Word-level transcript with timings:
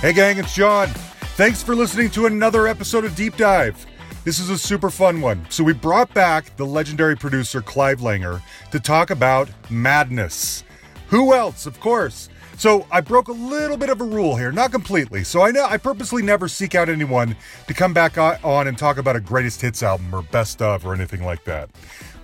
Hey, 0.00 0.14
gang, 0.14 0.38
it's 0.38 0.54
Jon. 0.54 0.88
Thanks 1.36 1.62
for 1.62 1.76
listening 1.76 2.08
to 2.12 2.24
another 2.24 2.66
episode 2.66 3.04
of 3.04 3.14
Deep 3.14 3.36
Dive. 3.36 3.84
This 4.24 4.38
is 4.38 4.48
a 4.48 4.56
super 4.56 4.88
fun 4.88 5.20
one. 5.20 5.44
So, 5.50 5.62
we 5.62 5.74
brought 5.74 6.14
back 6.14 6.56
the 6.56 6.64
legendary 6.64 7.18
producer 7.18 7.60
Clive 7.60 8.00
Langer 8.00 8.40
to 8.70 8.80
talk 8.80 9.10
about 9.10 9.50
madness. 9.68 10.64
Who 11.08 11.34
else, 11.34 11.66
of 11.66 11.78
course? 11.80 12.30
So, 12.56 12.86
I 12.90 13.02
broke 13.02 13.28
a 13.28 13.32
little 13.32 13.76
bit 13.76 13.90
of 13.90 14.00
a 14.00 14.04
rule 14.04 14.36
here, 14.36 14.50
not 14.50 14.72
completely. 14.72 15.22
So, 15.22 15.42
I 15.42 15.50
know 15.50 15.66
I 15.66 15.76
purposely 15.76 16.22
never 16.22 16.48
seek 16.48 16.74
out 16.74 16.88
anyone 16.88 17.36
to 17.66 17.74
come 17.74 17.92
back 17.92 18.16
on 18.16 18.68
and 18.68 18.78
talk 18.78 18.96
about 18.96 19.16
a 19.16 19.20
greatest 19.20 19.60
hits 19.60 19.82
album 19.82 20.14
or 20.14 20.22
best 20.22 20.62
of 20.62 20.86
or 20.86 20.94
anything 20.94 21.22
like 21.22 21.44
that. 21.44 21.68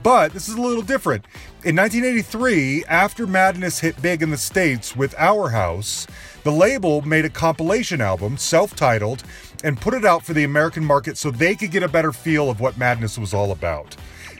But 0.06 0.32
this 0.32 0.48
is 0.48 0.54
a 0.54 0.60
little 0.60 0.84
different. 0.84 1.24
In 1.64 1.74
1983, 1.74 2.84
after 2.84 3.26
Madness 3.26 3.80
hit 3.80 4.00
big 4.00 4.22
in 4.22 4.30
the 4.30 4.36
States 4.36 4.94
with 4.94 5.16
Our 5.18 5.48
House, 5.48 6.06
the 6.44 6.52
label 6.52 7.02
made 7.02 7.24
a 7.24 7.28
compilation 7.28 8.00
album, 8.00 8.36
self 8.36 8.76
titled, 8.76 9.24
and 9.66 9.80
put 9.80 9.94
it 9.94 10.04
out 10.04 10.24
for 10.24 10.32
the 10.32 10.44
American 10.44 10.84
market 10.84 11.18
so 11.18 11.28
they 11.28 11.56
could 11.56 11.72
get 11.72 11.82
a 11.82 11.88
better 11.88 12.12
feel 12.12 12.48
of 12.48 12.60
what 12.60 12.78
Madness 12.78 13.18
was 13.18 13.34
all 13.34 13.50
about. 13.50 13.96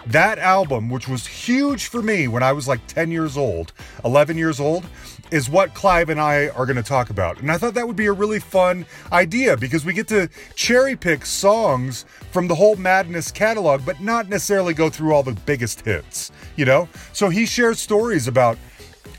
That 0.06 0.38
album, 0.38 0.88
which 0.88 1.08
was 1.08 1.26
huge 1.26 1.88
for 1.88 2.00
me 2.00 2.28
when 2.28 2.44
I 2.44 2.52
was 2.52 2.68
like 2.68 2.86
10 2.86 3.10
years 3.10 3.36
old, 3.36 3.72
11 4.04 4.38
years 4.38 4.60
old, 4.60 4.86
is 5.32 5.50
what 5.50 5.74
Clive 5.74 6.10
and 6.10 6.20
I 6.20 6.50
are 6.50 6.64
going 6.64 6.76
to 6.76 6.82
talk 6.84 7.10
about. 7.10 7.40
And 7.40 7.50
I 7.50 7.58
thought 7.58 7.74
that 7.74 7.88
would 7.88 7.96
be 7.96 8.06
a 8.06 8.12
really 8.12 8.38
fun 8.38 8.86
idea 9.10 9.56
because 9.56 9.84
we 9.84 9.92
get 9.92 10.06
to 10.08 10.30
cherry 10.54 10.94
pick 10.94 11.26
songs 11.26 12.04
from 12.30 12.46
the 12.46 12.54
whole 12.54 12.76
Madness 12.76 13.32
catalog, 13.32 13.84
but 13.84 14.00
not 14.00 14.28
necessarily 14.28 14.74
go 14.74 14.88
through 14.88 15.12
all 15.12 15.24
the 15.24 15.32
biggest 15.32 15.80
hits, 15.80 16.30
you 16.54 16.64
know? 16.64 16.88
So 17.12 17.30
he 17.30 17.46
shares 17.46 17.80
stories 17.80 18.28
about 18.28 18.58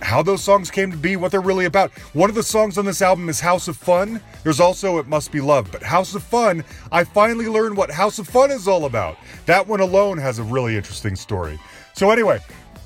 how 0.02 0.22
those 0.22 0.44
songs 0.44 0.70
came 0.70 0.92
to 0.92 0.98
be, 0.98 1.16
what 1.16 1.32
they're 1.32 1.42
really 1.42 1.66
about. 1.66 1.92
One 2.14 2.30
of 2.30 2.36
the 2.36 2.44
songs 2.44 2.78
on 2.78 2.86
this 2.86 3.02
album 3.02 3.30
is 3.30 3.40
House 3.40 3.68
of 3.68 3.78
Fun. 3.78 4.22
There's 4.44 4.60
also 4.60 5.00
It 5.00 5.08
Must 5.08 5.32
Be 5.32 5.42
Love. 5.42 5.72
But 5.72 5.84
House 5.84 6.16
of 6.16 6.24
Fun, 6.24 6.64
I 6.92 7.04
finally 7.04 7.48
learned 7.48 7.78
what 7.78 7.92
House 7.92 8.20
of 8.20 8.28
Fun 8.28 8.52
is 8.52 8.68
all 8.68 8.86
about. 8.86 9.18
That 9.46 9.68
one 9.68 9.80
alone 9.80 10.18
has 10.18 10.40
a 10.40 10.44
really 10.44 10.78
interesting 10.78 11.16
story. 11.16 11.60
So, 11.94 12.12
anyway, 12.12 12.40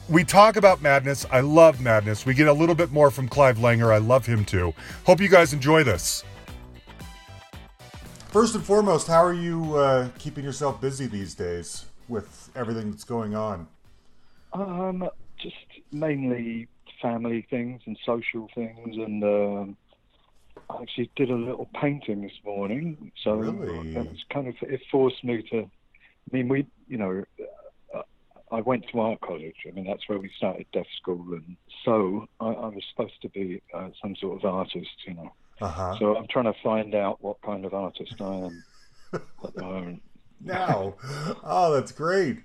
we 0.10 0.24
talk 0.24 0.56
about 0.56 0.82
madness. 0.82 1.26
I 1.32 1.42
love 1.42 1.82
madness. 1.82 2.26
We 2.26 2.34
get 2.34 2.48
a 2.48 2.54
little 2.54 2.76
bit 2.76 2.92
more 2.92 3.12
from 3.12 3.28
Clive 3.28 3.58
Langer. 3.58 3.94
I 3.94 3.98
love 3.98 4.26
him 4.26 4.46
too. 4.46 4.74
Hope 5.06 5.22
you 5.22 5.30
guys 5.30 5.54
enjoy 5.54 5.84
this. 5.84 6.24
First 8.30 8.56
and 8.56 8.64
foremost, 8.64 9.08
how 9.08 9.24
are 9.24 9.34
you 9.34 9.76
uh, 9.76 10.10
keeping 10.18 10.46
yourself 10.46 10.80
busy 10.80 11.06
these 11.06 11.34
days 11.34 11.86
with 12.08 12.50
everything 12.56 12.90
that's 12.92 13.04
going 13.04 13.36
on? 13.36 13.68
Um, 14.54 15.10
just 15.38 15.56
mainly 15.92 16.68
family 17.02 17.46
things 17.50 17.82
and 17.86 17.98
social 18.06 18.50
things, 18.54 18.98
and 18.98 19.24
um, 19.24 19.78
I 20.70 20.82
actually 20.82 21.10
did 21.16 21.30
a 21.30 21.36
little 21.36 21.70
painting 21.80 22.22
this 22.22 22.40
morning. 22.46 23.12
So 23.24 23.34
really? 23.34 23.96
it 23.96 24.18
kind 24.32 24.48
of 24.48 24.56
it 24.62 24.82
forced 24.92 25.24
me 25.24 25.44
to. 25.52 25.60
I 25.60 26.38
mean, 26.38 26.48
we, 26.48 26.68
you 26.88 26.98
know, 26.98 27.24
uh, 27.96 28.02
I 28.52 28.62
went 28.62 28.86
to 28.92 29.00
art 29.00 29.22
college. 29.22 29.56
I 29.68 29.72
mean, 29.72 29.86
that's 29.86 30.08
where 30.08 30.20
we 30.20 30.30
started 30.38 30.66
deaf 30.72 30.86
school, 31.02 31.26
and 31.34 31.56
so 31.84 32.28
I, 32.40 32.48
I 32.48 32.68
was 32.68 32.84
supposed 32.92 33.22
to 33.24 33.30
be 33.30 33.62
uh, 33.74 33.90
some 34.02 34.16
sort 34.16 34.44
of 34.44 34.46
artist, 34.46 34.90
you 35.08 35.16
know. 35.16 35.32
Uh-huh. 35.62 35.96
So 36.00 36.16
I'm 36.16 36.28
trying 36.28 36.46
to 36.46 36.56
find 36.64 36.96
out 36.96 37.22
what 37.22 37.42
kind 37.42 37.66
of 37.66 37.74
artist 37.74 38.16
I 38.20 38.36
am 38.36 38.64
at 39.14 39.54
the 39.54 39.62
moment. 39.62 40.02
Now, 40.44 40.96
oh, 41.44 41.72
that's 41.72 41.92
great. 41.92 42.40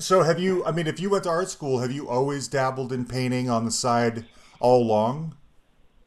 So 0.00 0.22
have 0.22 0.38
you? 0.40 0.64
I 0.64 0.72
mean, 0.72 0.86
if 0.86 0.98
you 1.00 1.10
went 1.10 1.24
to 1.24 1.30
art 1.30 1.50
school, 1.50 1.78
have 1.80 1.92
you 1.92 2.08
always 2.08 2.48
dabbled 2.48 2.92
in 2.92 3.04
painting 3.04 3.48
on 3.48 3.64
the 3.64 3.70
side 3.70 4.24
all 4.60 4.82
along? 4.82 5.36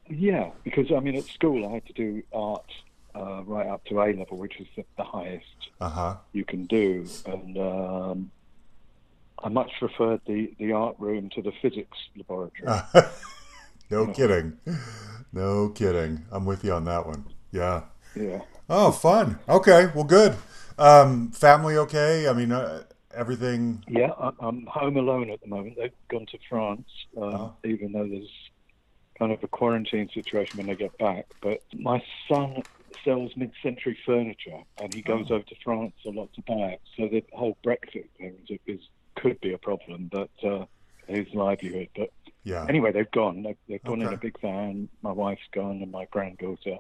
Yeah, 0.10 0.52
because 0.64 0.92
I 0.92 1.00
mean, 1.00 1.16
at 1.16 1.24
school 1.24 1.68
I 1.68 1.76
had 1.76 1.86
to 1.86 1.94
do 1.94 2.24
art 2.34 2.70
uh, 3.16 3.44
right 3.44 3.68
up 3.68 3.86
to 3.86 4.02
A 4.02 4.12
level, 4.14 4.38
which 4.38 4.60
is 4.60 4.68
the, 4.76 4.84
the 4.98 5.04
highest 5.04 5.46
uh-huh. 5.80 6.18
you 6.34 6.44
can 6.44 6.66
do, 6.66 7.08
and 7.26 7.58
um, 7.58 8.32
I 9.42 9.50
much 9.50 9.72
preferred 9.80 10.22
the 10.28 10.54
the 10.60 10.74
art 10.74 10.96
room 11.00 11.30
to 11.36 11.42
the 11.42 11.54
physics 11.62 11.98
laboratory. 12.18 12.82
no 13.90 14.08
kidding, 14.08 14.58
no 15.32 15.70
kidding. 15.70 16.26
I'm 16.30 16.46
with 16.46 16.66
you 16.66 16.74
on 16.74 16.86
that 16.86 17.06
one. 17.06 17.26
Yeah. 17.52 17.84
Yeah. 18.16 18.42
Oh, 18.70 18.92
fun. 18.92 19.40
Okay, 19.48 19.90
well, 19.94 20.04
good. 20.04 20.36
Um, 20.78 21.32
family 21.32 21.78
okay? 21.78 22.28
I 22.28 22.34
mean, 22.34 22.52
uh, 22.52 22.84
everything? 23.14 23.84
Yeah, 23.88 24.12
I'm 24.40 24.66
home 24.66 24.98
alone 24.98 25.30
at 25.30 25.42
the 25.42 25.48
moment. 25.48 25.78
They've 25.78 25.92
gone 26.10 26.26
to 26.28 26.38
France, 26.50 26.88
uh, 27.18 27.22
oh. 27.22 27.54
even 27.64 27.92
though 27.92 28.08
there's 28.08 28.32
kind 29.18 29.32
of 29.32 29.44
a 29.44 29.48
quarantine 29.48 30.10
situation 30.14 30.58
when 30.58 30.68
they 30.68 30.76
get 30.76 30.98
back. 30.98 31.26
But 31.42 31.62
my 31.74 32.04
son 32.28 32.64
sells 33.04 33.32
mid-century 33.36 33.98
furniture, 34.06 34.62
and 34.82 34.94
he 34.94 35.02
goes 35.02 35.28
oh. 35.30 35.36
over 35.36 35.44
to 35.44 35.56
France 35.64 35.94
a 36.06 36.10
lot 36.10 36.34
to 36.34 36.42
buy 36.42 36.74
it. 36.74 36.82
So 36.98 37.08
the 37.08 37.24
whole 37.34 37.58
Brexit 37.66 38.08
thing 38.18 38.38
is, 38.48 38.60
is 38.68 38.80
could 39.16 39.40
be 39.42 39.54
a 39.54 39.58
problem, 39.58 40.10
but 40.12 40.30
uh, 40.44 40.66
his 41.08 41.28
livelihood. 41.34 41.90
But 41.96 42.12
yeah. 42.44 42.66
anyway, 42.68 42.92
they've 42.92 43.12
gone. 43.12 43.44
They've, 43.44 43.58
they've 43.68 43.84
gone 43.84 44.02
okay. 44.02 44.08
in 44.08 44.14
a 44.14 44.18
big 44.18 44.40
van. 44.42 44.90
My 45.02 45.12
wife's 45.12 45.42
gone, 45.52 45.82
and 45.82 45.92
my 45.92 46.06
granddaughter, 46.12 46.78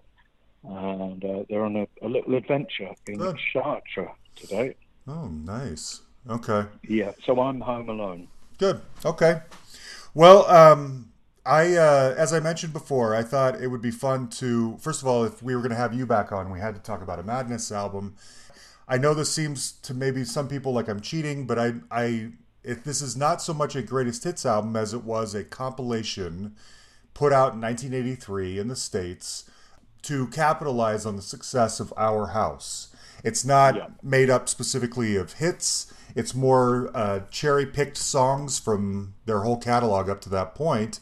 and 0.63 1.23
uh, 1.23 1.43
they're 1.49 1.63
on 1.63 1.75
a, 1.75 1.87
a, 2.01 2.07
little 2.07 2.35
adventure 2.35 2.91
in 3.07 3.17
Good. 3.17 3.37
Chartres 3.53 4.09
today. 4.35 4.75
Oh, 5.07 5.27
nice. 5.27 6.01
Okay. 6.29 6.65
Yeah. 6.87 7.11
So 7.25 7.39
I'm 7.39 7.61
home 7.61 7.89
alone. 7.89 8.27
Good. 8.57 8.81
Okay. 9.05 9.41
Well, 10.13 10.45
um, 10.49 11.11
I, 11.45 11.75
uh, 11.75 12.13
as 12.17 12.33
I 12.33 12.39
mentioned 12.39 12.73
before, 12.73 13.15
I 13.15 13.23
thought 13.23 13.61
it 13.61 13.67
would 13.67 13.81
be 13.81 13.91
fun 13.91 14.29
to, 14.29 14.77
first 14.77 15.01
of 15.01 15.07
all, 15.07 15.23
if 15.23 15.41
we 15.41 15.55
were 15.55 15.61
going 15.61 15.71
to 15.71 15.77
have 15.77 15.93
you 15.93 16.05
back 16.05 16.31
on, 16.31 16.51
we 16.51 16.59
had 16.59 16.75
to 16.75 16.81
talk 16.81 17.01
about 17.01 17.19
a 17.19 17.23
Madness 17.23 17.71
album. 17.71 18.15
I 18.87 18.97
know 18.97 19.13
this 19.13 19.33
seems 19.33 19.71
to 19.71 19.93
maybe 19.93 20.23
some 20.23 20.47
people 20.47 20.73
like 20.73 20.87
I'm 20.87 20.99
cheating, 20.99 21.47
but 21.47 21.57
I, 21.57 21.73
I, 21.89 22.31
if 22.63 22.83
this 22.83 23.01
is 23.01 23.17
not 23.17 23.41
so 23.41 23.53
much 23.53 23.75
a 23.75 23.81
greatest 23.81 24.23
hits 24.23 24.45
album 24.45 24.75
as 24.75 24.93
it 24.93 25.03
was 25.03 25.33
a 25.33 25.43
compilation 25.43 26.55
put 27.13 27.33
out 27.33 27.53
in 27.53 27.61
1983 27.61 28.59
in 28.59 28.67
the 28.67 28.75
States 28.75 29.49
to 30.03 30.27
capitalize 30.27 31.05
on 31.05 31.15
the 31.15 31.21
success 31.21 31.79
of 31.79 31.93
Our 31.97 32.27
House. 32.27 32.89
It's 33.23 33.45
not 33.45 33.75
yeah. 33.75 33.87
made 34.01 34.29
up 34.29 34.49
specifically 34.49 35.15
of 35.15 35.33
hits 35.33 35.91
it's 36.15 36.33
more 36.35 36.91
uh, 36.95 37.21
cherry 37.31 37.65
picked 37.65 37.97
songs 37.97 38.59
from 38.59 39.13
their 39.25 39.41
whole 39.41 39.57
catalog 39.57 40.09
up 40.09 40.21
to 40.21 40.29
that 40.29 40.55
point 40.55 40.99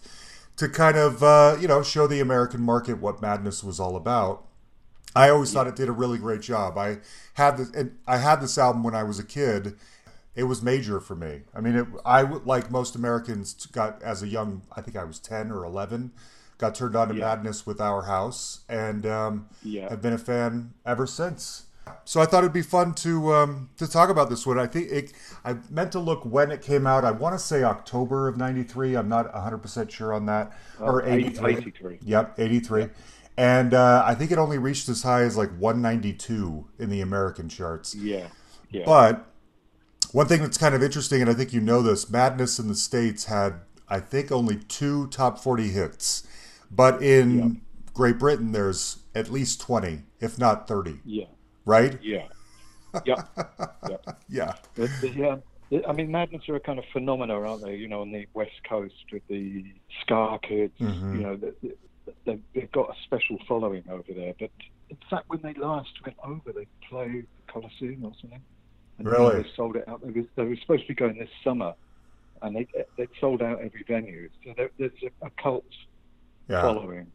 to 0.59 0.67
kind 0.67 0.97
of 0.97 1.23
uh, 1.23 1.55
you 1.59 1.67
know 1.67 1.81
show 1.81 2.05
the 2.05 2.19
American 2.19 2.61
market 2.61 2.99
what 2.99 3.21
Madness 3.21 3.63
was 3.63 3.79
all 3.79 3.95
about. 3.95 4.45
I 5.15 5.29
always 5.29 5.51
thought 5.51 5.67
it 5.67 5.75
did 5.75 5.89
a 5.89 5.93
really 5.93 6.17
great 6.17 6.41
job. 6.41 6.77
I 6.77 6.99
had 7.33 7.57
this, 7.57 7.71
I 8.05 8.17
had 8.17 8.41
this 8.41 8.57
album 8.57 8.83
when 8.83 8.93
I 8.93 9.03
was 9.03 9.19
a 9.19 9.23
kid. 9.23 9.75
It 10.35 10.43
was 10.43 10.61
major 10.61 10.99
for 10.99 11.15
me. 11.15 11.41
I 11.55 11.61
mean, 11.61 11.75
it, 11.75 11.87
I 12.05 12.21
like 12.21 12.69
most 12.69 12.95
Americans 12.95 13.65
got 13.67 14.01
as 14.03 14.21
a 14.21 14.27
young. 14.27 14.61
I 14.75 14.81
think 14.81 14.95
I 14.95 15.03
was 15.05 15.17
ten 15.19 15.51
or 15.51 15.63
eleven. 15.63 16.11
Got 16.57 16.75
turned 16.75 16.95
on 16.95 17.07
to 17.07 17.15
yeah. 17.15 17.21
Madness 17.21 17.65
with 17.65 17.79
Our 17.79 18.03
House, 18.03 18.61
and 18.67 19.05
um, 19.05 19.49
yeah. 19.63 19.89
have 19.89 20.01
been 20.01 20.13
a 20.13 20.17
fan 20.17 20.73
ever 20.85 21.07
since. 21.07 21.67
So 22.05 22.21
I 22.21 22.25
thought 22.25 22.39
it'd 22.39 22.53
be 22.53 22.61
fun 22.61 22.93
to 22.95 23.33
um, 23.33 23.69
to 23.77 23.87
talk 23.87 24.09
about 24.09 24.29
this 24.29 24.45
one. 24.45 24.57
I 24.59 24.67
think 24.67 24.91
it, 24.91 25.13
I 25.45 25.57
meant 25.69 25.91
to 25.93 25.99
look 25.99 26.25
when 26.25 26.51
it 26.51 26.61
came 26.61 26.87
out. 26.87 27.05
I 27.05 27.11
want 27.11 27.33
to 27.35 27.39
say 27.39 27.63
October 27.63 28.27
of 28.27 28.37
'93. 28.37 28.95
I'm 28.95 29.09
not 29.09 29.33
100 29.33 29.57
percent 29.59 29.91
sure 29.91 30.13
on 30.13 30.25
that. 30.25 30.51
Uh, 30.79 30.85
or 30.85 31.05
83. 31.05 31.57
83. 31.57 31.99
Yep, 32.03 32.39
83. 32.39 32.81
Yep. 32.81 32.95
And 33.37 33.73
uh, 33.73 34.03
I 34.05 34.15
think 34.15 34.31
it 34.31 34.37
only 34.37 34.57
reached 34.57 34.89
as 34.89 35.03
high 35.03 35.21
as 35.21 35.37
like 35.37 35.49
192 35.57 36.67
in 36.77 36.89
the 36.89 37.01
American 37.01 37.47
charts. 37.47 37.95
Yeah. 37.95 38.27
Yeah. 38.69 38.83
But 38.85 39.25
one 40.11 40.27
thing 40.27 40.41
that's 40.41 40.57
kind 40.57 40.75
of 40.75 40.83
interesting, 40.83 41.21
and 41.21 41.29
I 41.29 41.33
think 41.33 41.53
you 41.53 41.61
know 41.61 41.81
this, 41.81 42.09
Madness 42.09 42.59
in 42.59 42.67
the 42.67 42.75
States 42.75 43.25
had, 43.25 43.61
I 43.87 43.99
think, 44.01 44.31
only 44.31 44.57
two 44.57 45.07
top 45.07 45.39
40 45.39 45.69
hits. 45.69 46.27
But 46.69 47.01
in 47.01 47.39
yep. 47.39 47.51
Great 47.93 48.19
Britain, 48.19 48.51
there's 48.51 48.99
at 49.15 49.31
least 49.31 49.61
20, 49.61 50.03
if 50.19 50.37
not 50.37 50.67
30. 50.67 50.99
Yeah 51.05 51.25
right? 51.69 51.97
Yeah. 52.01 52.27
Yeah. 53.05 53.21
yeah. 54.27 54.53
yeah. 55.69 55.81
I 55.87 55.93
mean, 55.93 56.09
Madness 56.09 56.49
are 56.49 56.55
a 56.55 56.59
kind 56.59 56.79
of 56.79 56.85
phenomena, 56.91 57.39
aren't 57.39 57.63
they? 57.63 57.75
You 57.75 57.87
know, 57.87 58.01
on 58.01 58.11
the 58.11 58.25
West 58.33 58.63
Coast 58.67 58.95
with 59.13 59.21
the 59.27 59.63
Ska 60.01 60.39
Kids, 60.41 60.73
mm-hmm. 60.79 61.15
you 61.15 61.21
know, 61.21 61.39
they, 62.25 62.39
they've 62.55 62.71
got 62.71 62.89
a 62.89 62.95
special 63.03 63.37
following 63.47 63.83
over 63.91 64.11
there. 64.11 64.33
But 64.39 64.49
in 64.89 64.97
fact, 65.07 65.25
when 65.27 65.41
they 65.43 65.53
last 65.53 65.91
went 66.03 66.17
over, 66.23 66.51
they 66.51 66.65
played 66.89 67.27
the 67.45 67.51
Coliseum 67.51 68.03
or 68.03 68.13
something. 68.19 68.41
And 68.97 69.07
really? 69.07 69.43
They 69.43 69.49
sold 69.55 69.75
it 69.75 69.87
out. 69.87 70.01
They, 70.03 70.11
was, 70.11 70.25
they 70.35 70.43
were 70.43 70.55
supposed 70.55 70.81
to 70.81 70.87
be 70.87 70.95
going 70.95 71.19
this 71.19 71.29
summer, 71.43 71.75
and 72.41 72.55
they 72.55 72.67
they 72.97 73.07
sold 73.21 73.43
out 73.43 73.61
every 73.61 73.83
venue. 73.87 74.29
So 74.43 74.53
there, 74.57 74.71
there's 74.79 74.91
a, 75.03 75.27
a 75.27 75.29
cult 75.41 75.63
yeah. 76.49 76.61
following. 76.61 77.11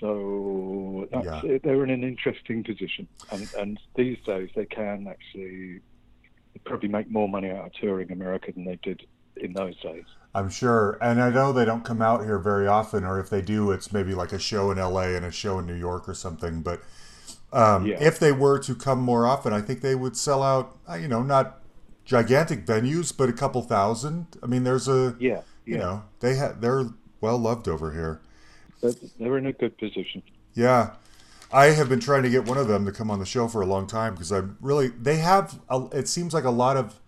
So 0.00 1.08
yeah. 1.12 1.40
they're 1.62 1.84
in 1.84 1.90
an 1.90 2.04
interesting 2.04 2.62
position, 2.64 3.08
and, 3.30 3.48
and 3.58 3.80
these 3.94 4.18
days 4.26 4.50
they 4.54 4.66
can 4.66 5.06
actually 5.08 5.80
probably 6.64 6.88
make 6.88 7.10
more 7.10 7.28
money 7.28 7.50
out 7.50 7.66
of 7.66 7.72
touring 7.74 8.10
America 8.12 8.52
than 8.54 8.64
they 8.64 8.78
did 8.82 9.06
in 9.36 9.52
those 9.52 9.76
days. 9.80 10.04
I'm 10.34 10.50
sure. 10.50 10.98
And 11.00 11.20
I 11.22 11.30
know 11.30 11.52
they 11.52 11.64
don't 11.64 11.84
come 11.84 12.02
out 12.02 12.24
here 12.24 12.38
very 12.38 12.66
often, 12.66 13.04
or 13.04 13.18
if 13.20 13.30
they 13.30 13.40
do, 13.40 13.70
it's 13.70 13.92
maybe 13.92 14.14
like 14.14 14.32
a 14.32 14.38
show 14.38 14.70
in 14.70 14.78
LA 14.78 15.14
and 15.14 15.24
a 15.24 15.30
show 15.30 15.58
in 15.58 15.66
New 15.66 15.74
York 15.74 16.08
or 16.08 16.14
something. 16.14 16.62
But 16.62 16.82
um, 17.52 17.86
Yeah. 17.86 17.96
if 18.00 18.18
they 18.18 18.32
were 18.32 18.58
to 18.60 18.74
come 18.74 19.00
more 19.00 19.26
often, 19.26 19.52
I 19.52 19.60
think 19.60 19.80
they 19.80 19.94
would 19.94 20.16
sell 20.16 20.42
out, 20.42 20.76
uh, 20.90 20.94
you 20.94 21.08
know, 21.08 21.22
not 21.22 21.60
gigantic 22.04 22.66
venues, 22.66 23.16
but 23.16 23.28
a 23.28 23.32
couple 23.32 23.62
thousand. 23.62 24.26
I 24.42 24.46
mean, 24.46 24.64
there's 24.64 24.88
a, 24.88 25.16
Yeah, 25.18 25.42
you 25.64 25.78
know, 25.78 26.04
they 26.20 26.36
ha- 26.36 26.54
they're 26.58 26.86
well 27.20 27.38
loved 27.38 27.66
over 27.68 27.92
here. 27.92 28.20
They're, 28.80 28.92
they're 29.18 29.38
in 29.38 29.46
a 29.46 29.52
good 29.52 29.76
position. 29.78 30.22
Yeah. 30.54 30.94
I 31.52 31.66
have 31.66 31.88
been 31.88 32.00
trying 32.00 32.24
to 32.24 32.30
get 32.30 32.44
one 32.44 32.58
of 32.58 32.66
them 32.68 32.84
to 32.86 32.92
come 32.92 33.10
on 33.10 33.18
the 33.20 33.26
show 33.26 33.46
for 33.48 33.60
a 33.62 33.66
long 33.66 33.86
time 33.86 34.14
because 34.14 34.32
I'm 34.32 34.56
really, 34.60 34.88
they 34.88 35.16
have, 35.18 35.60
a, 35.70 35.86
it 35.92 36.08
seems 36.08 36.34
like 36.34 36.44
a 36.44 36.50
lot 36.50 36.76
of 36.76 37.00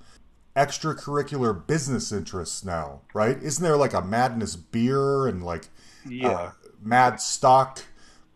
extracurricular 0.56 1.66
business 1.66 2.12
interests 2.12 2.64
now, 2.64 3.00
right? 3.14 3.40
Isn't 3.42 3.62
there 3.62 3.76
like 3.76 3.94
a 3.94 4.02
Madness 4.02 4.56
beer 4.56 5.26
and 5.26 5.42
like 5.44 5.68
Yeah. 6.08 6.28
uh, 6.30 6.50
Madstock, 6.84 7.82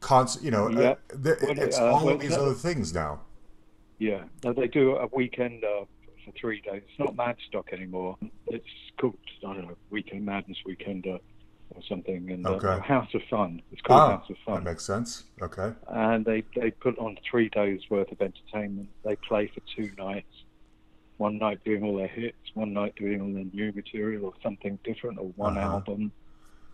cons- 0.00 0.42
you 0.42 0.50
know, 0.50 0.68
Yeah. 0.68 0.90
uh, 0.90 0.94
th- 1.22 1.36
it's 1.58 1.78
uh, 1.78 1.92
all 1.92 2.08
of 2.08 2.20
these 2.20 2.36
other 2.36 2.54
things 2.54 2.92
now. 2.92 3.20
Yeah, 3.98 4.24
no, 4.42 4.52
they 4.52 4.66
do 4.66 4.96
a 4.96 5.06
weekend 5.12 5.62
uh, 5.64 5.84
for 6.24 6.32
three 6.40 6.60
days. 6.60 6.82
It's 6.88 6.98
not 6.98 7.14
Mad 7.14 7.36
Stock 7.48 7.72
anymore. 7.72 8.16
It's 8.48 8.64
called 9.00 9.16
I 9.46 9.54
don't 9.54 9.68
know 9.68 9.76
Weekend 9.90 10.24
Madness 10.24 10.58
Weekender 10.66 11.20
or 11.74 11.82
something, 11.88 12.30
and 12.30 12.46
uh, 12.46 12.50
Okay. 12.50 12.78
House 12.86 13.08
of 13.14 13.22
Fun. 13.30 13.62
It's 13.70 13.80
called 13.82 14.00
Ah, 14.00 14.18
House 14.18 14.30
of 14.30 14.36
Fun. 14.44 14.64
that 14.64 14.70
makes 14.70 14.84
sense. 14.84 15.24
Okay. 15.40 15.72
and 15.88 16.24
they 16.24 16.44
they 16.54 16.70
put 16.70 16.98
on 16.98 17.16
three 17.30 17.48
days 17.50 17.80
worth 17.90 18.10
of 18.12 18.20
entertainment. 18.20 18.88
They 19.04 19.16
play 19.28 19.50
for 19.54 19.60
two 19.76 19.90
nights. 19.98 20.26
One 21.18 21.38
night 21.38 21.60
doing 21.64 21.82
all 21.84 21.96
their 21.96 22.08
hits, 22.08 22.38
one 22.54 22.72
night 22.72 22.94
doing 22.96 23.20
all 23.20 23.32
their 23.32 23.44
new 23.52 23.72
material 23.72 24.24
or 24.24 24.32
something 24.42 24.78
different, 24.84 25.18
or 25.18 25.28
one 25.36 25.56
Uh-huh. 25.56 25.76
album, 25.76 26.12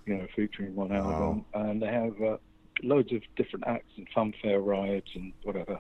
you 0.07 0.17
know, 0.17 0.27
featuring 0.35 0.75
one 0.75 0.91
Wow. 0.91 0.97
album. 1.11 1.47
And 1.55 1.83
they 1.83 1.87
have 1.89 2.15
uh, 2.23 2.37
loads 2.83 3.13
of 3.13 3.23
different 3.37 3.67
acts 3.67 3.93
and 3.97 4.07
funfair 4.17 4.65
rides 4.65 5.11
and 5.15 5.33
whatever. 5.43 5.79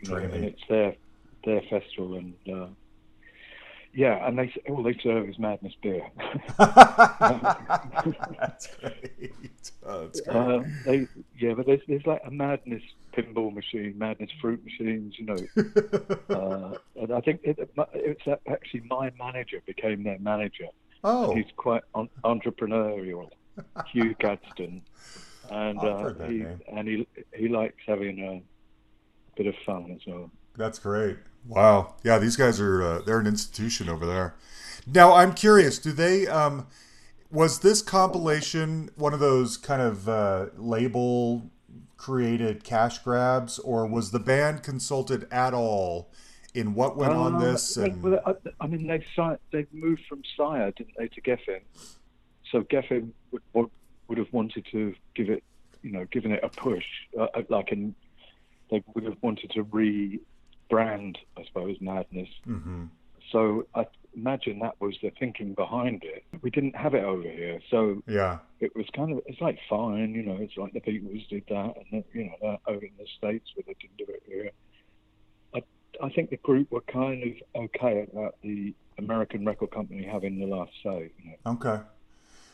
You 0.00 0.08
know, 0.08 0.16
and 0.16 0.44
it's 0.44 0.62
their 0.68 0.96
their 1.44 1.62
festival, 1.70 2.14
and 2.16 2.34
uh, 2.52 2.68
yeah, 3.94 4.26
and 4.26 4.38
they 4.38 4.52
all 4.68 4.82
they 4.82 4.98
serve 5.02 5.28
is 5.28 5.38
Madness 5.38 5.74
beer. 5.80 6.02
that's 6.58 8.66
great. 8.76 9.32
Oh, 9.86 10.04
that's 10.06 10.20
great. 10.20 10.36
uh, 10.36 10.62
they 10.84 11.06
yeah, 11.38 11.54
but 11.54 11.66
there's 11.66 11.80
there's 11.86 12.06
like 12.06 12.22
a 12.26 12.30
Madness 12.30 12.82
pinball 13.12 13.54
machine, 13.54 13.94
Madness 13.96 14.30
fruit 14.40 14.62
machines, 14.64 15.14
you 15.18 15.26
know. 15.26 15.36
Uh, 16.34 16.74
and 16.96 17.12
I 17.12 17.20
think 17.20 17.40
it, 17.44 17.58
it's 17.94 18.22
actually 18.48 18.80
my 18.90 19.12
manager 19.18 19.62
became 19.66 20.02
their 20.02 20.18
manager. 20.18 20.66
oh, 21.04 21.32
He's 21.34 21.44
quite 21.56 21.82
on, 21.94 22.08
entrepreneurial, 22.24 23.28
Hugh 23.92 24.14
Gadsdon, 24.16 24.80
and 25.50 25.78
I've 25.78 25.84
uh, 25.84 25.98
heard 25.98 26.18
that 26.18 26.30
he 26.30 26.38
name. 26.38 26.60
and 26.72 26.88
he 26.88 27.06
he 27.34 27.48
likes 27.48 27.76
having 27.86 28.18
a 28.20 28.42
bit 29.36 29.46
of 29.46 29.54
fun 29.64 29.92
as 29.92 30.00
well. 30.06 30.30
That's 30.56 30.78
great. 30.80 31.18
Wow. 31.46 31.94
Yeah, 32.02 32.18
these 32.18 32.36
guys 32.36 32.60
are 32.60 32.82
uh, 32.82 33.02
they're 33.02 33.20
an 33.20 33.26
institution 33.26 33.88
over 33.88 34.06
there. 34.06 34.34
Now, 34.86 35.14
I'm 35.14 35.34
curious, 35.34 35.78
do 35.78 35.92
they 35.92 36.26
um 36.26 36.66
was 37.30 37.60
this 37.60 37.82
compilation 37.82 38.90
one 38.96 39.12
of 39.12 39.20
those 39.20 39.56
kind 39.56 39.82
of 39.82 40.08
uh, 40.08 40.46
label 40.56 41.50
created 41.96 42.64
cash 42.64 42.98
grabs 42.98 43.58
or 43.58 43.86
was 43.86 44.10
the 44.10 44.20
band 44.20 44.62
consulted 44.62 45.26
at 45.32 45.54
all 45.54 46.10
in 46.54 46.74
what 46.74 46.96
went 46.96 47.12
on 47.12 47.34
Uh, 47.34 47.38
this 47.52 47.76
and 47.76 48.02
well, 48.02 48.20
I, 48.26 48.34
I 48.60 48.66
mean, 48.66 48.86
they 48.86 49.02
they 49.52 49.66
moved 49.72 50.02
from 50.08 50.22
Sire, 50.36 50.70
didn't 50.70 50.94
they, 50.98 51.08
to 51.08 51.20
Geffen? 51.20 51.60
So 52.50 52.62
Geffen 52.62 53.10
would, 53.32 53.42
would 53.52 53.70
would 54.08 54.18
have 54.18 54.32
wanted 54.32 54.66
to 54.70 54.94
give 55.14 55.30
it, 55.30 55.42
you 55.82 55.92
know, 55.92 56.04
given 56.12 56.30
it 56.30 56.44
a 56.44 56.48
push, 56.48 56.84
uh, 57.18 57.26
uh, 57.34 57.42
like 57.48 57.72
in 57.72 57.94
they 58.70 58.82
would 58.94 59.04
have 59.04 59.16
wanted 59.22 59.50
to 59.50 59.62
rebrand, 60.70 61.16
I 61.36 61.44
suppose, 61.44 61.76
Madness. 61.80 62.28
Mhm. 62.46 62.90
So 63.30 63.66
I 63.74 63.86
imagine 64.14 64.60
that 64.60 64.80
was 64.80 64.96
the 65.02 65.10
thinking 65.10 65.54
behind 65.54 66.04
it. 66.04 66.24
We 66.42 66.50
didn't 66.50 66.76
have 66.76 66.94
it 66.94 67.04
over 67.04 67.28
here, 67.28 67.60
so 67.70 68.02
yeah. 68.06 68.38
it 68.60 68.74
was 68.76 68.86
kind 68.94 69.12
of 69.12 69.22
it's 69.26 69.40
like 69.40 69.58
fine, 69.68 70.14
you 70.14 70.22
know, 70.22 70.36
it's 70.36 70.56
like 70.56 70.72
the 70.72 70.80
Beatles 70.80 71.28
did 71.28 71.44
that, 71.48 71.74
and 71.76 71.86
the, 71.90 72.18
you 72.18 72.26
know 72.26 72.36
that 72.42 72.60
over 72.66 72.84
in 72.84 72.92
the 72.98 73.06
states, 73.18 73.50
but 73.56 73.66
they 73.66 73.74
didn't 73.80 73.96
do 73.96 74.06
it 74.08 74.22
here. 74.26 74.50
I 75.54 75.62
I 76.04 76.10
think 76.10 76.30
the 76.30 76.36
group 76.38 76.70
were 76.70 76.82
kind 76.82 77.22
of 77.22 77.62
okay 77.64 78.06
about 78.12 78.36
the 78.42 78.74
American 78.98 79.44
record 79.44 79.70
company 79.70 80.04
having 80.04 80.38
the 80.38 80.46
last 80.46 80.72
say. 80.82 81.10
You 81.22 81.30
know. 81.30 81.52
Okay. 81.52 81.82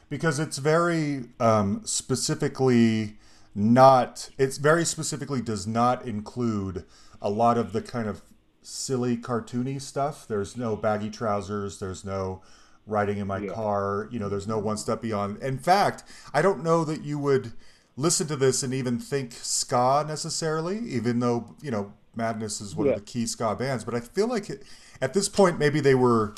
Because 0.08 0.40
it's 0.40 0.58
very 0.58 1.26
um, 1.38 1.82
specifically 1.84 3.16
not, 3.54 4.30
it's 4.38 4.58
very 4.58 4.84
specifically 4.84 5.40
does 5.40 5.66
not 5.66 6.04
include 6.04 6.84
a 7.22 7.30
lot 7.30 7.58
of 7.58 7.72
the 7.72 7.82
kind 7.82 8.08
of 8.08 8.22
silly 8.62 9.16
cartoony 9.16 9.80
stuff. 9.80 10.26
There's 10.26 10.56
no 10.56 10.76
baggy 10.76 11.10
trousers. 11.10 11.78
There's 11.78 12.04
no 12.04 12.42
riding 12.86 13.18
in 13.18 13.26
my 13.26 13.38
Yeah. 13.38 13.52
car. 13.52 14.08
You 14.10 14.18
know, 14.18 14.28
there's 14.28 14.48
no 14.48 14.58
one 14.58 14.76
step 14.76 15.00
beyond. 15.02 15.38
In 15.42 15.58
fact, 15.58 16.04
I 16.34 16.42
don't 16.42 16.62
know 16.62 16.84
that 16.84 17.02
you 17.02 17.18
would 17.18 17.52
listen 17.96 18.26
to 18.28 18.36
this 18.36 18.62
and 18.62 18.72
even 18.72 18.98
think 18.98 19.32
ska 19.32 20.04
necessarily, 20.06 20.78
even 20.78 21.20
though, 21.20 21.54
you 21.62 21.70
know, 21.70 21.92
Madness 22.16 22.60
is 22.60 22.74
one 22.74 22.86
Yeah. 22.88 22.94
of 22.94 22.98
the 23.00 23.04
key 23.04 23.24
ska 23.26 23.54
bands. 23.54 23.84
But 23.84 23.94
I 23.94 24.00
feel 24.00 24.26
like 24.26 24.50
it, 24.50 24.64
at 25.00 25.14
this 25.14 25.28
point, 25.28 25.58
maybe 25.58 25.80
they 25.80 25.94
were 25.94 26.34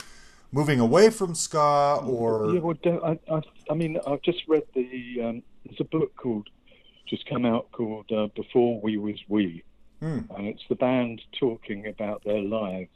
moving 0.53 0.79
away 0.81 1.09
from 1.09 1.35
ska 1.35 2.01
or 2.05 2.53
Yeah, 2.53 2.61
well, 2.61 2.77
I, 3.05 3.19
I, 3.35 3.43
I 3.71 3.75
mean, 3.75 3.99
I've 4.07 4.21
just 4.23 4.43
read 4.49 4.65
the. 4.75 5.23
Um, 5.23 5.43
there's 5.65 5.81
a 5.81 5.85
book 5.85 6.15
called, 6.17 6.49
just 7.09 7.25
come 7.27 7.47
out 7.47 7.73
called 7.73 8.11
uh, 8.13 8.27
"Before 8.35 8.81
We 8.83 8.99
Was 8.99 9.19
We," 9.29 9.63
Hmm. 10.03 10.19
and 10.37 10.49
it's 10.49 10.65
the 10.69 10.75
band 10.75 11.23
talking 11.39 11.87
about 11.87 12.25
their 12.25 12.41
lives 12.43 12.91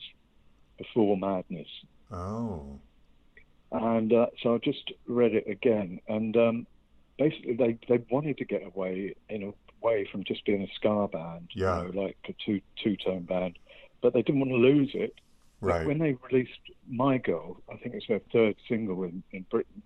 before 0.77 1.17
Madness. 1.17 1.69
Oh, 2.11 2.81
and 3.71 4.13
uh, 4.13 4.27
so 4.43 4.57
I 4.57 4.59
just 4.59 4.93
read 5.07 5.33
it 5.35 5.47
again, 5.49 6.01
and 6.09 6.37
um, 6.37 6.67
basically 7.17 7.55
they, 7.55 7.79
they 7.89 8.05
wanted 8.11 8.39
to 8.39 8.45
get 8.45 8.65
away 8.67 9.15
in 9.29 9.43
a 9.45 9.53
way 9.87 10.09
from 10.11 10.25
just 10.25 10.45
being 10.45 10.63
a 10.63 10.69
ska 10.75 11.07
band, 11.13 11.49
Yeah. 11.55 11.83
you 11.87 11.93
know, 11.93 12.03
like 12.03 12.17
a 12.29 12.35
two 12.45 12.61
two 12.83 12.97
tone 12.97 13.23
band, 13.23 13.57
but 14.03 14.13
they 14.13 14.23
didn't 14.23 14.41
want 14.41 14.51
to 14.51 14.57
lose 14.57 14.91
it. 14.95 15.15
right. 15.61 15.87
When 15.87 15.99
they 15.99 16.17
released 16.29 16.59
My 16.89 17.19
Girl, 17.19 17.61
I 17.73 17.77
think 17.77 17.95
it's 17.95 18.09
their 18.09 18.21
third 18.33 18.57
single 18.69 19.05
in, 19.05 19.23
in 19.33 19.47
Britain. 19.49 19.83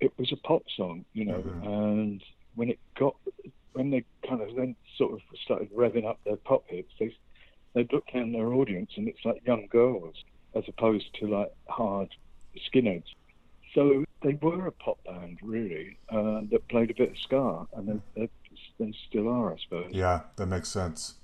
It 0.00 0.12
was 0.16 0.30
a 0.30 0.36
pop 0.36 0.62
song, 0.76 1.04
you 1.12 1.24
know, 1.24 1.42
Mhm. 1.42 1.66
and 1.66 2.24
when 2.54 2.70
it 2.70 2.78
got 2.96 3.16
when 3.76 3.90
they 3.90 4.04
kind 4.26 4.40
of 4.40 4.56
then 4.56 4.74
sort 4.96 5.12
of 5.12 5.20
started 5.44 5.70
revving 5.72 6.06
up 6.06 6.18
their 6.24 6.36
pop 6.36 6.64
hits, 6.66 6.90
they 6.98 7.14
they 7.74 7.86
looked 7.92 8.14
down 8.14 8.32
their 8.32 8.54
audience 8.54 8.90
and 8.96 9.06
it's 9.06 9.22
like 9.24 9.46
young 9.46 9.66
girls 9.70 10.14
as 10.54 10.64
opposed 10.66 11.04
to 11.20 11.26
like 11.26 11.52
hard 11.68 12.08
skinheads. 12.56 13.04
So 13.74 14.04
they 14.22 14.32
were 14.40 14.66
a 14.66 14.72
pop 14.72 14.98
band 15.04 15.38
really 15.42 15.98
uh, 16.08 16.40
that 16.50 16.66
played 16.70 16.90
a 16.90 16.94
bit 16.94 17.10
of 17.10 17.18
ska, 17.18 17.66
and 17.76 18.02
they, 18.16 18.20
they, 18.22 18.30
they 18.80 18.94
still 19.08 19.28
are, 19.28 19.52
I 19.52 19.56
suppose. 19.62 19.90
Yeah, 19.92 20.20
that 20.36 20.46
makes 20.46 20.70
sense. 20.70 21.14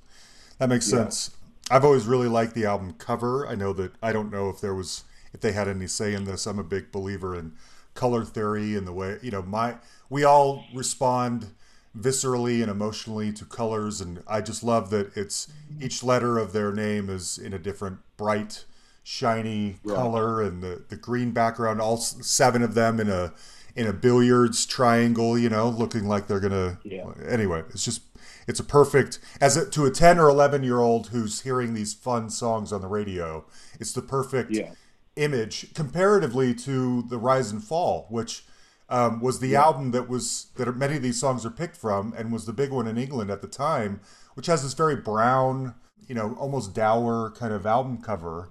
That 0.58 0.68
makes 0.68 0.92
Yeah. 0.92 1.04
sense. 1.04 1.30
I've 1.70 1.86
always 1.86 2.04
really 2.04 2.28
liked 2.28 2.54
the 2.54 2.66
album 2.66 2.92
cover. 2.98 3.46
I 3.46 3.54
know 3.54 3.72
that 3.72 3.92
I 4.02 4.12
don't 4.12 4.30
know 4.30 4.50
if 4.50 4.60
there 4.60 4.74
was 4.74 5.04
if 5.32 5.40
they 5.40 5.52
had 5.52 5.68
any 5.68 5.86
say 5.86 6.12
in 6.12 6.24
this. 6.24 6.46
I'm 6.46 6.58
a 6.58 6.64
big 6.64 6.92
believer 6.92 7.34
in 7.34 7.52
color 7.94 8.24
theory 8.24 8.74
and 8.76 8.86
the 8.86 8.92
way 8.92 9.18
you 9.22 9.30
know 9.30 9.42
my 9.42 9.76
we 10.10 10.24
all 10.24 10.64
respond 10.74 11.52
viscerally 11.98 12.62
and 12.62 12.70
emotionally 12.70 13.32
to 13.32 13.44
colors 13.44 14.00
and 14.00 14.22
I 14.26 14.40
just 14.40 14.62
love 14.64 14.90
that 14.90 15.14
it's 15.16 15.46
mm-hmm. 15.46 15.84
each 15.84 16.02
letter 16.02 16.38
of 16.38 16.52
their 16.52 16.72
name 16.72 17.10
is 17.10 17.36
in 17.38 17.52
a 17.52 17.58
different 17.58 17.98
bright 18.16 18.64
shiny 19.04 19.78
Right. 19.84 19.96
color 19.96 20.40
and 20.42 20.62
the 20.62 20.84
the 20.88 20.96
green 20.96 21.32
background 21.32 21.80
all 21.80 21.96
seven 21.98 22.62
of 22.62 22.74
them 22.74 22.98
in 23.00 23.10
a 23.10 23.32
in 23.74 23.86
a 23.86 23.92
billiards 23.92 24.64
triangle 24.64 25.36
you 25.38 25.48
know 25.50 25.68
looking 25.68 26.06
like 26.06 26.28
they're 26.28 26.40
gonna 26.40 26.78
Yeah. 26.84 27.10
anyway 27.28 27.62
it's 27.70 27.84
just 27.84 28.02
it's 28.46 28.60
a 28.60 28.64
perfect 28.64 29.18
as 29.40 29.56
a, 29.56 29.68
to 29.70 29.84
a 29.84 29.90
10 29.90 30.18
or 30.18 30.28
11 30.28 30.62
year 30.64 30.78
old 30.78 31.08
who's 31.08 31.40
hearing 31.42 31.74
these 31.74 31.92
fun 31.92 32.30
songs 32.30 32.72
on 32.72 32.80
the 32.80 32.88
radio 32.88 33.44
it's 33.80 33.92
the 33.92 34.02
perfect 34.02 34.52
Yeah. 34.52 34.70
image 35.16 35.74
comparatively 35.74 36.54
to 36.54 37.02
the 37.02 37.18
rise 37.18 37.50
and 37.50 37.62
fall 37.62 38.06
which 38.08 38.44
um, 38.92 39.20
was 39.20 39.40
the 39.40 39.56
album 39.56 39.90
that 39.92 40.08
was 40.08 40.46
that 40.56 40.76
many 40.76 40.96
of 40.96 41.02
these 41.02 41.18
songs 41.18 41.44
are 41.46 41.50
picked 41.62 41.76
from 41.76 42.12
and 42.16 42.32
was 42.32 42.44
the 42.46 42.52
big 42.52 42.70
one 42.70 42.86
in 42.86 42.96
england 42.98 43.30
at 43.30 43.40
the 43.42 43.48
time 43.48 44.00
which 44.34 44.46
has 44.46 44.62
this 44.62 44.74
very 44.74 44.96
brown 44.96 45.74
you 46.08 46.14
know 46.14 46.34
almost 46.38 46.74
dour 46.74 47.32
kind 47.40 47.52
of 47.52 47.64
album 47.66 47.98
cover 48.10 48.50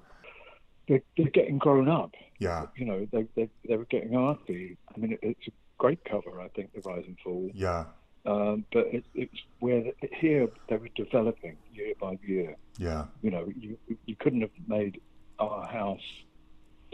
They're, 0.87 1.03
they're 1.15 1.29
getting 1.39 1.57
grown 1.57 1.87
up. 1.89 2.11
yeah 2.39 2.65
You 2.75 2.85
know, 2.85 3.07
they 3.13 3.23
they 3.35 3.49
they 3.67 3.77
were 3.77 3.85
getting 3.95 4.15
arty. 4.15 4.77
I 4.93 4.99
mean, 4.99 5.11
it, 5.13 5.19
it's 5.21 5.47
a 5.47 5.51
great 5.77 6.03
cover, 6.05 6.33
I 6.41 6.49
think, 6.55 6.73
the 6.73 6.81
Rise 6.89 7.05
and 7.07 7.17
Fall. 7.23 7.49
yeah 7.53 7.85
Um, 8.25 8.65
but 8.73 8.85
it, 8.97 9.03
it's 9.23 9.39
where 9.59 9.81
the, 9.83 9.93
here 10.23 10.47
they 10.67 10.77
were 10.77 10.89
developing 10.95 11.55
year 11.73 11.93
by 11.99 12.17
year. 12.33 12.55
yeah 12.87 13.05
You 13.21 13.31
know, 13.31 13.43
you 13.63 13.77
you 14.09 14.15
couldn't 14.23 14.41
have 14.41 14.57
made 14.67 14.93
our 15.39 15.65
house 15.79 16.07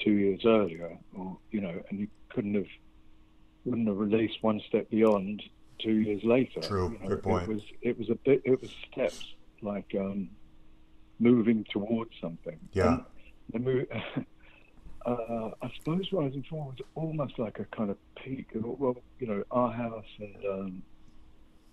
two 0.03 0.11
years 0.11 0.41
earlier, 0.45 0.97
or 1.17 1.37
you 1.51 1.61
know, 1.61 1.75
and 1.89 1.99
you 1.99 2.07
couldn't 2.33 2.55
have 2.55 2.71
wouldn't 3.67 3.87
have 3.87 3.97
released 3.97 4.41
one 4.41 4.61
step 4.67 4.89
beyond 4.89 5.43
two 5.79 5.91
years 5.93 6.23
later. 6.23 6.61
True. 6.61 6.91
You 6.91 6.99
know, 6.99 7.15
Good 7.15 7.23
point. 7.23 7.43
It 7.43 7.49
was 7.53 7.61
it 7.81 7.97
was 7.99 8.09
a 8.09 8.15
bit 8.15 8.41
it 8.45 8.61
was 8.61 8.71
steps 8.91 9.33
like 9.61 9.93
um, 9.99 10.29
moving 11.19 11.65
towards 11.71 12.11
something. 12.21 12.57
Yeah. 12.73 12.99
Move, 13.53 13.87
uh, 15.05 15.49
I 15.61 15.71
suppose 15.77 16.11
Rise 16.11 16.33
and 16.33 16.45
Fall 16.47 16.73
was 16.77 16.77
almost 16.95 17.39
like 17.39 17.59
a 17.59 17.65
kind 17.65 17.89
of 17.89 17.97
peak. 18.15 18.47
of, 18.55 18.63
Well, 18.79 18.97
you 19.19 19.27
know, 19.27 19.43
our 19.51 19.71
house 19.71 20.05
and 20.19 20.45
um, 20.45 20.83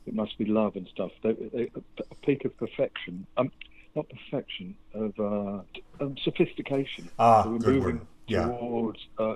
it 0.06 0.14
must 0.14 0.36
be 0.38 0.44
love 0.44 0.76
and 0.76 0.88
stuff. 0.88 1.10
They, 1.22 1.32
they, 1.32 1.70
a 2.10 2.14
peak 2.26 2.44
of 2.44 2.56
perfection. 2.56 3.26
Um, 3.36 3.50
not 3.96 4.06
perfection 4.08 4.74
of 4.92 5.12
uh, 5.20 5.60
um, 6.02 6.16
sophistication. 6.24 7.08
Ah, 7.18 7.44
So 7.44 7.50
we're 7.50 7.58
good 7.58 7.74
moving 7.74 7.96
word. 7.98 8.06
Yeah. 8.26 8.46
towards, 8.46 9.00
uh, 9.18 9.34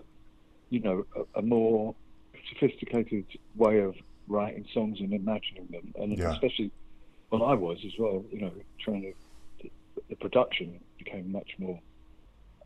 you 0.70 0.80
know, 0.80 1.06
a, 1.16 1.38
a 1.38 1.42
more 1.42 1.94
sophisticated 2.52 3.26
way 3.56 3.80
of 3.80 3.94
writing 4.28 4.64
songs 4.74 5.00
and 5.00 5.12
imagining 5.12 5.66
them, 5.70 5.92
and 5.98 6.18
Yeah. 6.18 6.32
especially, 6.32 6.70
well, 7.30 7.44
I 7.44 7.54
was 7.54 7.78
as 7.84 7.92
well. 7.98 8.24
You 8.32 8.40
know, 8.42 8.52
trying 8.80 9.02
to 9.02 9.12
the, 9.62 9.70
the 10.10 10.16
production 10.16 10.80
became 10.98 11.32
much 11.32 11.50
more 11.58 11.80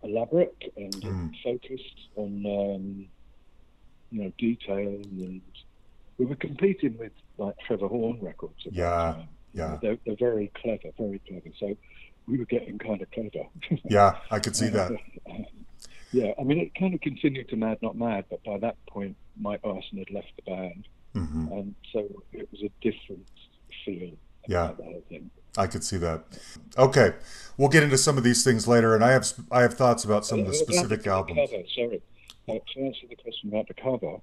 elaborate 0.02 0.72
and 0.76 0.92
Mm. 0.94 1.32
focused 1.44 2.08
on, 2.16 2.44
um, 2.46 3.06
you 4.10 4.22
know, 4.24 4.32
detail 4.38 4.88
and. 4.88 5.40
We 6.18 6.26
were 6.26 6.36
competing 6.36 6.98
with 6.98 7.12
like 7.38 7.56
Trevor 7.66 7.88
Horn 7.88 8.18
records 8.20 8.64
at 8.66 8.74
Yeah. 8.74 9.22
Yeah. 9.54 9.78
They're, 9.82 9.98
they're 10.04 10.14
very 10.16 10.52
clever, 10.54 10.90
very 10.96 11.18
clever. 11.26 11.48
So 11.58 11.74
we 12.28 12.38
were 12.38 12.44
getting 12.44 12.78
kind 12.78 13.00
of 13.02 13.10
clever. 13.10 13.46
Yeah, 13.84 14.18
I 14.30 14.38
could 14.38 14.54
see 14.54 14.68
that. 14.68 14.92
Yeah, 16.12 16.32
I 16.38 16.42
mean, 16.44 16.58
it 16.58 16.74
kind 16.74 16.94
of 16.94 17.00
continued 17.00 17.48
to 17.48 17.56
Mad 17.56 17.78
Not 17.82 17.96
Mad, 17.96 18.26
but 18.30 18.42
by 18.44 18.58
that 18.58 18.76
point, 18.86 19.16
Mike 19.40 19.62
Barson 19.62 19.98
had 19.98 20.10
left 20.10 20.32
the 20.36 20.42
band, 20.50 20.86
hmm 21.14 21.48
and 21.52 21.74
so 21.92 22.00
it 22.32 22.48
was 22.50 22.62
a 22.62 22.70
different 22.80 23.26
feel 23.84 24.12
Yeah. 24.46 24.64
about 24.66 24.76
the 24.78 24.84
whole 24.84 25.02
thing. 25.08 25.30
I 25.56 25.66
could 25.66 25.84
see 25.84 25.98
that. 25.98 26.24
Okay, 26.78 27.12
we'll 27.58 27.68
get 27.68 27.82
into 27.82 27.98
some 27.98 28.16
of 28.18 28.24
these 28.24 28.42
things 28.44 28.66
later, 28.68 28.94
and 28.94 29.04
I 29.04 29.12
have 29.12 29.26
I 29.50 29.62
have 29.62 29.74
thoughts 29.74 30.04
about 30.04 30.24
some 30.26 30.40
of 30.40 30.46
the 30.46 30.52
Uh, 30.52 30.54
specific 30.54 31.02
the 31.02 31.10
albums. 31.10 31.50
Cover, 31.50 31.62
sorry. 31.74 32.02
Uh, 32.48 32.54
to 32.74 32.80
answer 32.86 33.06
the 33.08 33.16
question 33.16 33.48
about 33.50 33.68
the 33.68 33.74
cover, 33.74 34.16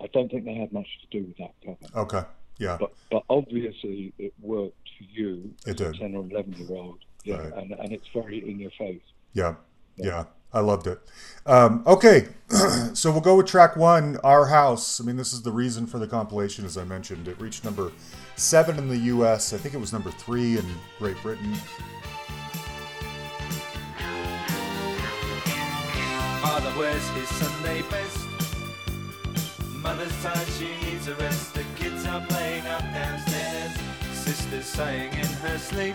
I 0.00 0.06
don't 0.08 0.30
think 0.30 0.44
they 0.44 0.54
had 0.54 0.72
much 0.72 0.88
to 1.02 1.06
do 1.18 1.26
with 1.26 1.36
that 1.38 1.54
cover. 1.64 2.02
Okay, 2.02 2.22
yeah, 2.58 2.76
But 2.80 2.92
but 3.10 3.24
obviously, 3.30 4.12
it 4.18 4.32
worked 4.40 4.88
for 4.98 5.04
you 5.04 5.54
It 5.66 5.80
as 5.80 5.88
a 5.88 5.92
did. 5.92 6.00
10 6.00 6.14
or 6.16 6.24
11 6.24 6.52
year 6.54 6.76
old. 6.76 6.98
Yeah, 7.24 7.36
Right. 7.36 7.52
and, 7.54 7.72
and 7.72 7.92
it's 7.92 8.06
very 8.14 8.38
in 8.50 8.58
your 8.58 8.70
face. 8.72 9.02
yeah, 9.34 9.54
yeah. 9.96 10.24
I 10.52 10.60
loved 10.60 10.86
it. 10.86 11.00
Um, 11.46 11.82
okay, 11.86 12.28
so 12.94 13.10
we'll 13.10 13.20
go 13.20 13.36
with 13.36 13.46
track 13.46 13.76
one, 13.76 14.18
"Our 14.24 14.46
House." 14.46 15.00
I 15.00 15.04
mean, 15.04 15.16
this 15.16 15.32
is 15.32 15.42
the 15.42 15.52
reason 15.52 15.86
for 15.86 15.98
the 15.98 16.06
compilation, 16.06 16.64
as 16.64 16.76
I 16.76 16.84
mentioned. 16.84 17.28
It 17.28 17.40
reached 17.40 17.64
number 17.64 17.92
seven 18.36 18.78
in 18.78 18.88
the 18.88 18.98
U.S. 18.98 19.52
I 19.52 19.56
think 19.58 19.74
it 19.74 19.78
was 19.78 19.92
number 19.92 20.10
three 20.10 20.58
in 20.58 20.64
Great 20.98 21.20
Britain. 21.22 21.54
Father 26.42 26.78
wears 26.78 27.08
his 27.10 27.28
Sunday 27.28 27.82
best. 27.90 28.26
Mother's 29.76 30.22
tired, 30.22 30.48
she 30.58 30.68
needs 30.84 31.08
a 31.08 31.14
rest. 31.16 31.54
The 31.54 31.64
kids 31.76 32.04
are 32.06 32.20
playing 32.26 32.66
up 32.66 32.82
downstairs. 32.82 33.72
Sister's 34.12 34.66
sighing 34.66 35.12
in 35.12 35.26
her 35.26 35.58
sleep. 35.58 35.94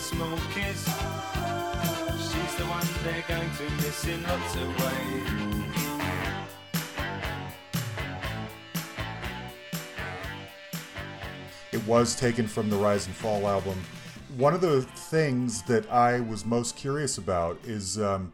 Small 0.00 0.38
kiss. 0.54 0.84
She's 2.16 2.54
the 2.56 2.64
one 2.64 2.86
they're 3.04 3.22
going 3.28 3.50
to 3.50 3.64
miss 3.84 4.06
in 4.06 4.22
lots 4.22 4.54
of 4.56 4.68
ways. 4.80 5.26
It 11.72 11.86
was 11.86 12.16
taken 12.16 12.46
from 12.46 12.70
the 12.70 12.76
Rise 12.76 13.06
and 13.06 13.14
Fall 13.14 13.46
album. 13.46 13.78
One 14.38 14.54
of 14.54 14.62
the 14.62 14.82
things 14.82 15.62
that 15.64 15.90
I 15.92 16.20
was 16.20 16.46
most 16.46 16.76
curious 16.76 17.18
about 17.18 17.58
is 17.64 17.98
um, 18.00 18.32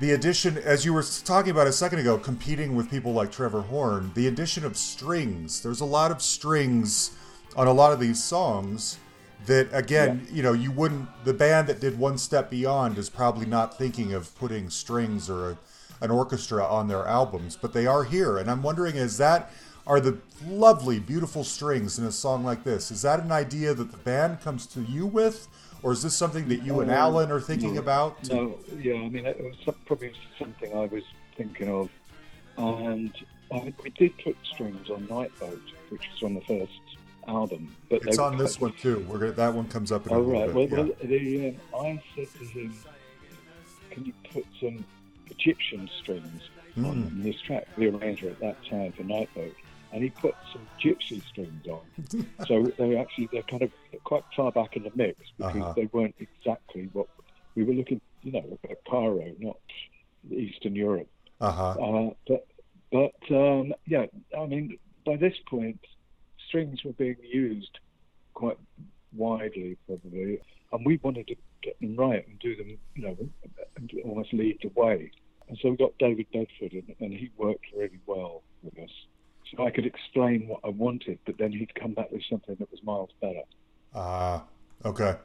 the 0.00 0.12
addition, 0.12 0.56
as 0.56 0.86
you 0.86 0.94
were 0.94 1.04
talking 1.24 1.50
about 1.50 1.66
a 1.66 1.72
second 1.72 1.98
ago, 1.98 2.16
competing 2.16 2.74
with 2.74 2.90
people 2.90 3.12
like 3.12 3.30
Trevor 3.30 3.60
Horn, 3.60 4.10
the 4.14 4.28
addition 4.28 4.64
of 4.64 4.78
strings. 4.78 5.60
There's 5.62 5.80
a 5.80 5.86
lot 5.86 6.10
of 6.10 6.22
strings 6.22 7.10
on 7.56 7.66
a 7.66 7.72
lot 7.72 7.92
of 7.92 8.00
these 8.00 8.22
songs 8.24 8.98
that, 9.46 9.68
again, 9.72 10.26
you 10.30 10.42
know, 10.42 10.52
you 10.52 10.70
wouldn't, 10.70 11.08
the 11.24 11.34
band 11.34 11.68
that 11.68 11.80
did 11.80 11.98
One 11.98 12.18
Step 12.18 12.50
Beyond 12.50 12.98
is 12.98 13.08
probably 13.08 13.46
not 13.46 13.78
thinking 13.78 14.12
of 14.12 14.36
putting 14.38 14.70
strings 14.70 15.30
or 15.30 15.50
a, 15.50 15.58
an 16.00 16.10
orchestra 16.10 16.64
on 16.64 16.88
their 16.88 17.06
albums, 17.06 17.56
but 17.60 17.72
they 17.72 17.86
are 17.86 18.04
here. 18.04 18.38
And 18.38 18.50
I'm 18.50 18.62
wondering, 18.62 18.96
is 18.96 19.16
that, 19.18 19.50
are 19.86 20.00
the 20.00 20.18
lovely, 20.46 20.98
beautiful 20.98 21.44
strings 21.44 21.98
in 21.98 22.04
a 22.04 22.12
song 22.12 22.44
like 22.44 22.64
this, 22.64 22.90
is 22.90 23.02
that 23.02 23.20
an 23.20 23.30
idea 23.30 23.72
that 23.72 23.92
the 23.92 23.98
band 23.98 24.40
comes 24.40 24.66
to 24.66 24.82
you 24.82 25.06
with? 25.06 25.48
Or 25.82 25.92
is 25.92 26.02
this 26.02 26.14
something 26.14 26.48
that 26.48 26.64
you 26.64 26.80
and 26.80 26.90
Alan 26.90 27.30
are 27.30 27.40
thinking 27.40 27.74
no, 27.74 27.80
about? 27.80 28.24
to- 28.24 28.34
No, 28.34 28.58
yeah, 28.80 28.94
I 28.94 29.08
mean, 29.08 29.26
it 29.26 29.40
was 29.40 29.76
probably 29.84 30.12
something 30.38 30.72
I 30.72 30.86
was 30.86 31.04
thinking 31.36 31.68
of. 31.68 31.90
And 32.56 33.12
I, 33.52 33.72
we 33.84 33.90
did 33.90 34.16
put 34.18 34.36
strings 34.42 34.90
on 34.90 35.06
Night 35.06 35.30
Boat, 35.38 35.62
which 35.90 36.08
was 36.12 36.22
on 36.24 36.34
the 36.34 36.40
first 36.40 36.72
album. 37.28 37.74
But 37.90 38.02
It's 38.06 38.18
on 38.18 38.36
this 38.36 38.60
one 38.60 38.72
too. 38.72 39.04
We're 39.08 39.18
gonna, 39.18 39.32
that 39.32 39.54
one 39.54 39.68
comes 39.68 39.92
up 39.92 40.06
in 40.06 40.12
a 40.12 40.16
Oh, 40.16 40.20
little 40.22 40.40
right. 40.46 40.54
Well, 40.54 40.68
yeah. 40.68 40.76
well 40.76 40.90
the, 41.02 41.48
um, 41.48 41.86
I 41.86 42.02
said 42.14 42.28
to 42.38 42.44
him, 42.46 42.74
can 43.90 44.04
you 44.04 44.12
put 44.32 44.46
some 44.60 44.84
Egyptian 45.30 45.88
strings 46.02 46.42
on 46.78 47.10
Mm. 47.10 47.22
this 47.22 47.40
track? 47.40 47.66
The 47.76 47.88
arranger 47.88 48.30
at 48.30 48.40
that 48.40 48.56
time 48.68 48.92
for 48.92 49.02
Night 49.04 49.28
Boat. 49.34 49.54
And 49.92 50.02
he 50.02 50.10
put 50.10 50.34
some 50.52 50.66
gypsy 50.82 51.22
strings 51.26 51.66
on. 51.68 51.80
so 52.46 52.64
they 52.76 52.96
actually, 52.96 53.28
they're 53.32 53.42
kind 53.44 53.62
of 53.62 53.70
quite 54.04 54.24
far 54.36 54.52
back 54.52 54.76
in 54.76 54.82
the 54.82 54.90
mix 54.94 55.18
because 55.38 55.56
Uh-huh. 55.56 55.72
they 55.74 55.86
weren't 55.92 56.14
exactly 56.18 56.90
what 56.92 57.06
we 57.54 57.62
were 57.62 57.72
looking, 57.72 58.00
you 58.22 58.32
know, 58.32 58.58
at 58.68 58.84
Cairo, 58.84 59.32
not 59.38 59.56
Eastern 60.30 60.74
Europe. 60.74 61.08
Uh-huh. 61.40 61.70
Uh, 62.08 62.10
but 62.28 62.46
but 62.92 63.34
um, 63.36 63.72
yeah, 63.86 64.06
I 64.38 64.46
mean, 64.46 64.78
by 65.04 65.16
this 65.16 65.34
point, 65.48 65.78
strings 66.48 66.84
were 66.84 66.92
being 66.92 67.16
used 67.22 67.78
quite 68.34 68.58
widely, 69.14 69.76
probably, 69.86 70.40
and 70.72 70.86
we 70.86 70.98
wanted 71.02 71.26
to 71.28 71.36
get 71.62 71.78
them 71.80 71.96
right 71.96 72.26
and 72.26 72.38
do 72.38 72.56
them, 72.56 72.78
you 72.94 73.02
know, 73.02 73.16
and 73.76 73.92
almost 74.04 74.32
lead 74.32 74.58
the 74.62 74.70
way. 74.80 75.10
And 75.48 75.58
so 75.62 75.70
we 75.70 75.76
got 75.76 75.96
David 75.98 76.26
Bedford, 76.32 76.72
and, 77.00 77.12
he 77.12 77.30
worked 77.36 77.66
really 77.76 78.00
well 78.06 78.42
with 78.62 78.78
us. 78.78 78.90
So 79.50 79.64
I 79.64 79.70
could 79.70 79.86
explain 79.86 80.48
what 80.48 80.60
I 80.64 80.70
wanted, 80.70 81.18
but 81.24 81.38
then 81.38 81.52
he'd 81.52 81.74
come 81.74 81.94
back 81.94 82.10
with 82.10 82.22
something 82.28 82.56
that 82.58 82.70
was 82.70 82.82
miles 82.82 83.10
better. 83.20 83.42
Ah, 83.94 84.44
okay. 84.84 85.16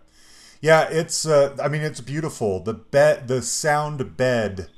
Yeah, 0.62 0.88
it's. 0.92 1.26
Uh, 1.26 1.58
I 1.62 1.68
mean, 1.68 1.82
it's 1.82 2.02
beautiful. 2.02 2.60
The 2.60 2.76
bed, 2.76 3.28
the 3.28 3.42
sound 3.42 4.16
bed 4.16 4.70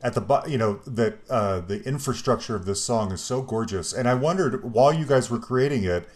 at 0.00 0.14
the 0.14 0.20
bu- 0.20 0.48
you 0.48 0.58
know 0.58 0.74
that 0.86 1.18
uh, 1.28 1.60
the 1.60 1.82
infrastructure 1.84 2.54
of 2.54 2.64
this 2.66 2.82
song 2.82 3.12
is 3.12 3.20
so 3.20 3.42
gorgeous. 3.42 3.92
And 3.92 4.08
I 4.08 4.14
wondered 4.14 4.72
while 4.72 4.92
you 4.92 5.04
guys 5.04 5.30
were 5.30 5.38
creating 5.40 5.84
it, 5.84 6.08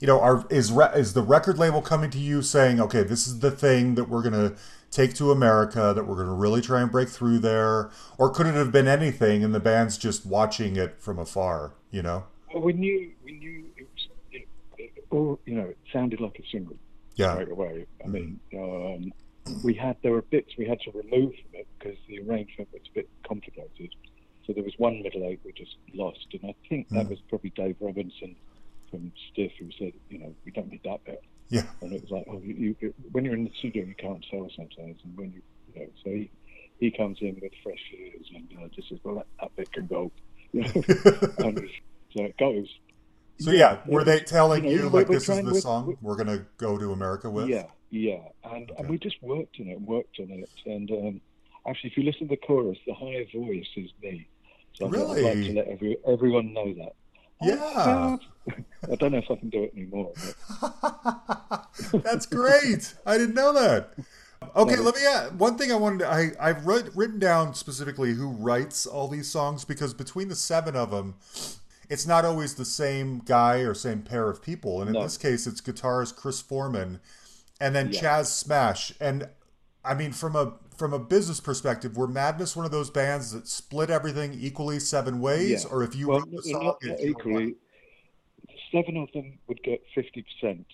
you 0.00 0.06
know, 0.06 0.20
are 0.20 0.46
is 0.50 0.70
re- 0.70 0.92
is 0.94 1.14
the 1.14 1.22
record 1.22 1.58
label 1.58 1.80
coming 1.82 2.10
to 2.10 2.18
you 2.18 2.42
saying, 2.42 2.80
okay, 2.80 3.02
this 3.02 3.26
is 3.26 3.40
the 3.40 3.50
thing 3.50 3.94
that 3.94 4.08
we're 4.08 4.22
gonna 4.22 4.54
take 4.90 5.14
to 5.14 5.30
America, 5.30 5.92
that 5.94 6.06
we're 6.06 6.16
gonna 6.16 6.34
really 6.34 6.60
try 6.60 6.80
and 6.82 6.90
break 6.92 7.08
through 7.08 7.38
there, 7.38 7.90
or 8.18 8.30
could 8.30 8.46
it 8.46 8.54
have 8.54 8.72
been 8.72 8.88
anything 8.88 9.42
and 9.42 9.54
the 9.54 9.60
band's 9.60 9.96
just 9.98 10.26
watching 10.26 10.76
it 10.76 11.00
from 11.00 11.18
afar? 11.18 11.72
You 11.90 12.02
know. 12.02 12.24
Well, 12.52 12.62
we 12.62 12.72
knew 12.74 13.10
we 13.24 13.32
knew 13.38 13.64
it 13.76 13.86
was 13.94 14.08
it, 14.32 14.48
it, 14.78 15.04
or 15.10 15.38
you 15.46 15.54
know 15.54 15.64
it 15.68 15.78
sounded 15.92 16.20
like 16.20 16.38
a 16.38 16.46
single 16.52 16.76
Yeah. 17.16 17.34
right 17.36 17.50
away. 17.50 17.86
I 18.04 18.08
mean, 18.08 18.40
um, 18.54 19.12
we 19.64 19.74
had 19.74 19.96
there 20.02 20.12
were 20.12 20.22
bits 20.22 20.52
we 20.58 20.66
had 20.66 20.80
to 20.80 20.90
remove 20.92 21.32
from 21.34 21.60
it 21.60 21.66
because 21.78 21.96
the 22.08 22.20
arrangement 22.20 22.68
was 22.72 22.82
a 22.90 22.94
bit 22.94 23.08
complicated. 23.26 23.94
So 24.46 24.52
there 24.54 24.64
was 24.64 24.74
one 24.78 25.02
middle 25.02 25.24
eight 25.24 25.40
we 25.44 25.52
just 25.52 25.76
lost, 25.94 26.26
and 26.32 26.50
I 26.50 26.54
think 26.68 26.88
that 26.90 27.06
Mm. 27.06 27.10
was 27.10 27.20
probably 27.28 27.50
Dave 27.50 27.76
Robinson 27.80 28.34
from 28.90 29.12
Stiff 29.30 29.52
who 29.58 29.70
said, 29.78 29.92
you 30.08 30.18
know, 30.18 30.34
we 30.46 30.50
don't 30.52 30.70
need 30.70 30.80
that 30.84 31.04
bit. 31.04 31.22
Yeah. 31.50 31.64
And 31.82 31.92
it 31.92 32.00
was 32.02 32.10
like, 32.10 32.24
oh, 32.30 32.40
you, 32.42 32.74
you, 32.80 32.94
when 33.12 33.24
you're 33.24 33.34
in 33.34 33.44
the 33.44 33.52
studio, 33.58 33.84
you 33.84 33.94
can't 33.94 34.24
tell 34.30 34.48
sometimes, 34.56 34.98
and 35.04 35.16
when 35.16 35.32
you, 35.32 35.42
you 35.74 35.80
know, 35.80 35.86
so 36.02 36.10
he, 36.10 36.30
he 36.80 36.90
comes 36.90 37.18
in 37.20 37.38
with 37.42 37.52
fresh 37.62 37.78
ears 37.98 38.26
and 38.34 38.48
uh, 38.62 38.68
just 38.68 38.88
says, 38.88 38.98
well, 39.04 39.16
that, 39.16 39.26
that 39.40 39.56
bit 39.56 39.72
can 39.72 39.86
go, 39.86 40.10
you 40.52 40.62
know, 40.62 40.70
and 41.38 41.68
so 42.16 42.24
it 42.24 42.36
goes. 42.38 42.68
So 43.40 43.50
yeah, 43.52 43.78
were 43.86 44.02
they 44.04 44.20
telling 44.20 44.64
You 44.64 44.76
know, 44.78 44.82
you 44.84 44.88
like 44.88 45.06
this 45.08 45.28
is 45.28 45.36
the 45.38 45.42
we're- 45.44 45.60
song 45.60 45.86
we're- 45.86 45.98
we're 46.00 46.16
gonna 46.16 46.46
go 46.56 46.78
to 46.78 46.92
America 46.92 47.28
with? 47.30 47.48
Yeah, 47.48 47.66
yeah, 47.90 48.18
and 48.44 48.70
Okay. 48.70 48.74
and 48.80 48.88
we 48.88 48.98
just 48.98 49.22
worked 49.22 49.56
on 49.60 49.68
it, 49.68 49.80
worked 49.80 50.18
on 50.20 50.30
it, 50.30 50.50
and 50.66 50.90
um, 50.90 51.20
actually, 51.68 51.90
if 51.90 51.96
you 51.96 52.02
listen 52.04 52.28
to 52.28 52.34
the 52.36 52.36
chorus, 52.36 52.78
the 52.86 52.94
higher 52.94 53.24
voice 53.34 53.66
is 53.76 53.90
me. 54.02 54.26
So 54.74 54.86
I'd- 54.86 54.96
I'd 54.96 55.22
like 55.24 55.44
to 55.46 55.52
let 55.54 55.68
every, 55.68 55.96
everyone 56.06 56.52
know 56.52 56.72
that. 56.74 56.94
Yeah. 57.42 58.16
I 58.90 58.94
don't 58.96 59.12
know 59.12 59.18
if 59.18 59.30
I 59.30 59.36
can 59.36 59.48
do 59.48 59.62
it 59.64 59.72
anymore. 59.76 60.12
That's 61.92 62.26
great. 62.26 62.94
I 63.06 63.16
didn't 63.18 63.34
know 63.34 63.52
that. 63.52 63.90
Okay, 64.56 64.76
No. 64.76 64.82
let 64.82 64.94
me 64.96 65.00
add 65.06 65.38
one 65.38 65.56
thing 65.58 65.72
I 65.72 65.76
wanted 65.76 66.00
to, 66.00 66.08
I, 66.08 66.30
I've 66.40 66.64
wrote, 66.66 66.90
written 66.94 67.18
down 67.18 67.54
specifically 67.54 68.12
who 68.14 68.28
writes 68.28 68.86
all 68.86 69.08
these 69.08 69.28
songs 69.30 69.64
because 69.64 69.94
between 69.94 70.28
the 70.28 70.36
seven 70.36 70.76
of 70.76 70.90
them, 70.90 71.14
it's 71.90 72.06
not 72.06 72.24
always 72.24 72.54
the 72.54 72.64
same 72.64 73.18
guy 73.24 73.58
or 73.58 73.74
same 73.74 74.02
pair 74.02 74.28
of 74.28 74.42
people. 74.42 74.80
And 74.80 74.88
in 74.88 74.94
No. 74.94 75.02
this 75.02 75.16
case, 75.16 75.46
it's 75.46 75.60
guitarist 75.60 76.16
Chris 76.16 76.40
Foreman 76.40 77.00
and 77.60 77.74
then 77.74 77.92
Yeah. 77.92 78.00
Chas 78.00 78.32
Smash. 78.34 78.92
And 79.00 79.28
I 79.84 79.94
mean, 79.94 80.12
from 80.12 80.36
a 80.36 80.54
from 80.76 80.92
a 80.92 80.98
business 80.98 81.40
perspective, 81.40 81.96
were 81.96 82.06
Madness 82.06 82.54
one 82.54 82.64
of 82.64 82.70
those 82.70 82.88
bands 82.88 83.32
that 83.32 83.48
split 83.48 83.90
everything 83.90 84.32
equally 84.34 84.78
seven 84.78 85.20
ways, 85.20 85.64
Yeah. 85.64 85.70
or 85.70 85.82
if 85.82 85.96
you 85.96 86.08
well, 86.08 86.20
wrote 86.20 86.30
the 86.30 86.42
song, 86.42 86.64
not 86.64 86.78
it's 86.82 87.00
your 87.02 87.10
equally. 87.10 87.54
Seven 88.70 88.96
of 88.96 89.10
them 89.12 89.38
would 89.48 89.62
get 89.62 89.82
fifty 89.94 90.22
percent, 90.22 90.66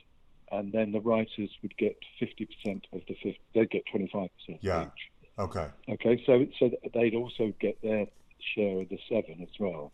and 0.52 0.72
then 0.72 0.92
the 0.92 1.00
writers 1.00 1.50
would 1.62 1.76
get 1.76 1.96
fifty 2.18 2.46
percent 2.46 2.86
of 2.92 3.00
the 3.06 3.14
fifty. 3.14 3.40
They'd 3.54 3.70
get 3.70 3.86
twenty 3.86 4.08
five 4.12 4.30
percent 4.36 4.58
Yeah. 4.62 4.86
each. 4.86 5.10
Okay. 5.38 5.68
Okay, 5.88 6.22
so 6.26 6.46
so 6.58 6.70
they'd 6.92 7.14
also 7.14 7.52
get 7.60 7.80
their 7.82 8.06
share 8.54 8.80
of 8.82 8.88
the 8.88 8.98
seven 9.08 9.40
as 9.42 9.58
well. 9.58 9.92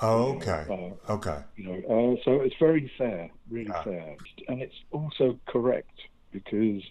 Oh, 0.00 0.36
okay. 0.36 0.66
Uh, 0.70 0.94
Okay. 1.10 1.42
you 1.56 1.64
know, 1.64 1.74
uh, 1.88 2.22
so 2.24 2.40
it's 2.40 2.54
very 2.60 2.90
fair, 2.98 3.30
really 3.50 3.70
Yeah. 3.70 3.84
fair, 3.84 4.16
and 4.48 4.62
it's 4.62 4.74
also 4.92 5.38
correct 5.48 5.90
because 6.32 6.82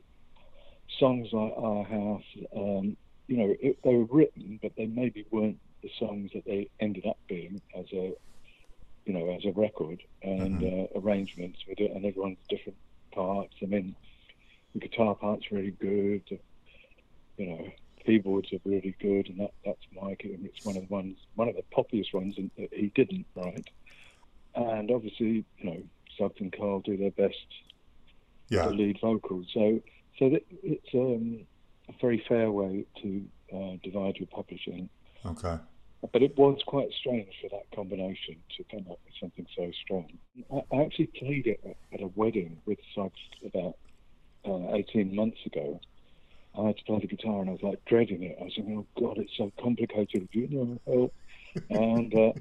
songs 0.99 1.27
like 1.31 1.53
Our 1.57 1.83
House, 1.83 2.23
um, 2.55 2.97
you 3.27 3.37
know, 3.37 3.55
it, 3.61 3.77
they 3.83 3.95
were 3.95 4.05
written, 4.05 4.59
but 4.61 4.71
they 4.77 4.85
maybe 4.85 5.25
weren't 5.31 5.59
the 5.83 5.89
songs 5.99 6.31
that 6.33 6.45
they 6.45 6.69
ended 6.79 7.05
up 7.05 7.17
being 7.27 7.61
as 7.77 7.85
a, 7.93 8.13
you 9.05 9.13
know, 9.13 9.29
as 9.31 9.45
a 9.45 9.51
record 9.51 10.01
and 10.23 10.61
uh, 10.63 10.99
arrangements 10.99 11.59
with 11.67 11.79
it, 11.79 11.91
and 11.91 12.05
everyone's 12.05 12.37
different 12.49 12.77
parts. 13.13 13.53
I 13.61 13.65
mean, 13.65 13.95
the 14.73 14.79
guitar 14.79 15.15
part's 15.15 15.51
really 15.51 15.71
good, 15.79 16.23
you 17.37 17.45
know, 17.47 17.67
keyboards 18.07 18.53
are 18.53 18.59
really 18.63 18.95
good, 19.01 19.27
and 19.27 19.39
that, 19.41 19.51
that's 19.65 19.85
Mike, 20.01 20.21
and 20.23 20.45
it's 20.45 20.65
one 20.65 20.77
of 20.77 20.87
the 20.87 20.93
ones, 20.93 21.17
one 21.35 21.49
of 21.49 21.55
the 21.55 21.63
poppiest 21.75 22.13
ones 22.13 22.35
and 22.37 22.49
that 22.57 22.73
he 22.73 22.87
didn't 22.95 23.25
write. 23.35 23.69
And 24.55 24.89
obviously, 24.89 25.45
you 25.59 25.63
know, 25.69 25.83
Suggs 26.17 26.39
and 26.39 26.51
Carl 26.51 26.79
do 26.79 26.95
their 26.97 27.11
best 27.11 27.35
Yeah. 28.49 28.67
the 28.67 28.73
lead 28.73 28.97
vocals. 29.01 29.47
So, 29.53 29.81
so 30.17 30.29
that 30.29 30.43
it's 30.63 30.93
um, 30.95 31.41
a 31.89 31.93
very 32.01 32.23
fair 32.27 32.49
way 32.49 32.85
to 33.03 33.25
uh, 33.53 33.75
divide 33.83 34.15
your 34.17 34.27
publishing. 34.27 34.89
Okay. 35.25 35.57
But 36.13 36.21
it 36.23 36.37
was 36.37 36.59
quite 36.65 36.89
strange 36.93 37.33
for 37.41 37.49
that 37.49 37.69
combination 37.75 38.35
to 38.55 38.63
come 38.71 38.85
up 38.89 38.99
with 39.03 39.15
something 39.19 39.45
so 39.55 39.69
strong. 39.83 40.07
I, 40.51 40.61
I 40.75 40.81
actually 40.85 41.07
played 41.07 41.45
it 41.47 41.59
at, 41.65 41.75
at 41.93 42.01
a 42.01 42.07
wedding 42.15 42.57
with 42.65 42.79
Suggs 42.95 43.19
about 43.45 43.75
uh, 44.45 44.75
18 44.75 45.13
months 45.13 45.39
ago. 45.45 45.79
I 46.57 46.67
had 46.67 46.77
to 46.77 46.83
play 46.85 46.99
the 46.99 47.07
guitar 47.07 47.41
and 47.41 47.49
I 47.49 47.53
was 47.53 47.63
like 47.63 47.85
dreading 47.85 48.23
it. 48.23 48.37
I 48.39 48.45
was 48.45 48.53
thinking, 48.55 48.77
oh 48.77 49.01
God, 49.01 49.17
it's 49.17 49.35
so 49.37 49.51
complicated. 49.61 50.27
Do 50.31 50.39
you 50.39 50.47
know 50.49 50.79
help? 50.87 51.13
And 51.69 52.13
uh, 52.13 52.33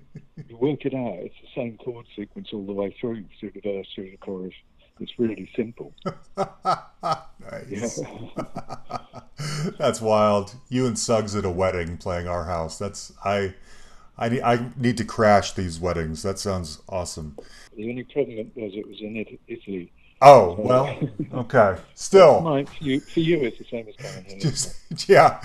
you 0.48 0.56
work 0.56 0.84
it 0.84 0.94
out. 0.94 1.18
It's 1.20 1.34
the 1.42 1.60
same 1.60 1.78
chord 1.78 2.06
sequence 2.16 2.48
all 2.52 2.64
the 2.64 2.72
way 2.72 2.94
through, 3.00 3.24
through 3.38 3.52
the 3.52 3.60
verse, 3.60 3.86
through 3.94 4.10
the 4.10 4.16
chorus. 4.18 4.54
It's 5.00 5.12
really 5.18 5.50
simple. 5.54 5.92
nice. 6.36 8.00
That's 9.78 10.00
wild. 10.00 10.54
You 10.68 10.86
and 10.86 10.98
Suggs 10.98 11.36
at 11.36 11.44
a 11.44 11.50
wedding 11.50 11.98
playing 11.98 12.26
our 12.28 12.44
house. 12.44 12.78
That's 12.78 13.12
I 13.24 13.54
I 14.16 14.30
need 14.30 14.42
I 14.42 14.70
need 14.76 14.96
to 14.96 15.04
crash 15.04 15.52
these 15.52 15.78
weddings. 15.78 16.22
That 16.22 16.38
sounds 16.38 16.82
awesome. 16.88 17.36
The 17.76 17.90
only 17.90 18.04
problem 18.04 18.52
was 18.56 18.72
it 18.74 18.88
was 18.88 19.00
in 19.00 19.16
Italy. 19.16 19.92
Oh, 20.22 20.56
well, 20.58 20.98
okay. 21.34 21.76
Still. 21.94 22.40
Mine, 22.40 22.66
for 22.66 22.84
you, 22.84 23.00
for 23.00 23.20
you, 23.20 23.38
it's 23.42 23.58
the 23.58 23.64
same 23.70 23.86
as 23.88 23.96
coming 23.96 24.24
here. 24.24 24.38
Just 24.38 24.74
yeah. 25.08 25.40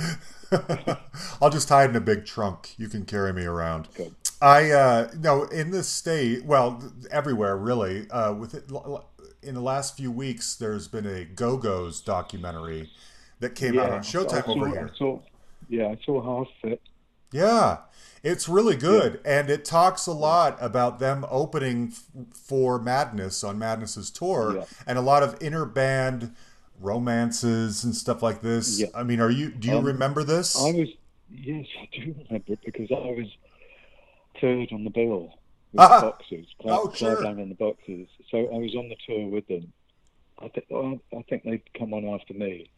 I'll 1.42 1.50
just 1.50 1.70
hide 1.70 1.90
in 1.90 1.96
a 1.96 2.02
big 2.02 2.26
trunk. 2.26 2.74
You 2.78 2.88
can 2.88 3.06
carry 3.06 3.34
me 3.34 3.46
around. 3.46 3.88
Good. 3.94 4.16
I 4.42 4.72
uh 4.72 5.12
no 5.20 5.44
in 5.44 5.72
the 5.72 5.84
state, 5.84 6.46
well, 6.46 6.84
everywhere 7.12 7.56
really. 7.58 8.10
Uh, 8.10 8.34
with 8.34 8.54
it, 8.56 8.66
in 9.44 9.56
the 9.56 9.62
last 9.62 9.96
few 9.98 10.12
weeks, 10.12 10.56
there's 10.56 10.88
been 10.88 11.06
a 11.06 11.26
Go 11.26 11.58
Go's 11.58 12.02
documentary 12.02 12.90
that 13.40 13.56
came 13.56 13.78
out 13.78 13.92
on 13.92 14.00
I 14.00 14.02
Showtime 14.02 14.46
saw, 14.46 14.52
over 14.52 14.68
I 14.68 14.72
here. 14.72 14.92
saw, 14.98 15.20
yeah, 15.70 15.88
I 15.88 15.98
saw 16.06 16.22
half 16.22 16.48
of 16.64 16.72
it. 16.72 16.82
Yeah, 17.32 17.78
it's 18.24 18.48
really 18.48 18.76
good, 18.76 19.20
and 19.26 19.50
it 19.50 19.66
talks 19.66 20.06
a 20.08 20.12
lot 20.14 20.58
about 20.62 21.00
them 21.00 21.26
opening 21.30 21.90
f- 21.92 22.04
for 22.36 22.78
Madness 22.80 23.44
on 23.44 23.58
Madness's 23.58 24.10
tour, 24.12 24.58
Yeah. 24.58 24.66
and 24.86 24.98
a 24.98 25.02
lot 25.02 25.24
of 25.24 25.42
inner 25.42 25.66
band 25.66 26.36
romances 26.80 27.84
and 27.84 27.96
stuff 27.96 28.22
like 28.22 28.42
this. 28.42 28.80
Yeah. 28.80 28.88
I 28.94 29.04
mean, 29.04 29.20
are 29.20 29.30
you? 29.32 29.52
Do 29.52 29.68
you 29.68 29.78
Um, 29.78 29.86
remember 29.86 30.24
this? 30.24 30.56
I 30.60 30.72
was, 30.72 30.90
yes, 31.32 31.66
I 31.80 31.88
do 31.92 32.16
remember 32.28 32.54
it 32.54 32.60
because 32.66 32.92
I 32.92 32.96
was 33.12 33.28
third 34.40 34.72
on 34.72 34.84
the 34.84 34.90
bill 34.90 35.34
with 35.74 35.80
Ah! 35.80 36.00
the 36.02 36.08
boxes. 36.08 36.48
Clive, 36.62 36.80
Oh, 36.80 36.92
sure. 36.94 37.22
Lang 37.24 37.40
and 37.40 37.52
the 37.52 37.56
boxes. 37.56 38.08
So 38.30 38.38
I 38.54 38.58
was 38.58 38.76
on 38.76 38.90
the 38.90 38.96
tour 39.06 39.28
with 39.28 39.48
them. 39.48 39.72
I 40.40 40.48
think 40.48 40.66
I 40.72 41.22
think 41.30 41.44
they'd 41.44 41.74
come 41.78 41.94
on 41.94 42.06
after 42.06 42.34
me, 42.34 42.70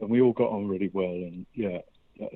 and 0.00 0.10
we 0.10 0.20
all 0.20 0.32
got 0.32 0.50
on 0.50 0.66
really 0.66 0.90
well. 0.92 1.06
And 1.12 1.46
yeah, 1.54 1.78
uh, 2.20 2.26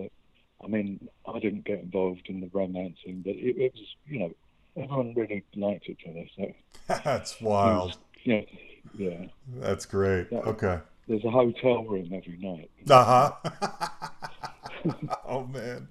I 0.63 0.67
mean, 0.69 1.04
didn't 1.45 1.65
get 1.67 1.81
involved 1.81 2.23
in 2.27 2.41
the 2.41 2.49
romancing, 2.55 3.21
but 3.23 3.35
it, 3.35 3.57
it 3.59 3.73
was, 3.75 3.97
you 4.07 4.19
know, 4.19 4.35
everyone 4.77 5.13
really 5.15 5.45
liked 5.55 5.89
each 5.91 6.01
other. 6.09 6.25
So 6.37 6.55
That's 7.05 7.39
wild. 7.41 7.99
yeah, 8.25 8.41
yeah. 8.97 9.27
That's 9.57 9.85
great. 9.85 10.33
Okay. 10.33 10.81
There's 11.07 11.25
a 11.25 11.31
hotel 11.31 11.85
room 11.85 12.11
every 12.15 12.39
night. 12.39 12.71
Uh 12.89 13.35
huh. 13.45 13.91
oh 15.27 15.45
man. 15.47 15.89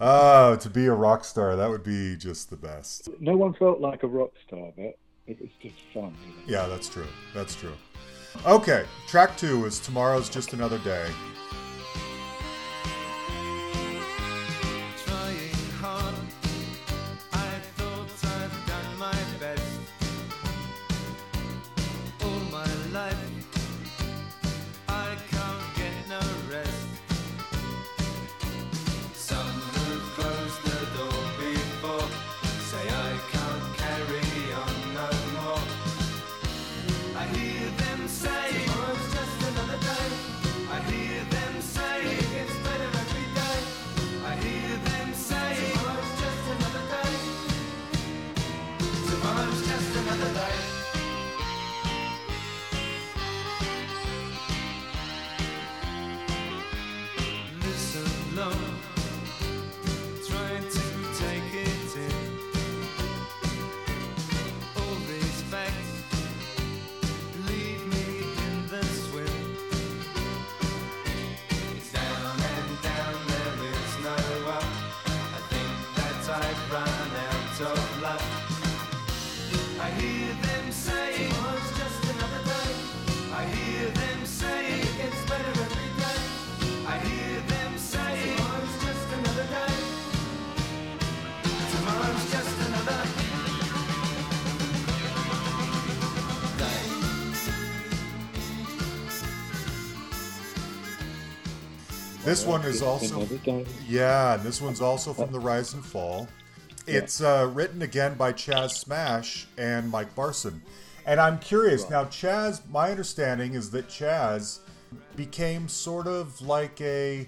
Oh, 0.00 0.54
to 0.56 0.70
be 0.70 0.86
a 0.86 0.94
rock 0.94 1.24
star, 1.24 1.56
that 1.56 1.68
would 1.68 1.82
be 1.82 2.16
just 2.16 2.50
the 2.50 2.56
best. 2.56 3.08
No 3.20 3.36
one 3.36 3.54
felt 3.54 3.80
like 3.80 4.04
a 4.04 4.06
rock 4.06 4.32
star, 4.46 4.72
but 4.76 4.96
it 5.26 5.40
was 5.40 5.50
just 5.60 5.74
fun. 5.92 6.16
You 6.24 6.54
know? 6.54 6.62
Yeah, 6.62 6.68
that's 6.68 6.88
true. 6.88 7.06
That's 7.34 7.56
true. 7.56 7.74
Okay, 8.46 8.84
track 9.08 9.36
two 9.36 9.64
is 9.64 9.80
Tomorrow's 9.80 10.28
Just 10.28 10.52
Another 10.52 10.78
Day. 10.78 11.08
This 102.28 102.44
one 102.44 102.62
is 102.66 102.82
also 102.82 103.26
yeah, 103.88 104.34
and 104.34 104.42
this 104.42 104.60
one's 104.60 104.82
also 104.82 105.14
from 105.14 105.32
the 105.32 105.40
Rise 105.40 105.72
and 105.72 105.82
Fall. 105.82 106.28
It's 106.86 107.22
uh, 107.22 107.50
written 107.54 107.80
again 107.80 108.16
by 108.16 108.32
Chas 108.32 108.76
Smash 108.76 109.46
and 109.56 109.90
Mike 109.90 110.14
Barson. 110.14 110.60
And 111.06 111.20
I'm 111.20 111.38
curious 111.38 111.88
now, 111.88 112.04
Chas. 112.04 112.60
My 112.70 112.90
understanding 112.90 113.54
is 113.54 113.70
that 113.70 113.88
Chas 113.88 114.60
became 115.16 115.68
sort 115.68 116.06
of 116.06 116.38
like 116.42 116.78
a 116.82 117.26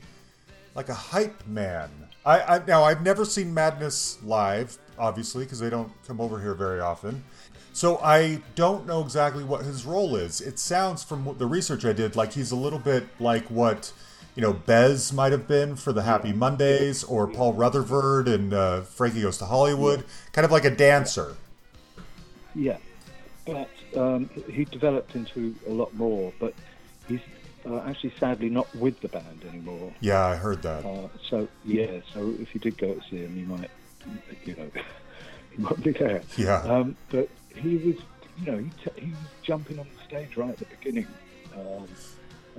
like 0.75 0.91
a 0.91 0.95
hype 0.95 1.47
man. 1.47 1.89
I, 2.27 2.41
I 2.43 2.63
now 2.67 2.85
I've 2.85 3.03
never 3.03 3.25
seen 3.25 3.55
Madness 3.55 4.23
live, 4.23 4.77
obviously, 4.99 5.45
because 5.45 5.61
they 5.61 5.71
don't 5.71 5.91
come 6.07 6.21
over 6.21 6.39
here 6.39 6.53
very 6.53 6.81
often. 6.81 7.25
So 7.73 7.97
I 8.01 8.43
don't 8.55 8.87
know 8.87 9.03
exactly 9.03 9.45
what 9.45 9.65
his 9.65 9.87
role 9.87 10.15
is. 10.17 10.43
It 10.43 10.59
sounds 10.59 11.03
from 11.03 11.37
the 11.39 11.47
research 11.47 11.87
I 11.87 11.95
did 11.95 12.17
like 12.17 12.35
he's 12.35 12.51
a 12.51 12.57
little 12.57 12.79
bit 12.79 13.09
like 13.19 13.47
what 13.47 13.95
you 14.35 14.43
know 14.43 14.53
Bez 14.53 15.13
might 15.13 15.33
have 15.33 15.49
been 15.49 15.77
for 15.77 15.93
the 15.93 16.03
Happy 16.03 16.33
Mondays, 16.33 17.05
or 17.05 17.27
Paul 17.27 17.55
Rutherford 17.55 18.29
and 18.29 18.53
uh, 18.53 18.83
Frankie 18.83 19.23
Goes 19.23 19.39
to 19.39 19.47
Hollywood, 19.47 20.05
kind 20.33 20.45
of 20.45 20.53
like 20.53 20.65
a 20.65 20.71
dancer. 20.71 21.37
Yeah, 22.55 22.79
but 23.47 23.69
um, 23.97 24.29
he 24.49 24.65
developed 24.65 25.15
into 25.15 25.55
a 25.67 25.71
lot 25.71 25.95
more. 25.95 26.33
But 26.39 26.55
he's 27.09 27.21
uh, 27.67 27.81
actually, 27.81 28.13
sadly, 28.19 28.49
not 28.49 28.75
with 28.75 29.01
the 29.01 29.09
band 29.09 29.45
anymore. 29.49 29.93
Yeah, 30.01 30.25
I 30.25 30.37
heard 30.37 30.63
that. 30.63 30.85
Uh, 30.85 31.09
so 31.29 31.49
yeah, 31.65 32.01
so 32.13 32.35
if 32.39 32.55
you 32.55 32.61
did 32.61 32.79
go 32.79 32.95
to 32.95 33.01
see 33.09 33.19
him, 33.19 33.37
you 33.37 33.47
might, 33.47 33.71
you 34.45 34.57
know, 34.57 34.71
he 35.51 35.63
might 35.63 35.83
be 35.83 35.93
there. 35.93 36.23
Yeah. 36.37 36.63
Um, 36.63 36.97
but 37.11 37.29
he 37.55 37.77
was, 37.77 37.97
you 38.39 38.53
know, 38.53 38.59
he, 38.59 38.71
t- 38.83 39.01
he 39.01 39.11
was 39.11 39.19
jumping 39.43 39.79
on 39.79 39.87
the 39.97 40.05
stage 40.05 40.37
right 40.37 40.51
at 40.51 40.59
the 40.59 40.65
beginning, 40.67 41.07
um, 41.55 41.87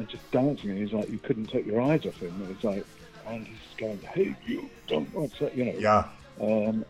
and 0.01 0.09
just 0.09 0.29
dancing. 0.31 0.71
And 0.71 0.79
he's 0.79 0.93
like, 0.93 1.09
you 1.09 1.19
couldn't 1.19 1.47
take 1.47 1.65
your 1.65 1.81
eyes 1.81 2.05
off 2.05 2.17
him. 2.19 2.33
And 2.41 2.51
it's 2.51 2.63
like, 2.63 2.85
and 3.27 3.45
he's 3.45 3.57
going, 3.77 3.99
"Hey, 4.13 4.35
you 4.47 4.67
don't 4.87 5.11
watch 5.13 5.37
that," 5.39 5.55
you 5.55 5.65
know. 5.65 5.73
Yeah, 5.77 6.05
Um, 6.41 6.83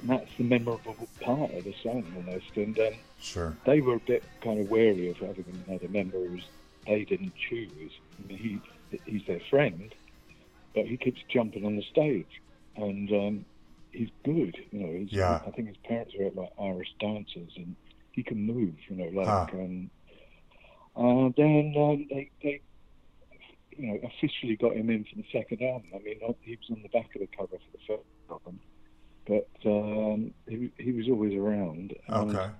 and 0.00 0.10
that's 0.10 0.30
the 0.36 0.42
memorable 0.44 0.96
part 1.20 1.52
of 1.52 1.64
the 1.64 1.72
song 1.82 2.04
almost. 2.16 2.56
And 2.56 2.76
um, 2.80 2.92
sure. 3.20 3.56
they 3.64 3.80
were 3.80 3.94
a 3.94 4.00
bit 4.00 4.24
kind 4.42 4.58
of 4.60 4.68
wary 4.68 5.08
of 5.10 5.16
having 5.18 5.44
another 5.68 5.88
member 5.88 6.18
who 6.18 6.38
they 6.86 7.04
didn't 7.04 7.32
choose. 7.48 7.92
I 8.18 8.26
mean, 8.28 8.38
he 8.38 8.98
he's 9.06 9.24
their 9.26 9.40
friend, 9.48 9.94
but 10.74 10.86
he 10.86 10.96
keeps 10.96 11.20
jumping 11.28 11.64
on 11.64 11.76
the 11.76 11.82
stage, 11.82 12.40
and 12.76 13.10
um, 13.12 13.44
he's 13.92 14.10
good. 14.24 14.56
You 14.72 14.80
know, 14.80 14.92
he's, 14.98 15.12
Yeah. 15.12 15.40
I 15.46 15.50
think 15.52 15.68
his 15.68 15.76
parents 15.78 16.14
were 16.18 16.30
like 16.34 16.50
Irish 16.60 16.92
dancers, 16.98 17.52
and 17.56 17.76
he 18.10 18.24
can 18.24 18.42
move. 18.44 18.74
You 18.88 18.96
know, 18.96 19.10
like 19.20 19.28
Ah. 19.28 19.46
um, 19.52 19.88
uh, 20.96 21.30
then 21.36 21.74
um, 21.76 22.06
they 22.10 22.30
they. 22.42 22.60
You 23.76 23.88
know, 23.88 23.98
officially 24.06 24.54
got 24.56 24.76
him 24.76 24.88
in 24.88 25.02
for 25.04 25.16
the 25.16 25.24
second 25.32 25.60
album. 25.60 25.88
I 25.94 25.98
mean, 25.98 26.20
he 26.42 26.56
was 26.56 26.70
on 26.70 26.82
the 26.82 26.88
back 26.90 27.10
of 27.16 27.20
the 27.20 27.28
cover 27.36 27.56
for 27.56 27.72
the 27.72 27.78
first 27.88 28.08
album, 28.30 28.60
but 29.26 29.48
um, 29.68 30.32
he 30.48 30.70
he 30.78 30.92
was 30.92 31.08
always 31.08 31.34
around. 31.34 31.92
and 32.06 32.30
Okay. 32.30 32.50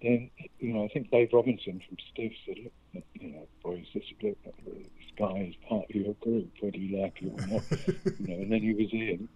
then 0.00 0.30
you 0.60 0.72
know 0.74 0.84
I 0.84 0.88
think 0.88 1.10
Dave 1.10 1.30
Robinson 1.32 1.80
from 1.88 1.96
Stiff 2.12 2.32
said, 2.46 2.56
"Look, 2.94 3.04
you 3.14 3.32
know, 3.32 3.48
boys, 3.64 3.84
this, 3.94 4.04
this 4.20 4.36
guy 5.18 5.48
is 5.48 5.54
part 5.68 5.86
of 5.90 5.96
your 5.96 6.14
group, 6.22 6.50
whether 6.60 6.76
you 6.76 7.02
like 7.02 7.16
it 7.20 7.32
or 7.32 7.40
not." 7.48 7.64
you 8.18 8.28
know, 8.28 8.42
and 8.42 8.52
then 8.52 8.60
he 8.60 8.74
was 8.74 8.92
in. 8.92 9.28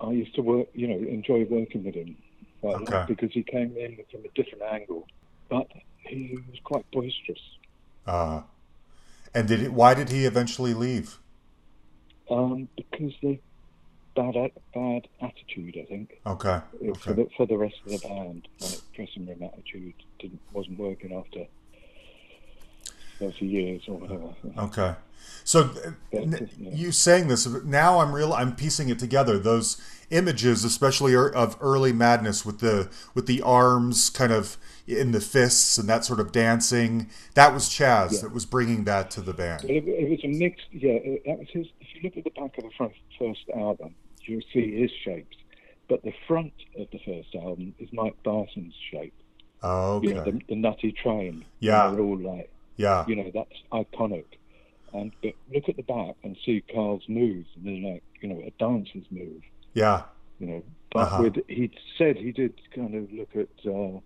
I 0.00 0.10
used 0.10 0.34
to 0.34 0.42
work, 0.42 0.66
you 0.74 0.88
know, 0.88 0.96
enjoy 0.98 1.44
working 1.48 1.84
with 1.84 1.94
him 1.94 2.16
quite 2.60 2.80
a 2.80 2.84
lot 2.84 2.88
Okay. 2.92 3.04
because 3.06 3.30
he 3.32 3.42
came 3.44 3.76
in 3.76 3.96
from 4.10 4.24
a 4.24 4.28
different 4.34 4.64
angle, 4.64 5.06
but 5.48 5.68
he 6.08 6.38
was 6.48 6.58
quite 6.64 6.84
boisterous. 6.92 7.40
Uh, 8.06 8.42
and 9.34 9.48
did 9.48 9.60
he, 9.60 9.68
why 9.68 9.94
did 9.94 10.10
he 10.10 10.24
eventually 10.24 10.74
leave? 10.74 11.18
Um, 12.30 12.68
because 12.76 13.12
they 13.22 13.40
bad 14.14 14.34
bad 14.74 15.08
attitude, 15.20 15.76
I 15.80 15.84
think. 15.84 16.10
Okay. 16.26 16.48
uh, 16.48 16.60
for 17.04 17.10
Okay. 17.10 17.12
the 17.12 17.28
for 17.36 17.46
the 17.46 17.56
rest 17.56 17.74
of 17.84 17.92
the 17.92 18.08
band. 18.08 18.48
Like 18.60 18.80
dressing 18.94 19.26
room 19.26 19.42
attitude 19.42 19.94
didn't 20.18 20.40
wasn't 20.52 20.78
working 20.78 21.12
after 21.12 21.44
thirty 23.18 23.46
years 23.46 23.82
or 23.88 23.98
whatever. 23.98 24.34
Okay. 24.58 24.94
So 25.44 25.70
you 26.60 26.92
saying 26.92 27.28
this 27.28 27.46
now 27.64 28.00
I'm 28.00 28.12
real 28.12 28.32
I'm 28.32 28.54
piecing 28.56 28.88
it 28.88 28.98
together 28.98 29.38
those 29.38 29.80
images 30.10 30.64
especially 30.64 31.14
er- 31.14 31.34
of 31.34 31.56
early 31.60 31.92
madness 31.92 32.44
with 32.44 32.60
the 32.60 32.88
with 33.14 33.26
the 33.26 33.42
arms 33.42 34.10
kind 34.10 34.32
of 34.32 34.56
in 34.86 35.10
the 35.12 35.20
fists 35.20 35.78
and 35.78 35.88
that 35.88 36.04
sort 36.04 36.20
of 36.20 36.30
dancing 36.32 37.08
that 37.34 37.52
was 37.52 37.68
Chas 37.68 38.14
Yeah. 38.14 38.20
that 38.22 38.32
was 38.34 38.44
bringing 38.46 38.84
that 38.84 39.10
to 39.12 39.20
the 39.20 39.32
band. 39.32 39.64
It, 39.64 39.86
it 39.86 40.10
was 40.10 40.20
a 40.24 40.28
mixed. 40.28 40.66
Yeah, 40.72 40.98
that 41.26 41.38
was 41.38 41.48
his. 41.52 41.66
If 41.80 41.88
you 41.94 42.00
look 42.04 42.16
at 42.16 42.24
the 42.24 42.30
back 42.30 42.56
of 42.58 42.64
the 42.64 42.70
front, 42.76 42.92
first 43.18 43.44
album, 43.56 43.94
you'll 44.22 44.42
see 44.52 44.80
his 44.80 44.90
shapes. 45.04 45.36
But 45.88 46.02
the 46.02 46.12
front 46.26 46.52
of 46.78 46.88
the 46.90 46.98
first 47.04 47.34
album 47.34 47.74
is 47.78 47.88
Mike 47.92 48.16
Barson's 48.24 48.74
shape. 48.90 49.14
Oh, 49.62 50.02
You 50.02 50.10
okay. 50.10 50.18
know, 50.18 50.24
the, 50.24 50.40
the 50.48 50.56
nutty 50.56 50.92
train. 50.92 51.44
Yeah. 51.60 51.90
They're 51.90 52.00
all 52.00 52.18
like, 52.18 52.50
yeah. 52.76 53.04
you 53.08 53.16
know, 53.16 53.30
that's 53.32 53.52
iconic. 53.72 54.24
And 54.92 55.12
but 55.22 55.32
look 55.52 55.68
at 55.68 55.76
the 55.76 55.82
back 55.82 56.14
and 56.22 56.36
see 56.44 56.62
Carl's 56.72 57.02
moves, 57.08 57.48
and 57.56 57.66
they're 57.66 57.92
like, 57.92 58.02
you 58.20 58.28
know, 58.28 58.40
a 58.46 58.50
dancer's 58.58 59.04
move. 59.10 59.42
Yeah. 59.74 60.02
you 60.38 60.46
know. 60.46 60.62
But 60.92 61.00
Uh-huh. 61.00 61.22
with 61.24 61.36
he 61.48 61.70
said 61.98 62.16
he 62.16 62.32
did 62.32 62.54
kind 62.74 62.94
of 62.94 63.12
look 63.12 63.30
at 63.36 63.48
uh, 63.70 64.00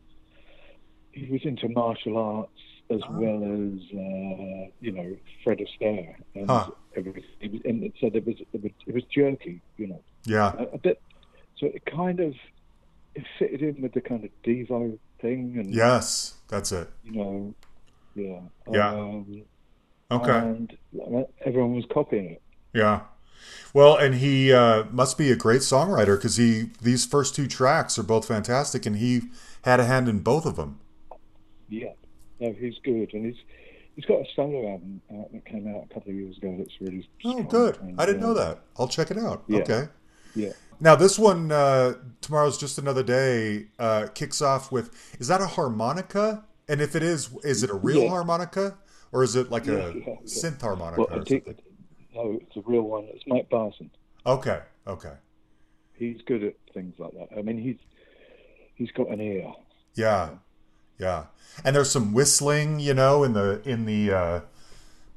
he 1.13 1.27
was 1.31 1.43
into 1.45 1.69
martial 1.69 2.17
arts 2.17 2.51
as 2.91 3.01
Ah. 3.05 3.13
well 3.13 3.43
as 3.45 3.81
uh, 3.93 4.71
you 4.81 4.91
know 4.93 5.17
Fred 5.45 5.59
Astaire, 5.59 6.17
and 6.35 6.49
Huh. 6.49 6.71
it 6.95 7.05
was, 7.15 7.25
it 7.41 7.53
was, 7.53 7.61
and 7.65 7.93
so 8.01 8.11
there 8.11 8.23
was 8.23 8.37
it 8.53 8.63
was, 8.63 8.73
it 8.87 8.95
was 8.95 9.05
jerky, 9.05 9.61
you 9.77 9.87
know, 9.89 10.03
Yeah. 10.25 10.53
a, 10.59 10.63
a 10.75 10.79
bit. 10.79 11.01
So 11.59 11.67
it 11.67 11.85
kind 11.87 12.19
of 12.21 12.35
it 13.15 13.25
fitted 13.39 13.63
in 13.63 13.83
with 13.83 13.93
the 13.93 14.01
kind 14.01 14.25
of 14.25 14.31
Devo 14.43 14.99
thing, 15.21 15.57
and 15.59 15.73
Yes, 15.73 16.35
that's 16.49 16.73
it. 16.73 16.89
you 17.05 17.13
know, 17.13 17.55
yeah, 18.15 18.41
Yeah. 18.71 18.91
Um, 18.95 19.43
Okay. 20.13 20.39
and 20.39 20.77
everyone 21.45 21.77
was 21.77 21.85
copying 21.93 22.31
it. 22.31 22.43
Yeah. 22.75 23.03
Well, 23.73 23.97
and 23.97 24.17
he 24.17 24.53
uh, 24.53 24.85
must 24.91 25.17
be 25.17 25.31
a 25.31 25.37
great 25.37 25.61
songwriter 25.61 26.17
because 26.17 26.37
he 26.37 26.71
these 26.83 27.07
first 27.07 27.35
two 27.35 27.47
tracks 27.47 27.99
are 27.99 28.03
both 28.03 28.27
fantastic, 28.27 28.85
and 28.87 28.97
he 28.97 29.23
had 29.63 29.79
a 29.81 29.85
hand 29.85 30.09
in 30.09 30.19
both 30.19 30.47
of 30.47 30.57
them. 30.57 30.81
Yeah, 31.69 31.93
no, 32.41 32.53
he's 32.53 32.75
good, 32.83 33.15
and 33.15 33.25
he's 33.27 33.37
he's 33.95 34.05
got 34.05 34.21
a 34.21 34.25
solo 34.35 34.73
album 34.73 35.01
out 35.15 35.33
that 35.33 35.45
came 35.45 35.69
out 35.69 35.87
a 35.89 35.95
couple 35.95 36.11
of 36.11 36.17
years 36.17 36.37
ago 36.39 36.55
that's 36.59 36.81
really. 36.81 37.09
Oh, 37.25 37.43
good. 37.45 37.79
and, 37.81 38.01
I 38.01 38.07
didn't 38.07 38.21
know 38.21 38.33
uh, 38.33 38.45
that. 38.45 38.59
I'll 38.79 38.89
check 38.89 39.11
it 39.11 39.19
out. 39.19 39.45
Yeah. 39.47 39.59
Okay. 39.59 39.89
Yeah, 40.35 40.53
Now 40.79 40.95
this 40.95 41.19
one, 41.19 41.51
uh, 41.51 41.95
tomorrow's 42.21 42.57
just 42.57 42.79
another 42.79 43.03
day, 43.03 43.67
uh, 43.81 44.07
kicks 44.15 44.41
off 44.41 44.71
with. 44.71 44.91
Is 45.19 45.27
that 45.27 45.41
a 45.41 45.47
harmonica? 45.47 46.45
And 46.71 46.81
if 46.81 46.95
it 46.97 47.03
is, 47.03 47.31
is 47.45 47.63
it 47.63 47.71
a 47.71 47.75
real 47.75 48.03
Yeah. 48.03 48.09
harmonica 48.09 48.79
or 49.13 49.23
is 49.25 49.37
it 49.37 49.51
like 49.51 49.67
Yeah, 49.67 49.75
a 49.75 49.93
yeah, 49.93 50.17
synth 50.25 50.61
harmonica? 50.63 51.01
well, 51.11 51.21
or 51.21 51.27
something? 51.27 51.57
no, 52.15 52.39
it's 52.41 52.57
a 52.57 52.63
real 52.67 52.83
one. 52.83 53.05
It's 53.15 53.27
Mike 53.27 53.49
Barson. 53.51 53.91
Okay. 54.27 54.61
Okay. 54.87 55.15
He's 55.95 56.21
good 56.23 56.43
at 56.43 56.55
things 56.75 56.95
like 56.99 57.13
that. 57.13 57.29
I 57.39 57.43
mean, 57.43 57.59
he's 57.59 57.79
he's 58.75 58.91
got 58.93 59.09
an 59.11 59.21
ear. 59.21 59.53
Yeah. 59.95 60.31
Yeah. 60.99 61.27
And 61.65 61.77
there's 61.77 61.91
some 61.91 62.13
whistling, 62.13 62.81
you 62.81 62.95
know, 62.95 63.25
in 63.25 63.33
the 63.33 63.63
in 63.65 63.87
the 63.87 64.13
uh, 64.13 64.41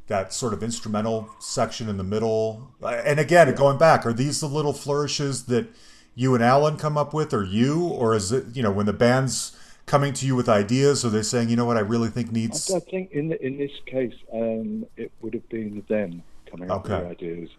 that 0.08 0.34
sort 0.34 0.54
of 0.54 0.64
instrumental 0.64 1.30
section 1.40 1.90
in 1.90 1.98
the 1.98 2.04
middle. 2.04 2.72
Uh, 2.82 3.02
And 3.06 3.20
again, 3.20 3.54
going 3.56 3.78
back, 3.78 4.06
are 4.06 4.14
these 4.14 4.42
the 4.42 4.48
little 4.48 4.74
flourishes 4.74 5.46
that 5.46 5.68
you 6.16 6.36
and 6.36 6.44
Alan 6.44 6.78
come 6.78 6.98
up 6.98 7.14
with, 7.14 7.34
or 7.34 7.44
you, 7.44 7.86
or 7.88 8.16
is 8.16 8.32
it 8.32 8.46
you 8.56 8.64
know 8.64 8.72
when 8.72 8.86
the 8.88 8.94
band's 8.94 9.58
coming 9.86 10.14
to 10.14 10.26
you 10.26 10.36
with 10.36 10.48
ideas, 10.50 11.04
are 11.06 11.10
they're 11.10 11.24
saying, 11.24 11.50
you 11.50 11.56
know 11.56 11.66
what, 11.66 11.78
I 11.78 11.82
really 11.82 12.10
think 12.10 12.32
needs 12.32 12.72
I, 12.72 12.78
I 12.78 12.80
think 12.80 13.12
in 13.12 13.30
the, 13.30 13.46
in 13.46 13.58
this 13.58 13.72
case, 13.86 14.14
um, 14.32 14.86
it 14.98 15.12
would 15.22 15.34
have 15.34 15.48
been 15.50 15.84
them 15.90 16.24
coming 16.50 16.72
up 16.72 16.86
Okay. 16.86 16.98
with 16.98 17.12
ideas, 17.12 17.50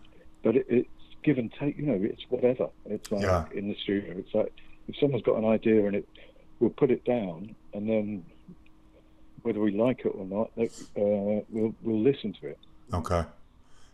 but 0.42 0.56
it, 0.56 0.66
it's 0.68 0.88
give 1.22 1.38
and 1.38 1.52
take. 1.58 1.76
You 1.78 1.86
know, 1.86 1.98
it's 2.00 2.22
whatever. 2.28 2.68
It's 2.86 3.10
like 3.10 3.22
Yeah. 3.22 3.44
in 3.54 3.68
the 3.68 3.76
studio. 3.82 4.14
It's 4.16 4.34
like 4.34 4.52
if 4.88 4.96
someone's 4.98 5.22
got 5.24 5.36
an 5.36 5.44
idea 5.44 5.86
and 5.86 5.96
it, 5.96 6.08
we'll 6.60 6.70
put 6.70 6.90
it 6.90 7.04
down, 7.04 7.54
and 7.72 7.88
then 7.88 8.24
whether 9.42 9.60
we 9.60 9.72
like 9.72 10.00
it 10.00 10.12
or 10.14 10.24
not, 10.26 10.50
uh, 10.58 11.44
we'll 11.50 11.74
we'll 11.82 12.00
listen 12.00 12.32
to 12.40 12.48
it. 12.48 12.58
Okay. 12.92 13.24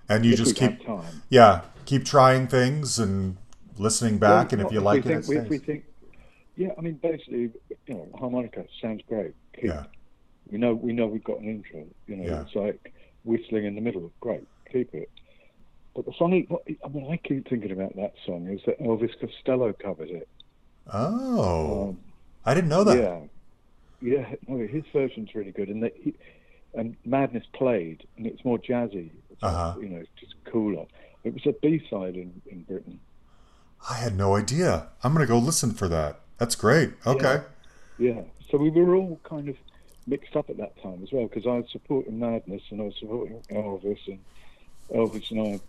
And 0.08 0.24
you 0.24 0.32
if 0.32 0.38
just 0.38 0.56
keep, 0.56 0.84
time. 0.84 1.22
yeah, 1.28 1.62
keep 1.84 2.04
trying 2.04 2.48
things 2.48 2.98
and 2.98 3.36
listening 3.78 4.18
back, 4.18 4.52
and 4.52 4.60
if 4.60 4.66
Well, 4.66 4.74
you 4.74 4.80
we 4.80 4.84
like 4.84 4.98
it, 5.00 5.04
think, 5.04 5.22
it 5.22 5.28
we, 5.28 5.36
if 5.38 5.48
we 5.48 5.58
think, 5.58 5.84
yeah, 6.60 6.72
I 6.76 6.80
mean, 6.82 6.94
basically, 7.10 7.50
you 7.86 7.94
know, 7.94 8.06
harmonica 8.18 8.64
sounds 8.82 9.02
great. 9.08 9.34
Keep. 9.54 9.64
Yeah. 9.64 9.84
We 10.50 10.58
know 10.58 10.74
we 10.74 10.92
know 10.92 11.06
we've 11.06 11.24
got 11.32 11.38
an 11.40 11.48
intro. 11.48 11.84
You 12.06 12.16
know, 12.16 12.24
Yeah. 12.30 12.42
it's 12.42 12.54
like 12.54 12.92
whistling 13.24 13.64
in 13.64 13.74
the 13.74 13.80
middle. 13.80 14.10
Great, 14.20 14.46
keep 14.70 14.94
it. 14.94 15.08
But 15.94 16.04
the 16.06 16.12
funny, 16.18 16.46
what, 16.48 16.62
I 16.84 16.88
mean, 16.88 17.10
I 17.10 17.16
keep 17.16 17.48
thinking 17.48 17.72
about 17.72 17.96
that 17.96 18.12
song 18.26 18.46
is 18.48 18.60
that 18.66 18.78
Elvis 18.80 19.12
Costello 19.20 19.72
covered 19.72 20.10
it. 20.10 20.28
Oh, 20.92 21.88
Um, 21.90 21.98
I 22.44 22.54
didn't 22.54 22.70
know 22.70 22.84
that. 22.84 22.96
yeah, 22.98 23.20
yeah. 24.00 24.34
No, 24.48 24.66
his 24.66 24.84
version's 24.92 25.34
really 25.34 25.52
good, 25.52 25.68
and 25.68 25.90
he 26.02 26.14
and 26.74 26.96
Madness 27.04 27.44
played, 27.52 28.06
and 28.16 28.26
it's 28.26 28.44
more 28.44 28.58
jazzy. 28.58 29.10
It's, 29.30 29.42
Uh-huh. 29.42 29.76
You 29.80 29.88
know, 29.88 29.96
it's 29.98 30.10
just 30.20 30.34
cooler. 30.44 30.86
It 31.24 31.34
was 31.34 31.44
a 31.46 31.52
B 31.60 31.82
side 31.90 32.16
in, 32.16 32.40
in 32.46 32.62
Britain. 32.62 33.00
I 33.88 33.94
had 33.94 34.16
no 34.16 34.36
idea. 34.36 34.88
I'm 35.02 35.12
gonna 35.12 35.26
go 35.26 35.38
listen 35.38 35.72
for 35.72 35.88
that. 35.88 36.20
That's 36.40 36.56
great. 36.56 36.90
Okay. 37.06 37.42
Yeah. 37.98 38.22
So 38.50 38.58
we 38.58 38.70
were 38.70 38.96
all 38.96 39.20
kind 39.22 39.48
of 39.48 39.56
mixed 40.06 40.34
up 40.34 40.48
at 40.50 40.56
that 40.56 40.74
time 40.82 41.00
as 41.04 41.12
well 41.12 41.28
because 41.28 41.46
I 41.46 41.50
was 41.58 41.66
supporting 41.70 42.18
Madness 42.18 42.62
and 42.70 42.80
I 42.80 42.84
was 42.86 42.96
supporting 42.98 43.40
Elvis 43.50 43.98
and 44.08 44.18
Elvis 44.92 45.30
and 45.30 45.40
I, 45.40 45.60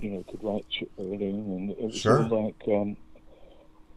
you 0.00 0.10
know, 0.10 0.22
could 0.30 0.42
write 0.42 0.64
shit 0.70 0.90
for 0.96 1.02
and 1.02 1.70
it 1.72 1.80
was 1.80 1.96
Sure. 1.96 2.22
all 2.22 2.44
like 2.46 2.62
um, 2.68 2.96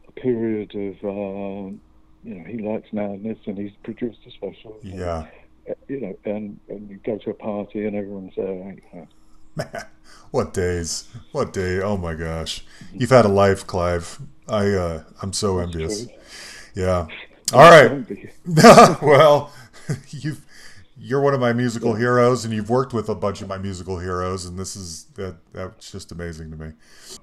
a 0.07 0.11
period 0.13 0.73
of, 0.75 1.05
um, 1.05 1.79
you 2.23 2.35
know, 2.35 2.43
he 2.45 2.57
likes 2.57 2.91
Madness 2.91 3.37
and 3.45 3.57
he's 3.57 3.71
produced 3.83 4.19
a 4.25 4.31
special. 4.31 4.75
Yeah. 4.81 5.27
uh, 5.69 5.73
You 5.87 6.01
know, 6.01 6.17
and, 6.25 6.59
and 6.67 6.89
you 6.89 6.97
go 7.05 7.17
to 7.19 7.29
a 7.29 7.33
party 7.35 7.85
and 7.85 7.95
everyone's 7.95 8.33
there. 8.35 8.51
You 8.53 8.81
know. 8.93 9.07
Man, 9.55 9.85
what 10.31 10.53
days? 10.53 11.07
What 11.31 11.53
day? 11.53 11.79
Oh 11.81 11.97
my 11.97 12.13
gosh. 12.13 12.63
You've 12.93 13.09
had 13.11 13.25
a 13.25 13.29
life, 13.29 13.65
Clive. 13.67 14.19
I 14.47 14.71
uh 14.71 15.03
I'm 15.21 15.33
so 15.33 15.59
envious. 15.59 16.05
true. 16.05 16.13
Yeah. 16.75 17.07
All 17.53 17.69
right. 17.69 18.05
Well, 19.01 19.51
you've 20.09 20.45
you're 20.97 21.21
one 21.21 21.33
of 21.33 21.39
my 21.39 21.53
musical 21.53 21.95
heroes, 21.95 22.45
and 22.45 22.53
you've 22.53 22.69
worked 22.69 22.93
with 22.93 23.09
a 23.09 23.15
bunch 23.15 23.41
of 23.41 23.47
my 23.47 23.57
musical 23.57 23.97
heroes, 23.99 24.45
and 24.45 24.57
this 24.59 24.75
is 24.75 25.05
that 25.15 25.35
that's 25.51 25.91
just 25.91 26.11
amazing 26.11 26.51
to 26.51 26.57
me. 26.57 26.71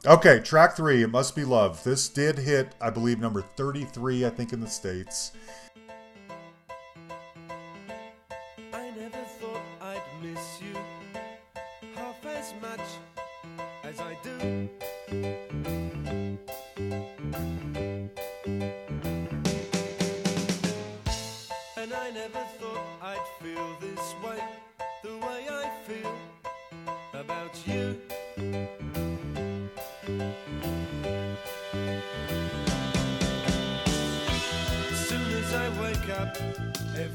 Okay, 0.07 0.40
track 0.40 0.77
three, 0.77 1.03
"It 1.03 1.11
Must 1.11 1.35
Be 1.37 1.45
Love." 1.45 1.83
This 1.85 2.09
did 2.09 2.38
hit, 2.38 2.75
I 2.81 2.90
believe, 2.90 3.19
number 3.21 3.43
thirty-three, 3.43 4.27
I 4.27 4.31
think, 4.31 4.53
in 4.53 4.61
the 4.61 4.66
states. 4.69 5.33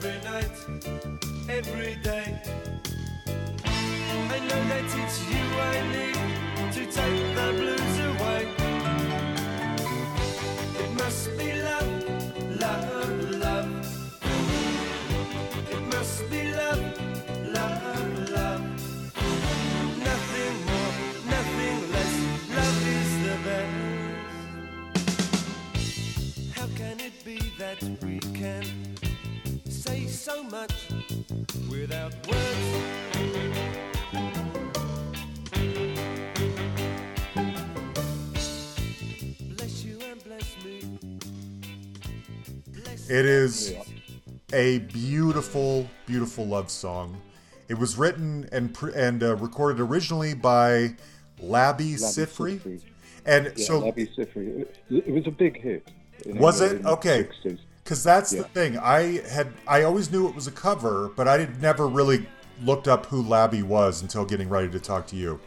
Every 0.06 0.22
night, 0.30 0.56
every 1.50 1.96
day. 2.04 2.40
I 3.66 4.40
know 4.40 4.62
that 4.70 4.84
it's 5.02 5.18
you 5.32 5.44
I 5.62 5.78
need 5.96 6.18
to 6.74 6.82
take 6.86 7.36
the 7.38 7.48
blues 7.60 7.98
away. 8.10 8.42
It 10.84 10.92
must 11.02 11.24
be 11.38 11.50
love, 11.62 11.92
love, 12.62 13.20
love. 13.44 13.70
It 15.72 15.82
must 15.94 16.30
be 16.30 16.42
love, 16.52 16.84
love, 17.54 18.30
love. 18.30 18.64
Nothing 20.10 20.56
more, 20.70 20.94
nothing 21.34 21.78
less. 21.94 22.16
Love 22.58 22.80
is 23.00 23.12
the 23.26 23.36
best. 23.46 23.74
How 26.56 26.68
can 26.76 26.96
it 27.00 27.16
be 27.24 27.38
that 27.58 27.80
we 28.04 28.20
can 28.20 28.95
so 30.26 30.42
much 30.46 30.72
without 31.70 32.12
words? 32.28 33.76
Bless 39.56 39.84
you 39.84 40.00
and 40.02 40.24
bless 40.24 40.56
me. 40.64 41.00
Bless 42.70 43.10
It 43.10 43.26
is 43.26 43.74
a 44.54 44.80
beautiful, 44.80 45.88
beautiful 46.06 46.46
love 46.46 46.70
song. 46.70 47.20
It 47.68 47.78
was 47.78 47.98
written 47.98 48.48
and 48.52 48.74
pr- 48.74 48.90
and 48.90 49.24
uh, 49.24 49.36
recorded 49.38 49.82
originally 49.82 50.34
by 50.34 50.96
Labi 51.42 51.96
Labi 51.96 51.96
Siffre, 51.96 52.60
Siffre. 52.60 52.82
and 53.26 53.54
Yeah, 53.56 53.66
so 53.66 53.82
Labi 53.82 54.08
Siffre. 54.16 54.62
It, 54.62 54.76
it 54.90 55.12
was 55.12 55.26
a 55.28 55.32
big 55.32 55.60
hit. 55.60 55.88
in 56.26 56.38
Was 56.38 56.62
England 56.62 56.86
it? 56.86 56.90
Okay. 56.90 57.24
60s. 57.46 57.60
Because 57.86 58.04
that's 58.04 58.32
the 58.32 58.44
thing. 58.44 58.80
I 58.80 59.22
had 59.30 59.54
I 59.68 59.84
always 59.84 60.12
knew 60.12 60.28
it 60.28 60.34
was 60.34 60.48
a 60.48 60.52
cover, 60.52 61.12
but 61.16 61.28
I 61.28 61.38
had 61.38 61.62
never 61.62 61.88
really 61.88 62.26
looked 62.64 62.88
up 62.88 63.06
who 63.06 63.24
Labi 63.24 63.62
was 63.62 64.02
until 64.02 64.26
getting 64.26 64.50
ready 64.50 64.68
to 64.70 64.80
talk 64.80 65.06
to 65.08 65.16
you. 65.16 65.40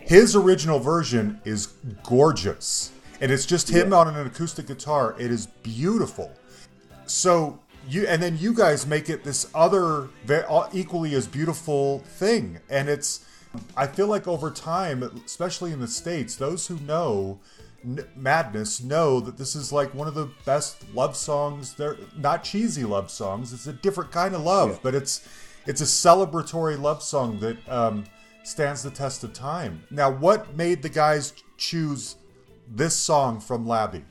His 0.00 0.34
original 0.34 0.80
version 0.80 1.40
is 1.44 1.68
gorgeous, 2.02 2.90
and 3.20 3.30
it's 3.30 3.46
just 3.46 3.68
him 3.68 3.92
on 3.92 4.08
an 4.08 4.26
acoustic 4.26 4.66
guitar. 4.66 5.14
It 5.20 5.30
is 5.30 5.46
beautiful. 5.46 6.32
So 7.06 7.60
you 7.88 8.08
and 8.08 8.20
then 8.20 8.36
you 8.38 8.54
guys 8.54 8.84
make 8.84 9.08
it 9.08 9.22
this 9.22 9.48
other 9.54 10.08
equally 10.72 11.14
as 11.14 11.28
beautiful 11.28 12.00
thing, 12.00 12.58
and 12.68 12.88
it's. 12.88 13.24
I 13.76 13.86
feel 13.86 14.08
like 14.08 14.28
over 14.28 14.50
time, 14.50 15.02
especially 15.24 15.72
in 15.72 15.80
the 15.80 15.88
states, 15.88 16.34
those 16.36 16.66
who 16.66 16.78
know 16.80 17.38
N- 17.84 18.06
Madness 18.16 18.82
know 18.82 19.20
that 19.20 19.36
this 19.38 19.54
is 19.54 19.72
like 19.72 19.94
one 19.94 20.08
of 20.08 20.14
the 20.14 20.28
best 20.44 20.84
love 20.94 21.16
songs. 21.16 21.74
They're 21.74 21.96
not 22.16 22.42
cheesy 22.44 22.84
love 22.84 23.10
songs. 23.10 23.52
It's 23.52 23.66
a 23.66 23.72
different 23.72 24.10
kind 24.10 24.34
of 24.34 24.42
love, 24.42 24.70
Yeah. 24.70 24.78
but 24.82 24.94
it's 24.94 25.26
it's 25.66 25.80
a 25.80 25.84
celebratory 25.84 26.80
love 26.80 27.02
song 27.02 27.38
that 27.40 27.56
um, 27.68 28.04
stands 28.42 28.82
the 28.82 28.90
test 28.90 29.22
of 29.22 29.32
time. 29.32 29.84
Now, 29.90 30.10
what 30.10 30.56
made 30.56 30.82
the 30.82 30.88
guys 30.88 31.34
choose 31.56 32.16
this 32.66 32.96
song 32.96 33.38
from 33.40 33.66
Labi? 33.66 34.02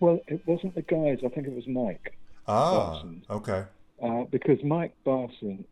Well, 0.00 0.20
it 0.28 0.42
wasn't 0.46 0.74
the 0.74 0.82
guys. 0.82 1.18
I 1.24 1.28
think 1.28 1.46
it 1.46 1.54
was 1.54 1.66
Mike. 1.66 2.16
Ah, 2.46 3.00
Barson. 3.02 3.22
okay. 3.30 3.64
Uh, 4.02 4.24
because 4.30 4.62
Mike 4.62 4.94
Barson 5.06 5.64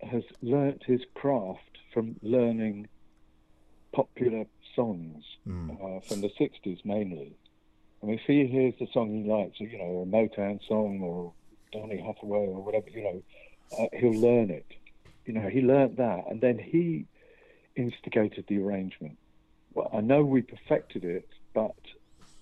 has 0.00 0.22
learnt 0.42 0.82
his 0.86 1.00
craft 1.14 1.60
from 1.92 2.16
learning 2.22 2.88
popular 3.92 4.44
songs 4.78 5.24
uh, 5.70 5.98
from 6.08 6.20
the 6.20 6.30
60s 6.40 6.78
mainly. 6.84 7.36
I 8.02 8.06
mean, 8.06 8.18
if 8.18 8.26
he 8.26 8.46
hears 8.46 8.74
the 8.78 8.86
song 8.92 9.08
he 9.24 9.28
likes, 9.28 9.58
you 9.58 9.76
know, 9.76 10.02
a 10.02 10.06
Motown 10.06 10.60
song 10.68 11.00
or 11.02 11.34
Donny 11.72 11.98
Hathaway 12.00 12.46
or 12.46 12.62
whatever, 12.62 12.88
you 12.90 13.02
know, 13.02 13.22
uh, 13.78 13.86
he'll 13.98 14.20
learn 14.20 14.50
it. 14.50 14.66
You 15.26 15.34
know, 15.34 15.48
he 15.48 15.60
learnt 15.60 15.96
that 15.96 16.24
and 16.30 16.40
then 16.40 16.58
he 16.58 17.06
instigated 17.76 18.44
the 18.48 18.58
arrangement. 18.58 19.18
Well, 19.74 19.90
I 19.92 20.00
know 20.00 20.24
we 20.24 20.42
perfected 20.42 21.04
it, 21.04 21.28
but, 21.54 21.76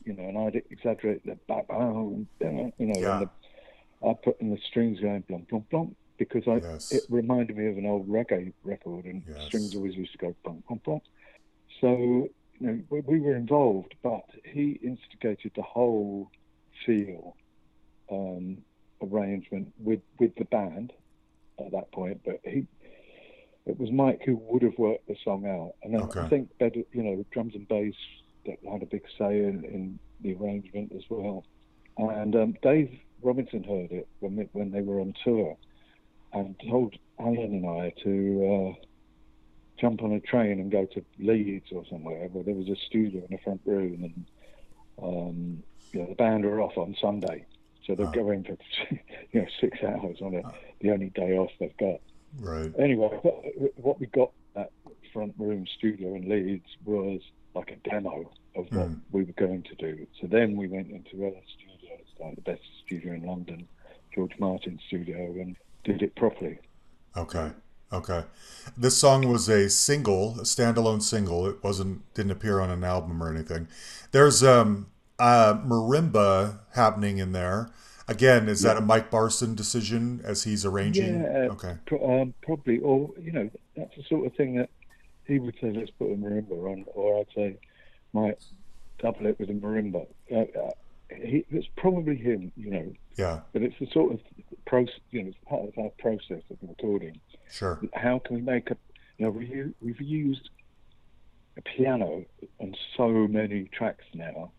you 0.05 0.15
know, 0.15 0.25
and 0.29 0.39
I'd 0.39 0.63
exaggerate 0.71 1.25
the 1.25 1.37
back, 1.49 1.65
you 1.71 2.27
know, 2.87 2.95
Yeah. 3.01 3.21
and 3.21 3.23
the, 3.23 4.09
I 4.09 4.15
put 4.23 4.41
in 4.41 4.51
the 4.51 4.59
strings 4.69 5.01
going 5.01 5.25
blum 5.29 5.47
blum 5.49 5.65
blum 5.71 5.97
because 6.19 6.45
I 6.47 6.57
Yes. 6.57 6.87
it 6.91 7.05
reminded 7.09 7.57
me 7.57 7.67
of 7.69 7.79
an 7.79 7.87
old 7.87 8.09
reggae 8.09 8.53
record 8.63 9.07
and 9.07 9.23
Yes. 9.27 9.47
strings 9.49 9.75
always 9.75 9.97
used 9.97 10.13
to 10.13 10.19
go 10.19 10.37
blum 10.45 10.63
blum 10.69 10.81
blum. 10.85 11.01
So 11.81 12.29
you 12.59 12.67
know 12.67 12.81
we, 12.91 13.01
we 13.01 13.21
were 13.21 13.37
involved, 13.37 13.95
but 14.03 14.25
he 14.45 14.79
instigated 14.83 15.53
the 15.57 15.63
whole 15.63 16.31
feel 16.85 17.37
um, 18.11 18.59
arrangement 19.03 19.73
with 19.79 20.01
with 20.19 20.35
the 20.37 20.45
band 20.47 20.93
at 21.59 21.73
that 21.73 21.93
point. 21.93 22.21
But 22.25 22.41
he 22.45 22.67
it 23.67 23.79
was 23.79 23.91
Mike 23.91 24.23
who 24.25 24.37
would 24.37 24.63
have 24.63 24.79
worked 24.79 25.09
the 25.09 25.17
song 25.25 25.47
out, 25.47 25.73
and 25.83 25.97
Okay. 25.97 26.21
I 26.21 26.29
think 26.29 26.51
better 26.59 26.83
you 26.93 27.03
know 27.03 27.25
drums 27.33 27.55
and 27.55 27.69
bass 27.69 27.95
that 28.47 28.59
had 28.71 28.83
a 28.83 28.87
big 28.87 29.03
say 29.19 29.41
in, 29.41 29.65
in 29.65 29.99
the 30.21 30.35
arrangement 30.35 30.93
as 30.95 31.03
well. 31.11 31.45
And 31.99 32.37
um, 32.37 32.55
Dave 32.63 32.91
Robinson 33.23 33.65
heard 33.65 33.91
it 33.91 34.09
when 34.21 34.49
when 34.53 34.71
they 34.71 34.83
were 34.83 35.01
on 35.01 35.15
tour, 35.25 35.57
and 36.33 36.55
told 36.71 36.95
Alan 37.19 37.37
and 37.39 37.67
I 37.67 37.93
to 38.05 38.75
uh, 38.77 38.87
jump 39.81 40.03
on 40.03 40.13
a 40.13 40.21
train 40.21 40.61
and 40.61 40.71
go 40.71 40.87
to 40.95 41.05
Leeds 41.19 41.67
or 41.73 41.85
somewhere 41.91 42.29
where 42.29 42.45
there 42.45 42.55
was 42.55 42.69
a 42.69 42.77
studio 42.87 43.21
in 43.29 43.29
the 43.37 43.43
front 43.43 43.61
room, 43.65 44.03
and 44.05 44.27
um, 45.03 45.63
you 45.93 46.01
know 46.01 46.07
the 46.09 46.15
band 46.15 46.45
were 46.45 46.61
off 46.61 46.77
on 46.77 46.97
Sunday, 47.01 47.47
so 47.85 47.95
they're 47.95 48.07
Ah. 48.07 48.11
going 48.11 48.45
for 48.45 48.57
you 49.33 49.41
know 49.43 49.47
six 49.61 49.79
hours 49.83 50.19
on 50.23 50.35
a, 50.35 50.43
the 50.81 50.91
only 50.91 51.11
day 51.11 51.37
off 51.37 51.51
they've 51.61 51.77
got. 51.79 52.01
Right. 52.41 52.73
Anyway, 52.79 53.09
what, 53.23 53.45
what 53.77 54.01
we 54.01 54.07
got 54.07 54.31
at 54.57 54.71
front 55.13 55.35
room 55.39 55.67
studio 55.79 56.15
in 56.15 56.29
Leeds 56.29 56.67
was 56.85 57.21
like 57.55 57.71
a 57.71 57.89
demo 57.89 58.31
of 58.55 58.67
what 58.71 58.89
Mm. 58.89 59.01
we 59.11 59.25
were 59.25 59.33
going 59.39 59.63
to 59.65 59.75
do. 59.77 60.07
So 60.21 60.27
then 60.27 60.57
we 60.57 60.67
went 60.69 60.91
into 60.91 61.27
other 61.27 61.41
studios, 61.57 62.07
like 62.21 62.35
the 62.37 62.43
best 62.43 62.63
studio 62.85 63.15
in 63.15 63.23
London, 63.23 63.69
George 64.15 64.33
Martin 64.39 64.79
studio, 64.87 65.17
and 65.33 65.57
did 65.85 66.03
it 66.03 66.15
properly. 66.17 66.59
Okay. 67.17 67.51
Okay. 67.93 68.25
This 68.77 68.97
song 68.97 69.29
was 69.29 69.49
a 69.49 69.71
single, 69.71 70.41
a 70.41 70.43
standalone 70.43 71.03
single. 71.03 71.47
It 71.47 71.63
wasn't 71.63 72.03
didn't 72.15 72.33
appear 72.33 72.61
on 72.61 72.71
an 72.71 72.83
album 72.85 73.23
or 73.23 73.31
anything. 73.31 73.69
There's 74.11 74.43
um 74.43 74.87
uh 75.19 75.55
marimba 75.65 76.59
happening 76.75 77.19
in 77.19 77.33
there. 77.33 77.71
Again, 78.09 78.49
is 78.49 78.63
that 78.63 78.77
a 78.77 78.81
Mike 78.81 79.11
Barson 79.11 79.57
decision 79.57 80.21
as 80.25 80.45
he's 80.45 80.65
arranging? 80.65 81.23
Yeah, 81.23 81.49
Okay. 81.53 81.77
pro- 81.87 82.23
um, 82.23 82.35
probably. 82.43 82.79
Or 82.79 83.11
you 83.21 83.33
know, 83.33 83.51
that's 83.77 83.95
the 83.97 84.03
sort 84.05 84.27
of 84.27 84.35
thing 84.35 84.57
that 84.57 84.71
he 85.25 85.39
would 85.41 85.55
say, 85.61 85.73
"Let's 85.73 85.91
put 85.91 86.13
a 86.13 86.17
marimba 86.17 86.53
on," 86.53 86.85
or 86.95 87.21
I'd 87.21 87.35
say, 87.35 87.57
"Might 88.13 88.39
double 88.99 89.27
it 89.27 89.39
with 89.41 89.51
a 89.51 89.55
marimba." 89.55 90.07
Uh, 90.31 90.37
uh, 90.59 90.71
he, 91.11 91.45
it's 91.51 91.67
probably 91.77 92.17
him, 92.17 92.51
you 92.57 92.71
know, 92.71 92.93
Yeah. 93.17 93.41
but 93.53 93.63
it's 93.63 93.77
the 93.81 93.87
sort 93.93 94.13
of 94.13 94.21
process, 94.67 94.95
you 95.11 95.23
know, 95.23 95.29
it's 95.29 95.39
part 95.49 95.63
of 95.69 95.77
our 95.79 95.91
process 95.99 96.43
of 96.51 96.57
recording. 96.63 97.21
Sure. 97.51 97.81
How 97.95 98.19
can 98.19 98.37
we 98.37 98.43
make 98.43 98.71
a, 98.71 98.77
you 99.19 99.27
know, 99.27 99.31
we, 99.31 99.65
we've 99.81 100.01
used 100.01 100.51
a 101.57 101.63
piano 101.63 102.25
on 102.59 102.75
so 102.97 103.09
many 103.09 103.65
tracks 103.73 104.05
now, 104.15 104.53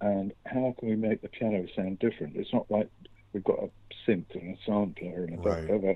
and 0.00 0.32
how 0.46 0.74
can 0.78 0.88
we 0.88 0.96
make 0.96 1.22
the 1.22 1.28
piano 1.28 1.66
sound 1.74 1.98
different? 2.00 2.36
It's 2.36 2.52
not 2.52 2.70
like 2.70 2.88
we've 3.32 3.44
got 3.44 3.58
a 3.60 3.70
synth 4.06 4.34
and 4.34 4.54
a 4.56 4.58
sampler 4.66 5.24
and 5.24 5.34
a 5.34 5.38
Right. 5.38 5.66
blah. 5.80 5.92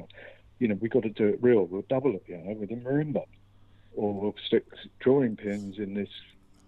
you 0.59 0.69
know, 0.69 0.75
we've 0.81 0.91
got 0.91 1.03
to 1.03 1.11
do 1.11 1.27
it 1.29 1.39
real. 1.43 1.65
We'll 1.67 1.85
double 1.89 2.13
the 2.13 2.19
piano 2.19 2.55
with 2.55 2.71
a 2.71 2.75
marimba, 2.77 3.25
or 3.95 4.15
we'll 4.15 4.35
stick 4.47 4.65
drawing 5.01 5.37
pins 5.37 5.79
in 5.79 5.95
this 5.95 6.09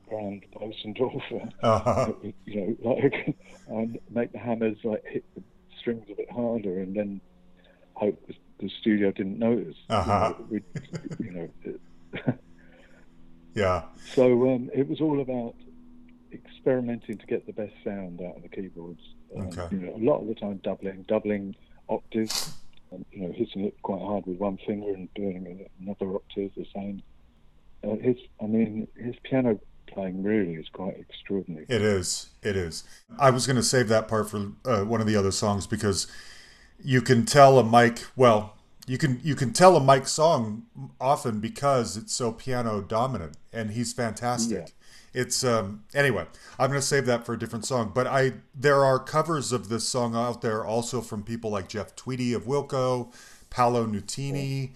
grand 0.08 0.44
Bosendorfer, 0.54 1.50
Uh-huh. 1.62 2.12
you 2.44 2.76
know, 2.82 2.90
like, 2.94 3.36
and 3.68 3.98
make 4.10 4.32
the 4.32 4.38
hammers 4.38 4.76
like 4.84 5.04
hit 5.06 5.24
the 5.34 5.42
strings 5.78 6.04
a 6.10 6.14
bit 6.14 6.30
harder, 6.30 6.80
and 6.80 6.94
then 6.94 7.20
hope 7.94 8.20
the, 8.26 8.34
the 8.60 8.70
studio 8.80 9.10
didn't 9.12 9.38
notice. 9.38 9.76
Uh-huh. 9.88 10.34
know, 10.38 10.46
we, 10.50 10.62
you 11.20 11.30
know, 11.32 12.34
Yeah. 13.54 13.82
so 14.14 14.48
um, 14.50 14.70
it 14.74 14.88
was 14.88 15.00
all 15.00 15.20
about 15.20 15.54
experimenting 16.32 17.18
to 17.18 17.26
get 17.26 17.46
the 17.46 17.52
best 17.52 17.72
sound 17.84 18.20
out 18.20 18.36
of 18.36 18.42
the 18.42 18.48
keyboards. 18.48 19.00
Um, 19.36 19.48
Okay. 19.48 19.66
You 19.76 19.82
know, 19.86 19.94
a 19.96 20.04
lot 20.04 20.20
of 20.20 20.28
the 20.28 20.34
time 20.34 20.60
doubling, 20.62 21.04
doubling 21.08 21.54
octaves, 21.88 22.52
and, 22.92 23.04
you 23.12 23.22
know, 23.22 23.32
hitting 23.32 23.64
it 23.64 23.74
quite 23.82 24.00
hard 24.00 24.26
with 24.26 24.38
one 24.38 24.58
finger 24.66 24.92
and 24.92 25.12
doing 25.14 25.66
another 25.80 26.14
octave 26.14 26.52
the 26.56 26.66
same. 26.74 27.02
Uh, 27.82 27.96
his, 27.96 28.16
I 28.42 28.46
mean, 28.46 28.86
his 28.96 29.14
piano 29.22 29.58
playing 29.86 30.22
really 30.22 30.54
is 30.54 30.68
quite 30.72 30.98
extraordinary. 30.98 31.66
It 31.68 31.82
is. 31.82 32.30
It 32.42 32.56
is. 32.56 32.84
I 33.18 33.30
was 33.30 33.46
going 33.46 33.56
to 33.56 33.62
save 33.62 33.88
that 33.88 34.06
part 34.08 34.30
for 34.30 34.52
uh, 34.64 34.82
one 34.84 35.00
of 35.00 35.06
the 35.06 35.16
other 35.16 35.30
songs 35.32 35.66
because 35.66 36.06
you 36.84 37.02
can 37.02 37.26
tell 37.26 37.58
a 37.58 37.64
Mike. 37.64 38.06
Well, 38.16 38.56
you 38.86 38.98
can 38.98 39.20
you 39.22 39.34
can 39.34 39.52
tell 39.52 39.76
a 39.76 39.80
Mike 39.80 40.08
song 40.08 40.64
often 41.00 41.40
because 41.40 41.96
it's 41.96 42.14
so 42.14 42.32
piano 42.32 42.80
dominant, 42.80 43.36
and 43.52 43.70
he's 43.70 43.92
fantastic. 43.92 44.72
It's 45.12 45.42
um 45.44 45.84
anyway. 45.94 46.26
I'm 46.58 46.68
going 46.70 46.80
to 46.80 46.86
save 46.86 47.06
that 47.06 47.26
for 47.26 47.34
a 47.34 47.38
different 47.38 47.64
song. 47.64 47.92
But 47.94 48.06
I 48.06 48.34
there 48.54 48.84
are 48.84 48.98
covers 48.98 49.52
of 49.52 49.68
this 49.68 49.88
song 49.88 50.14
out 50.14 50.42
there 50.42 50.64
also 50.64 51.00
from 51.00 51.22
people 51.22 51.50
like 51.50 51.68
Jeff 51.68 51.96
Tweedy 51.96 52.32
of 52.32 52.44
Wilco, 52.44 53.12
Paolo 53.48 53.86
Nutini, 53.86 54.70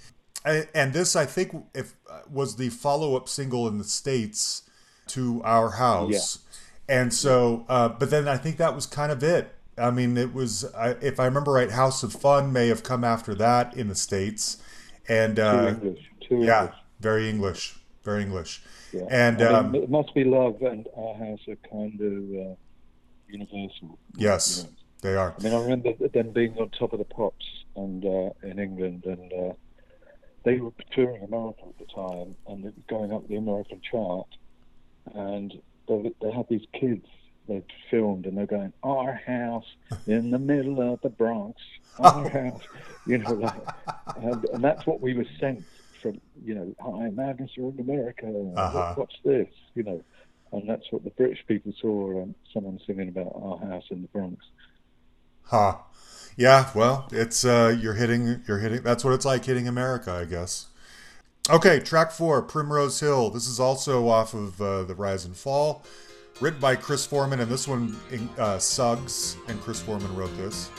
and, 0.44 0.68
and 0.74 0.92
this 0.92 1.14
I 1.16 1.26
think 1.26 1.54
if 1.74 1.94
uh, 2.10 2.20
was 2.30 2.56
the 2.56 2.68
follow 2.68 3.16
up 3.16 3.28
single 3.28 3.68
in 3.68 3.78
the 3.78 3.84
states 3.84 4.62
to 5.08 5.42
Our 5.44 5.70
House. 5.70 6.40
And 6.88 7.14
so, 7.14 7.64
uh, 7.68 7.88
but 7.88 8.10
then 8.10 8.28
I 8.28 8.36
think 8.36 8.58
that 8.58 8.74
was 8.74 8.86
kind 8.86 9.10
of 9.10 9.22
it. 9.22 9.54
I 9.76 9.90
mean, 9.90 10.16
it 10.16 10.32
was, 10.32 10.64
I, 10.74 10.90
if 11.00 11.18
I 11.18 11.24
remember 11.24 11.52
right, 11.52 11.70
House 11.70 12.02
of 12.02 12.12
Fun 12.12 12.52
may 12.52 12.68
have 12.68 12.82
come 12.82 13.04
after 13.04 13.34
that 13.34 13.76
in 13.76 13.88
the 13.88 13.94
States. 13.94 14.62
And 15.08 15.36
Too 15.36 15.42
uh, 15.42 15.68
English, 15.68 16.10
too 16.28 16.38
yeah, 16.42 16.60
English. 16.62 16.78
very 17.00 17.28
English, 17.28 17.78
very 18.02 18.22
English. 18.22 18.62
Yeah. 18.92 19.02
And 19.10 19.42
I 19.42 19.62
mean, 19.62 19.66
um, 19.66 19.74
it 19.74 19.90
must 19.90 20.14
be 20.14 20.24
love 20.24 20.62
and 20.62 20.86
our 20.96 21.14
house 21.14 21.40
are 21.48 21.56
kind 21.68 22.00
of 22.00 22.52
uh, 22.52 22.54
universal. 23.28 23.98
yes, 24.16 24.58
you 24.58 24.62
know. 24.64 24.70
they 25.02 25.16
are. 25.16 25.34
I 25.38 25.42
mean, 25.42 25.52
I 25.52 25.62
remember 25.62 26.08
them 26.08 26.30
being 26.30 26.56
on 26.58 26.70
top 26.70 26.92
of 26.92 27.00
the 27.00 27.04
pops 27.04 27.44
and 27.76 28.04
uh, 28.04 28.30
in 28.42 28.58
England, 28.58 29.04
and 29.04 29.32
uh, 29.32 29.52
they 30.44 30.58
were 30.60 30.72
touring 30.92 31.22
America 31.24 31.62
at 31.68 31.78
the 31.78 31.92
time, 31.92 32.36
and 32.46 32.64
it 32.64 32.74
was 32.74 32.84
going 32.88 33.12
up 33.12 33.26
the 33.28 33.36
American 33.36 33.80
chart, 33.90 34.28
and 35.14 35.52
they, 35.88 36.12
they 36.22 36.30
had 36.30 36.46
these 36.48 36.66
kids 36.78 37.06
they'd 37.48 37.64
filmed, 37.90 38.26
and 38.26 38.36
they're 38.36 38.46
going, 38.46 38.72
"Our 38.82 39.14
house 39.14 39.66
in 40.06 40.30
the 40.30 40.38
middle 40.38 40.80
of 40.80 41.00
the 41.02 41.10
Bronx, 41.10 41.60
our 41.98 42.28
house," 42.28 42.62
you 43.06 43.18
know, 43.18 43.32
like, 43.34 43.60
and, 44.16 44.44
and 44.46 44.64
that's 44.64 44.86
what 44.86 45.00
we 45.00 45.14
were 45.14 45.26
sent 45.38 45.64
from, 46.00 46.20
you 46.44 46.54
know, 46.54 46.74
"Hi, 46.80 47.10
Madness, 47.10 47.50
you're 47.54 47.70
in 47.70 47.80
America. 47.80 48.26
Uh-huh. 48.26 48.94
What's 48.96 49.16
this?" 49.24 49.48
You 49.74 49.82
know. 49.84 50.04
And 50.52 50.68
that's 50.68 50.84
what 50.92 51.02
the 51.02 51.10
British 51.10 51.44
people 51.48 51.72
saw 51.80 52.22
um, 52.22 52.34
someone 52.52 52.78
singing 52.86 53.08
about 53.08 53.32
our 53.34 53.58
house 53.58 53.86
in 53.90 54.02
the 54.02 54.08
Bronx. 54.08 54.36
Huh. 55.42 55.78
Yeah, 56.36 56.70
well, 56.74 57.08
it's 57.12 57.44
uh 57.44 57.76
you're 57.80 57.94
hitting 57.94 58.42
you're 58.46 58.58
hitting 58.58 58.82
that's 58.82 59.04
what 59.04 59.14
it's 59.14 59.24
like 59.24 59.44
hitting 59.44 59.68
America, 59.68 60.12
I 60.12 60.24
guess. 60.24 60.66
Okay, 61.50 61.78
track 61.78 62.10
4, 62.10 62.40
Primrose 62.42 63.00
Hill. 63.00 63.28
This 63.28 63.46
is 63.46 63.60
also 63.60 64.08
off 64.08 64.32
of 64.32 64.62
uh, 64.62 64.84
The 64.84 64.94
Rise 64.94 65.26
and 65.26 65.36
Fall. 65.36 65.84
Written 66.40 66.58
by 66.60 66.74
Chris 66.74 67.06
Foreman 67.06 67.40
and 67.40 67.50
this 67.50 67.68
one 67.68 67.96
uh 68.38 68.58
Suggs 68.58 69.36
and 69.48 69.60
Chris 69.60 69.80
Foreman 69.80 70.14
wrote 70.16 70.36
this. 70.36 70.70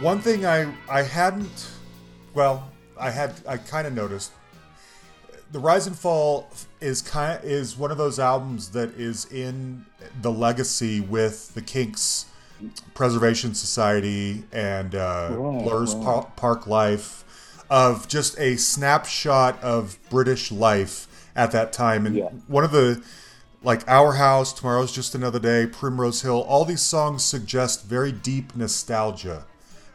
One 0.00 0.20
thing 0.20 0.46
I 0.46 0.72
I 0.88 1.02
hadn't 1.02 1.68
well, 2.34 2.70
I 2.98 3.10
had 3.10 3.34
I 3.46 3.56
kind 3.58 3.86
of 3.86 3.92
noticed 3.92 4.32
the 5.52 5.58
Rise 5.58 5.86
and 5.86 5.98
Fall 5.98 6.48
is 6.80 7.02
kind 7.02 7.42
is 7.44 7.76
one 7.76 7.90
of 7.90 7.98
those 7.98 8.18
albums 8.18 8.70
that 8.70 8.90
is 8.98 9.26
in 9.32 9.84
the 10.22 10.30
legacy 10.30 11.00
with 11.00 11.52
the 11.54 11.60
Kinks 11.60 12.26
Preservation 12.94 13.54
Society 13.54 14.44
and 14.52 14.94
uh, 14.94 15.28
Right, 15.32 15.62
Blur's 15.64 15.94
right. 15.94 16.04
Pa- 16.04 16.26
Parklife 16.54 17.24
of 17.68 18.08
just 18.08 18.38
a 18.38 18.56
snapshot 18.56 19.62
of 19.62 19.98
British 20.08 20.50
life 20.50 21.06
at 21.36 21.50
that 21.52 21.72
time 21.72 22.06
and 22.06 22.16
Yeah. 22.16 22.28
one 22.46 22.64
of 22.64 22.70
the 22.72 23.02
like 23.62 23.86
Our 23.86 24.14
House, 24.14 24.52
Tomorrow's 24.54 24.90
Just 24.92 25.14
Another 25.14 25.38
Day, 25.38 25.66
Primrose 25.66 26.22
Hill, 26.22 26.40
all 26.48 26.64
these 26.64 26.80
songs 26.80 27.22
suggest 27.22 27.84
very 27.84 28.10
deep 28.12 28.56
nostalgia, 28.56 29.44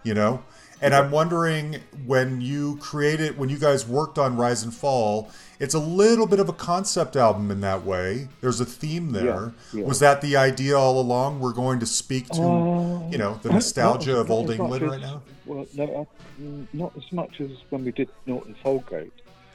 you 0.05 0.13
know? 0.13 0.41
And 0.81 0.93
I'm 0.93 1.09
wondering 1.09 1.77
when 2.05 2.41
you 2.41 2.77
created, 2.77 3.37
when 3.37 3.49
you 3.49 3.57
guys 3.57 3.87
worked 3.87 4.17
on 4.19 4.35
Rise 4.37 4.61
and 4.63 4.73
Fall, 4.73 5.31
it's 5.57 5.73
a 5.73 5.79
little 5.79 6.27
bit 6.27 6.39
of 6.39 6.49
a 6.49 6.53
concept 6.53 7.15
album 7.15 7.49
in 7.49 7.61
that 7.61 7.85
way. 7.85 8.27
There's 8.41 8.59
a 8.59 8.65
theme 8.65 9.11
there. 9.13 9.53
Yeah, 9.73 9.79
yeah. 9.81 9.85
Was 9.85 9.99
that 10.01 10.21
the 10.21 10.35
idea 10.35 10.77
all 10.77 10.99
along? 10.99 11.39
We're 11.39 11.53
going 11.53 11.79
to 11.79 11.85
speak 11.85 12.27
to, 12.29 12.41
Uh, 12.41 13.09
you 13.09 13.17
know, 13.17 13.39
the 13.41 13.51
nostalgia 13.53 14.11
not- 14.11 14.19
of 14.19 14.29
not 14.29 14.35
Old 14.35 14.51
England 14.51 14.83
as- 14.83 14.89
right 14.91 15.01
now? 15.01 15.21
Well, 15.45 15.65
no, 15.75 16.07
uh, 16.39 16.43
not 16.73 16.91
as 16.97 17.09
much 17.11 17.39
as 17.39 17.51
when 17.69 17.85
we 17.85 17.91
did 17.91 18.09
Norton 18.25 18.55
Folgate 18.63 19.11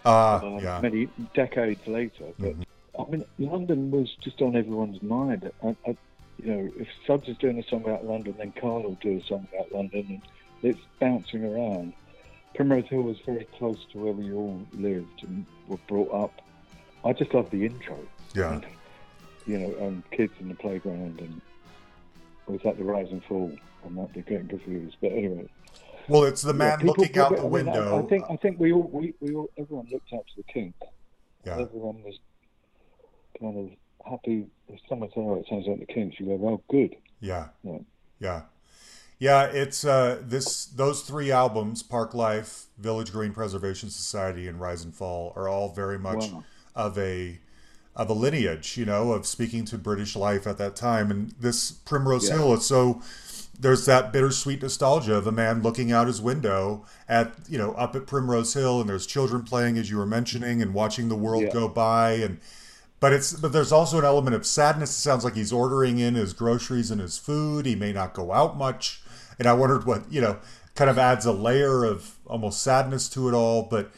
Ah, 0.07 0.41
uh, 0.41 0.43
yeah. 0.43 0.59
Mm-hmm. 0.61 0.83
many 0.83 1.09
decades 1.35 1.87
later. 1.87 2.25
But 2.39 2.55
I 2.99 3.11
mean, 3.11 3.25
London 3.39 3.91
was 3.91 4.09
just 4.25 4.41
on 4.41 4.57
everyone's 4.57 5.03
mind. 5.03 5.51
I, 5.63 5.77
I, 5.87 5.97
you 6.43 6.51
know, 6.55 6.73
if 6.79 6.89
Suggs 7.07 7.29
is 7.29 7.37
doing 7.37 7.59
a 7.59 7.63
song 7.69 7.83
about 7.85 8.07
London, 8.07 8.35
then 8.39 8.53
Carl 8.59 8.83
will 8.83 8.99
do 9.03 9.19
a 9.23 9.23
song 9.29 9.47
about 9.53 9.71
London, 9.73 10.07
and 10.09 10.23
it's 10.63 10.81
bouncing 10.99 11.45
around. 11.45 11.93
Primrose 12.55 12.87
Hill 12.89 13.03
was 13.03 13.19
very 13.25 13.47
close 13.59 13.79
to 13.93 13.99
where 13.99 14.13
we 14.13 14.33
all 14.33 14.61
lived 14.73 15.23
and 15.23 15.47
were 15.69 15.79
brought 15.89 16.13
up. 16.13 16.43
I 17.05 17.13
just 17.13 17.33
love 17.33 17.51
the 17.51 17.65
intro. 17.65 17.99
Yeah. 18.35 18.55
And, 18.55 18.67
you 19.47 19.59
know, 19.59 19.87
um, 19.87 20.05
kids 20.11 20.33
in 20.41 20.49
the 20.49 20.55
playground 20.55 21.21
and 21.21 21.41
was 22.47 22.61
that 22.65 22.77
the 22.77 22.85
rise 22.85 23.09
and 23.11 23.23
fall? 23.25 23.53
I 23.85 23.89
might 23.89 24.13
be 24.13 24.23
getting 24.23 24.49
confused, 24.49 24.97
but 25.01 25.13
anyway. 25.13 25.49
Well, 26.09 26.25
it's 26.25 26.43
the 26.43 26.53
Yeah, 26.53 26.59
man 26.59 26.79
people 26.81 26.95
looking 26.99 27.19
out 27.19 27.31
the 27.31 27.39
I 27.39 27.43
mean, 27.43 27.51
window. 27.51 28.05
I, 28.05 28.09
think 28.09 28.25
I 28.29 28.37
think 28.37 28.59
we 28.59 28.73
all 28.73 28.91
we, 28.93 29.15
we 29.21 29.35
all 29.35 29.49
everyone 29.57 29.87
looked 29.91 30.13
out 30.13 30.27
to 30.27 30.37
the 30.37 30.43
Kinks. 30.53 30.77
yeah. 31.47 31.59
Everyone 31.61 32.03
was 32.03 32.19
kind 33.39 33.57
of 33.57 34.11
happy. 34.11 34.47
If 34.69 34.81
someone 34.89 35.09
said, 35.15 35.21
"Oh, 35.21 35.35
it 35.37 35.47
sounds 35.49 35.67
like 35.67 35.79
the 35.79 35.87
Kinks," 35.87 36.19
you 36.19 36.27
go, 36.27 36.35
"Well, 36.35 36.63
good." 36.69 36.97
Yeah. 37.21 37.49
Yeah. 37.63 37.79
Yeah. 38.19 38.43
Yeah, 39.21 39.45
it's 39.45 39.85
uh 39.85 40.19
this 40.27 40.65
those 40.65 41.03
three 41.03 41.31
albums, 41.31 41.83
Parklife, 41.83 42.65
Village 42.79 43.13
Green 43.13 43.33
Preservation 43.33 43.91
Society 43.91 44.49
and 44.49 44.59
Rise 44.61 44.83
and 44.83 44.95
Fall 44.95 45.33
are 45.37 45.47
all 45.49 45.69
very 45.73 45.99
much 45.99 46.31
Wow. 46.33 46.45
of 46.75 46.99
a 46.99 47.39
of 47.95 48.09
a 48.09 48.15
lineage, 48.15 48.77
you 48.79 48.87
know, 48.87 49.13
of 49.13 49.27
speaking 49.27 49.65
to 49.67 49.77
British 49.77 50.17
life 50.17 50.47
at 50.47 50.57
that 50.59 50.75
time. 50.75 51.11
And 51.11 51.35
this 51.39 51.71
Primrose 51.71 52.29
Yeah. 52.29 52.37
Hill 52.39 52.55
is 52.55 52.65
so 52.65 53.03
there's 53.59 53.85
that 53.85 54.11
bittersweet 54.11 54.63
nostalgia 54.63 55.15
of 55.17 55.27
a 55.27 55.33
man 55.33 55.61
looking 55.61 55.93
out 55.93 56.07
his 56.07 56.19
window 56.23 56.87
at 57.07 57.35
you 57.47 57.59
know 57.59 57.73
up 57.73 57.95
at 57.95 58.07
Primrose 58.07 58.55
Hill, 58.55 58.81
and 58.81 58.89
there's 58.89 59.05
children 59.07 59.43
playing 59.43 59.77
as 59.77 59.91
you 59.91 59.99
were 59.99 60.07
mentioning, 60.07 60.63
and 60.63 60.73
watching 60.73 61.11
the 61.11 61.15
world 61.15 61.43
Yeah. 61.43 61.53
go 61.53 61.69
by, 61.69 62.13
and 62.13 62.39
but 63.01 63.13
it's 63.13 63.35
but 63.35 63.53
there's 63.53 63.71
also 63.73 63.99
an 63.99 64.05
element 64.07 64.35
of 64.35 64.47
sadness. 64.47 64.89
It 64.91 65.01
sounds 65.03 65.25
like 65.25 65.35
he's 65.35 65.53
ordering 65.53 65.99
in 65.99 66.15
his 66.15 66.33
groceries 66.33 66.91
and 66.91 67.03
his 67.03 67.19
food. 67.19 67.67
He 67.67 67.75
may 67.75 67.93
not 67.93 68.15
go 68.15 68.33
out 68.33 68.57
much, 68.57 69.03
and 69.41 69.49
I 69.49 69.55
wondered 69.55 69.85
what 69.87 70.03
you 70.13 70.21
know 70.21 70.39
kind 70.77 70.89
of 70.91 70.99
adds 70.99 71.27
a 71.27 71.33
layer 71.33 71.83
of 71.83 72.19
almost 72.27 72.63
sadness 72.63 73.09
to 73.11 73.27
it 73.29 73.35
all. 73.35 73.65
But 73.65 73.91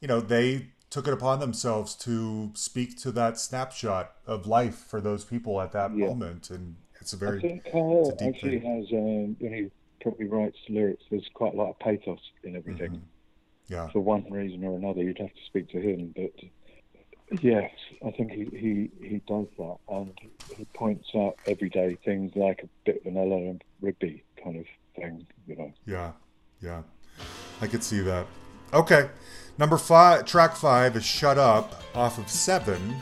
you 0.00 0.08
know 0.08 0.20
they 0.20 0.68
took 0.88 1.06
it 1.08 1.12
upon 1.12 1.40
themselves 1.40 1.94
to 1.96 2.52
speak 2.54 2.96
to 3.02 3.10
that 3.12 3.36
snapshot 3.38 4.12
of 4.26 4.46
life 4.46 4.76
for 4.76 5.00
those 5.00 5.24
people 5.24 5.60
at 5.60 5.72
that 5.72 5.94
Yeah. 5.94 6.06
moment, 6.06 6.48
and 6.48 6.76
it's 7.00 7.12
a 7.12 7.16
very 7.16 7.38
I 7.38 7.42
think 7.42 7.64
Carl 7.70 8.08
it's 8.10 8.22
a 8.22 8.24
deep 8.24 8.34
actually 8.36 8.60
thing. 8.60 8.76
has 8.76 8.92
um, 8.92 9.36
when 9.40 9.52
he 9.52 9.70
probably 10.00 10.26
writes 10.26 10.56
lyrics. 10.68 11.02
There's 11.10 11.28
quite 11.34 11.52
a 11.54 11.56
lot 11.56 11.70
of 11.70 11.78
pathos 11.80 12.20
in 12.44 12.56
everything. 12.56 12.90
Mhm. 12.92 13.00
yeah 13.68 13.88
For 13.88 14.00
one 14.00 14.24
reason 14.30 14.62
or 14.64 14.76
another, 14.76 15.02
you'd 15.02 15.18
have 15.18 15.34
to 15.34 15.44
speak 15.46 15.68
to 15.70 15.80
him, 15.80 16.14
but. 16.16 16.32
Yes, 17.40 17.70
I 18.06 18.10
think 18.12 18.30
he, 18.30 18.44
he, 18.52 18.90
he 19.08 19.20
does 19.26 19.46
that, 19.58 19.76
and 19.88 20.12
he 20.56 20.66
points 20.74 21.08
out 21.16 21.36
everyday 21.48 21.96
things 22.04 22.30
like 22.36 22.62
a 22.62 22.68
bit 22.84 23.00
of 23.00 23.06
an 23.06 23.16
Eleanor 23.16 23.58
Rigby 23.80 24.22
kind 24.40 24.56
of 24.56 24.66
thing, 24.96 25.26
you 25.46 25.56
know. 25.56 25.72
Yeah, 25.86 26.12
yeah, 26.60 26.82
I 27.60 27.66
could 27.66 27.82
see 27.82 28.00
that. 28.00 28.26
Okay, 28.72 29.08
number 29.58 29.78
five, 29.78 30.24
track 30.24 30.56
five 30.56 30.96
is 30.96 31.04
"Shut 31.04 31.38
Up" 31.38 31.82
off 31.94 32.18
of 32.18 32.28
Seven. 32.28 32.96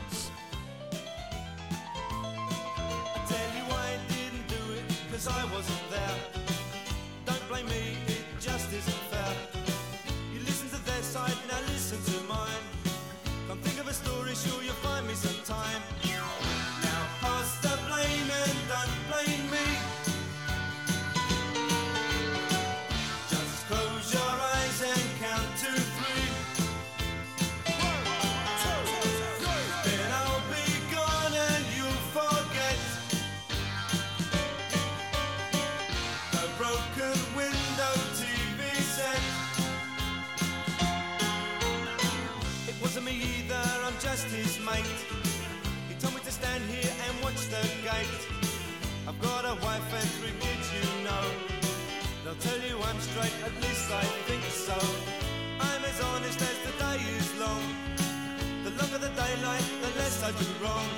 Straight, 53.23 53.45
at 53.45 53.63
least 53.63 53.91
I 53.91 54.05
think 54.27 54.43
so. 54.45 54.79
I'm 55.61 55.85
as 55.85 56.01
honest 56.01 56.41
as 56.41 56.59
the 56.67 56.73
day 56.79 57.01
is 57.19 57.39
long. 57.39 57.63
The 58.65 58.71
longer 58.71 58.99
the 58.99 59.13
daylight, 59.15 59.65
the 59.83 59.99
less 59.99 60.23
I 60.23 60.31
do 60.33 60.47
wrong. 60.63 60.89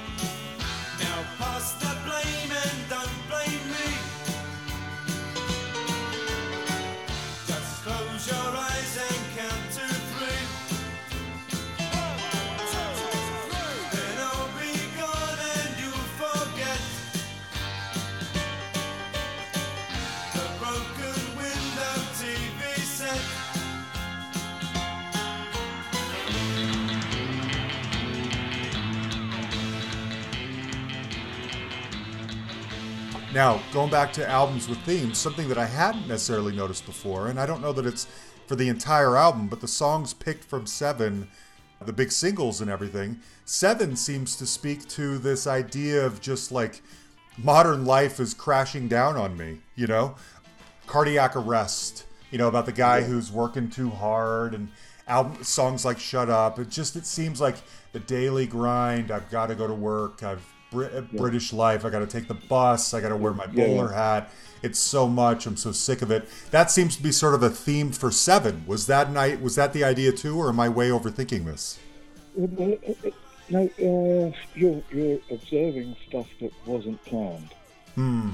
Now 1.00 1.24
pass 1.38 1.72
the 1.74 1.92
blame 2.04 2.50
and 2.64 2.88
don't 2.88 3.18
blame 3.28 3.64
me. 3.72 4.03
Now, 33.34 33.60
going 33.72 33.90
back 33.90 34.12
to 34.12 34.30
albums 34.30 34.68
with 34.68 34.78
themes, 34.82 35.18
something 35.18 35.48
that 35.48 35.58
I 35.58 35.66
hadn't 35.66 36.06
necessarily 36.06 36.54
noticed 36.54 36.86
before, 36.86 37.26
and 37.26 37.40
I 37.40 37.46
don't 37.46 37.60
know 37.60 37.72
that 37.72 37.84
it's 37.84 38.06
for 38.46 38.54
the 38.54 38.68
entire 38.68 39.16
album, 39.16 39.48
but 39.48 39.60
the 39.60 39.66
songs 39.66 40.14
picked 40.14 40.44
from 40.44 40.68
Seven, 40.68 41.26
the 41.84 41.92
big 41.92 42.12
singles 42.12 42.60
and 42.60 42.70
everything, 42.70 43.18
Seven 43.44 43.96
seems 43.96 44.36
to 44.36 44.46
speak 44.46 44.86
to 44.90 45.18
this 45.18 45.48
idea 45.48 46.06
of 46.06 46.20
just 46.20 46.52
like 46.52 46.80
modern 47.36 47.84
life 47.84 48.20
is 48.20 48.34
crashing 48.34 48.86
down 48.86 49.16
on 49.16 49.36
me, 49.36 49.58
you 49.74 49.88
know? 49.88 50.14
Cardiac 50.86 51.34
arrest, 51.34 52.04
you 52.30 52.38
know, 52.38 52.46
about 52.46 52.66
the 52.66 52.72
guy 52.72 53.02
who's 53.02 53.32
working 53.32 53.68
too 53.68 53.90
hard 53.90 54.54
and 54.54 54.68
album 55.08 55.42
songs 55.42 55.84
like 55.84 55.98
Shut 55.98 56.30
Up. 56.30 56.60
It 56.60 56.68
just 56.68 56.94
it 56.94 57.04
seems 57.04 57.40
like 57.40 57.56
the 57.90 57.98
daily 57.98 58.46
grind. 58.46 59.10
I've 59.10 59.28
got 59.28 59.48
to 59.48 59.56
go 59.56 59.66
to 59.66 59.74
work. 59.74 60.22
I've 60.22 60.53
Brit- 60.74 61.16
British 61.16 61.52
life. 61.52 61.84
I 61.84 61.90
got 61.90 62.00
to 62.00 62.06
take 62.06 62.28
the 62.28 62.34
bus. 62.34 62.92
I 62.92 63.00
got 63.00 63.08
to 63.08 63.16
wear 63.16 63.32
my 63.32 63.46
Yeah, 63.52 63.66
bowler 63.66 63.92
hat. 63.92 64.30
It's 64.62 64.78
so 64.78 65.08
much. 65.08 65.46
I'm 65.46 65.56
so 65.56 65.72
sick 65.72 66.02
of 66.02 66.10
it. 66.10 66.28
That 66.50 66.70
seems 66.70 66.96
to 66.96 67.02
be 67.02 67.12
sort 67.12 67.34
of 67.34 67.42
a 67.42 67.50
theme 67.50 67.92
for 67.92 68.10
Seven. 68.10 68.64
Was 68.66 68.86
that 68.88 69.10
night? 69.12 69.40
Was 69.40 69.54
that 69.56 69.72
the 69.72 69.84
idea 69.84 70.10
too, 70.12 70.38
or 70.38 70.48
am 70.48 70.58
I 70.60 70.68
way 70.68 70.88
overthinking 70.88 71.44
this? 71.44 71.78
Uh, 72.38 72.44
uh, 72.44 73.10
No, 73.50 73.64
uh, 73.78 74.32
you're 74.54 74.82
you're 74.90 75.20
observing 75.30 75.94
stuff 76.08 76.26
that 76.40 76.50
wasn't 76.66 77.02
planned. 77.04 77.50
Hmm. 77.94 78.30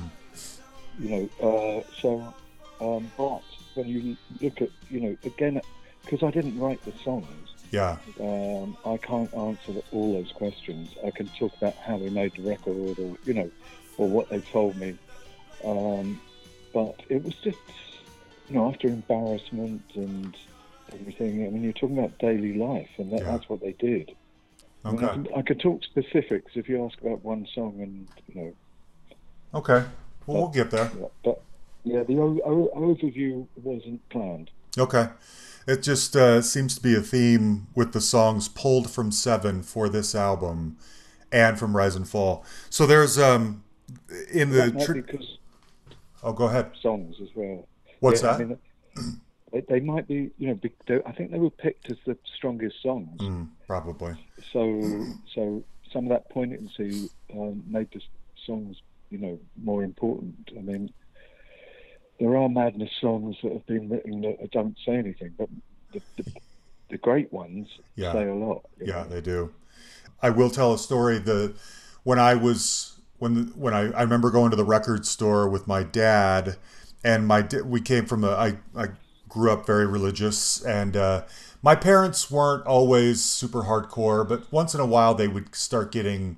You 1.01 1.29
know, 1.43 1.83
uh, 1.83 1.83
so 2.01 2.35
um, 2.81 3.11
but 3.17 3.43
when 3.75 3.89
you 3.89 4.17
look 4.41 4.63
at 4.63 4.71
you 4.89 5.01
know 5.01 5.17
again, 5.25 5.61
because 6.05 6.23
I 6.23 6.31
didn't 6.31 6.59
write 6.61 6.81
the 6.85 6.93
songs, 7.05 7.50
Yeah. 7.71 7.97
um, 8.21 8.77
I 8.85 8.97
can't 8.97 9.33
answer 9.35 9.73
all 9.93 10.13
those 10.15 10.33
questions. 10.33 10.91
I 11.07 11.11
can 11.11 11.29
talk 11.39 11.57
about 11.57 11.75
how 11.77 11.97
we 11.97 12.11
made 12.11 12.33
the 12.35 12.43
record, 12.43 12.99
or 12.99 13.17
you 13.25 13.35
know, 13.35 13.51
or 13.97 14.09
what 14.09 14.29
they 14.29 14.41
told 14.41 14.77
me. 14.77 14.97
Um, 15.65 16.21
but 16.73 17.01
it 17.09 17.23
was 17.23 17.35
just, 17.45 17.59
you 18.49 18.55
know, 18.57 18.69
after 18.69 18.89
embarrassment 18.89 19.83
and 19.95 20.37
everything. 20.93 21.47
I 21.47 21.51
mean, 21.51 21.63
you're 21.63 21.73
talking 21.73 21.99
about 21.99 22.19
daily 22.19 22.55
life, 22.55 22.89
and 22.99 23.13
that, 23.13 23.21
Yeah. 23.21 23.33
that's 23.33 23.49
what 23.49 23.61
they 23.61 23.73
did. 23.73 24.15
I, 24.85 24.93
mean, 24.93 25.05
I, 25.05 25.11
Okay. 25.13 25.35
I 25.37 25.43
could 25.43 25.61
talk 25.61 25.85
specifics 25.85 26.53
if 26.57 26.69
you 26.69 26.85
ask 26.85 27.01
about 27.01 27.23
one 27.25 27.47
song, 27.55 27.75
and 27.81 28.09
you 28.29 28.35
know, 28.43 28.53
Okay. 29.55 29.85
Well, 30.27 30.43
we'll 30.43 30.49
get 30.49 30.71
there. 30.71 30.91
yeah, 30.99 31.07
but 31.25 31.41
yeah, 31.85 32.03
the 32.05 32.19
o- 32.19 32.41
o- 32.45 32.71
overview 32.77 33.47
wasn't 33.63 34.07
planned. 34.11 34.51
Okay. 34.79 35.09
It 35.67 35.83
just 35.83 36.17
uh, 36.17 36.43
seems 36.43 36.75
to 36.77 36.83
be 36.83 36.95
a 36.95 37.01
theme 37.01 37.69
with 37.75 37.93
the 37.93 38.01
songs 38.01 38.49
pulled 38.49 38.91
from 38.91 39.13
Seven 39.13 39.63
for 39.63 39.89
this 39.89 40.15
album 40.15 40.77
and 41.31 41.59
from 41.59 41.77
Rise 41.77 41.97
and 41.97 42.09
Fall. 42.09 42.45
So 42.71 42.87
there's 42.87 43.19
um 43.19 43.63
in 44.33 44.51
the 44.51 44.71
tr- 44.73 44.95
because 44.95 45.39
oh 46.23 46.33
go 46.33 46.47
ahead. 46.47 46.71
songs 46.83 47.17
as 47.23 47.29
well. 47.35 47.69
What's 48.01 48.21
Yeah, 48.23 48.29
I 48.31 48.39
that? 48.39 48.47
mean, 48.47 48.59
they, 49.53 49.61
they 49.69 49.81
might 49.81 50.09
be, 50.09 50.31
you 50.39 50.49
know, 50.49 50.55
be, 50.55 50.73
they, 50.87 51.01
I 51.07 51.13
think 51.13 51.31
they 51.31 51.39
were 51.39 51.51
picked 51.51 51.91
as 51.91 51.99
the 52.07 52.17
strongest 52.37 52.83
songs. 52.83 53.21
Mm, 53.21 53.49
probably. 53.67 54.15
So, 54.53 55.07
so 55.35 55.65
some 55.93 56.05
of 56.05 56.11
that 56.11 56.31
poignancy 56.31 57.11
um, 57.33 57.63
made 57.67 57.89
the 57.93 58.01
songs, 58.47 58.77
you 59.11 59.19
know, 59.19 59.39
more 59.63 59.83
important. 59.85 60.51
I 60.57 60.61
mean, 60.61 60.91
there 62.21 62.37
are 62.37 62.49
madness 62.49 62.91
songs 63.01 63.37
that 63.43 63.53
have 63.53 63.67
been 63.67 63.89
written 63.89 64.21
that 64.21 64.51
don't 64.53 64.77
say 64.87 64.93
anything, 64.97 65.33
but 65.39 65.49
the, 65.93 66.01
the, 66.17 66.31
the 66.91 66.99
great 66.99 67.33
ones 67.33 67.67
Yeah. 67.97 68.13
say 68.13 68.29
a 68.29 68.35
lot. 68.35 68.67
Yeah, 68.79 69.03
know. 69.03 69.09
they 69.09 69.21
do. 69.23 69.53
I 70.23 70.31
will 70.31 70.51
tell 70.51 70.75
a 70.75 70.79
story. 70.79 71.19
The 71.19 71.55
when 72.05 72.19
I 72.19 72.35
was 72.35 73.01
when 73.19 73.53
when 73.57 73.73
I, 73.75 73.91
I 73.93 74.03
remember 74.03 74.31
going 74.31 74.51
to 74.51 74.57
the 74.57 74.65
record 74.65 75.07
store 75.07 75.49
with 75.49 75.67
my 75.67 75.83
dad, 75.83 76.57
and 77.03 77.27
my 77.27 77.47
we 77.65 77.81
came 77.81 78.05
from 78.05 78.23
a 78.23 78.31
I 78.33 78.59
I 78.77 78.89
grew 79.29 79.51
up 79.51 79.67
very 79.67 79.87
religious, 79.87 80.63
and 80.63 80.97
uh, 80.97 81.25
my 81.63 81.75
parents 81.75 82.31
weren't 82.31 82.67
always 82.67 83.25
super 83.25 83.63
hardcore, 83.63 84.29
but 84.29 84.53
once 84.53 84.75
in 84.75 84.81
a 84.81 84.87
while 84.87 85.15
they 85.15 85.29
would 85.29 85.55
start 85.55 85.91
getting 85.91 86.37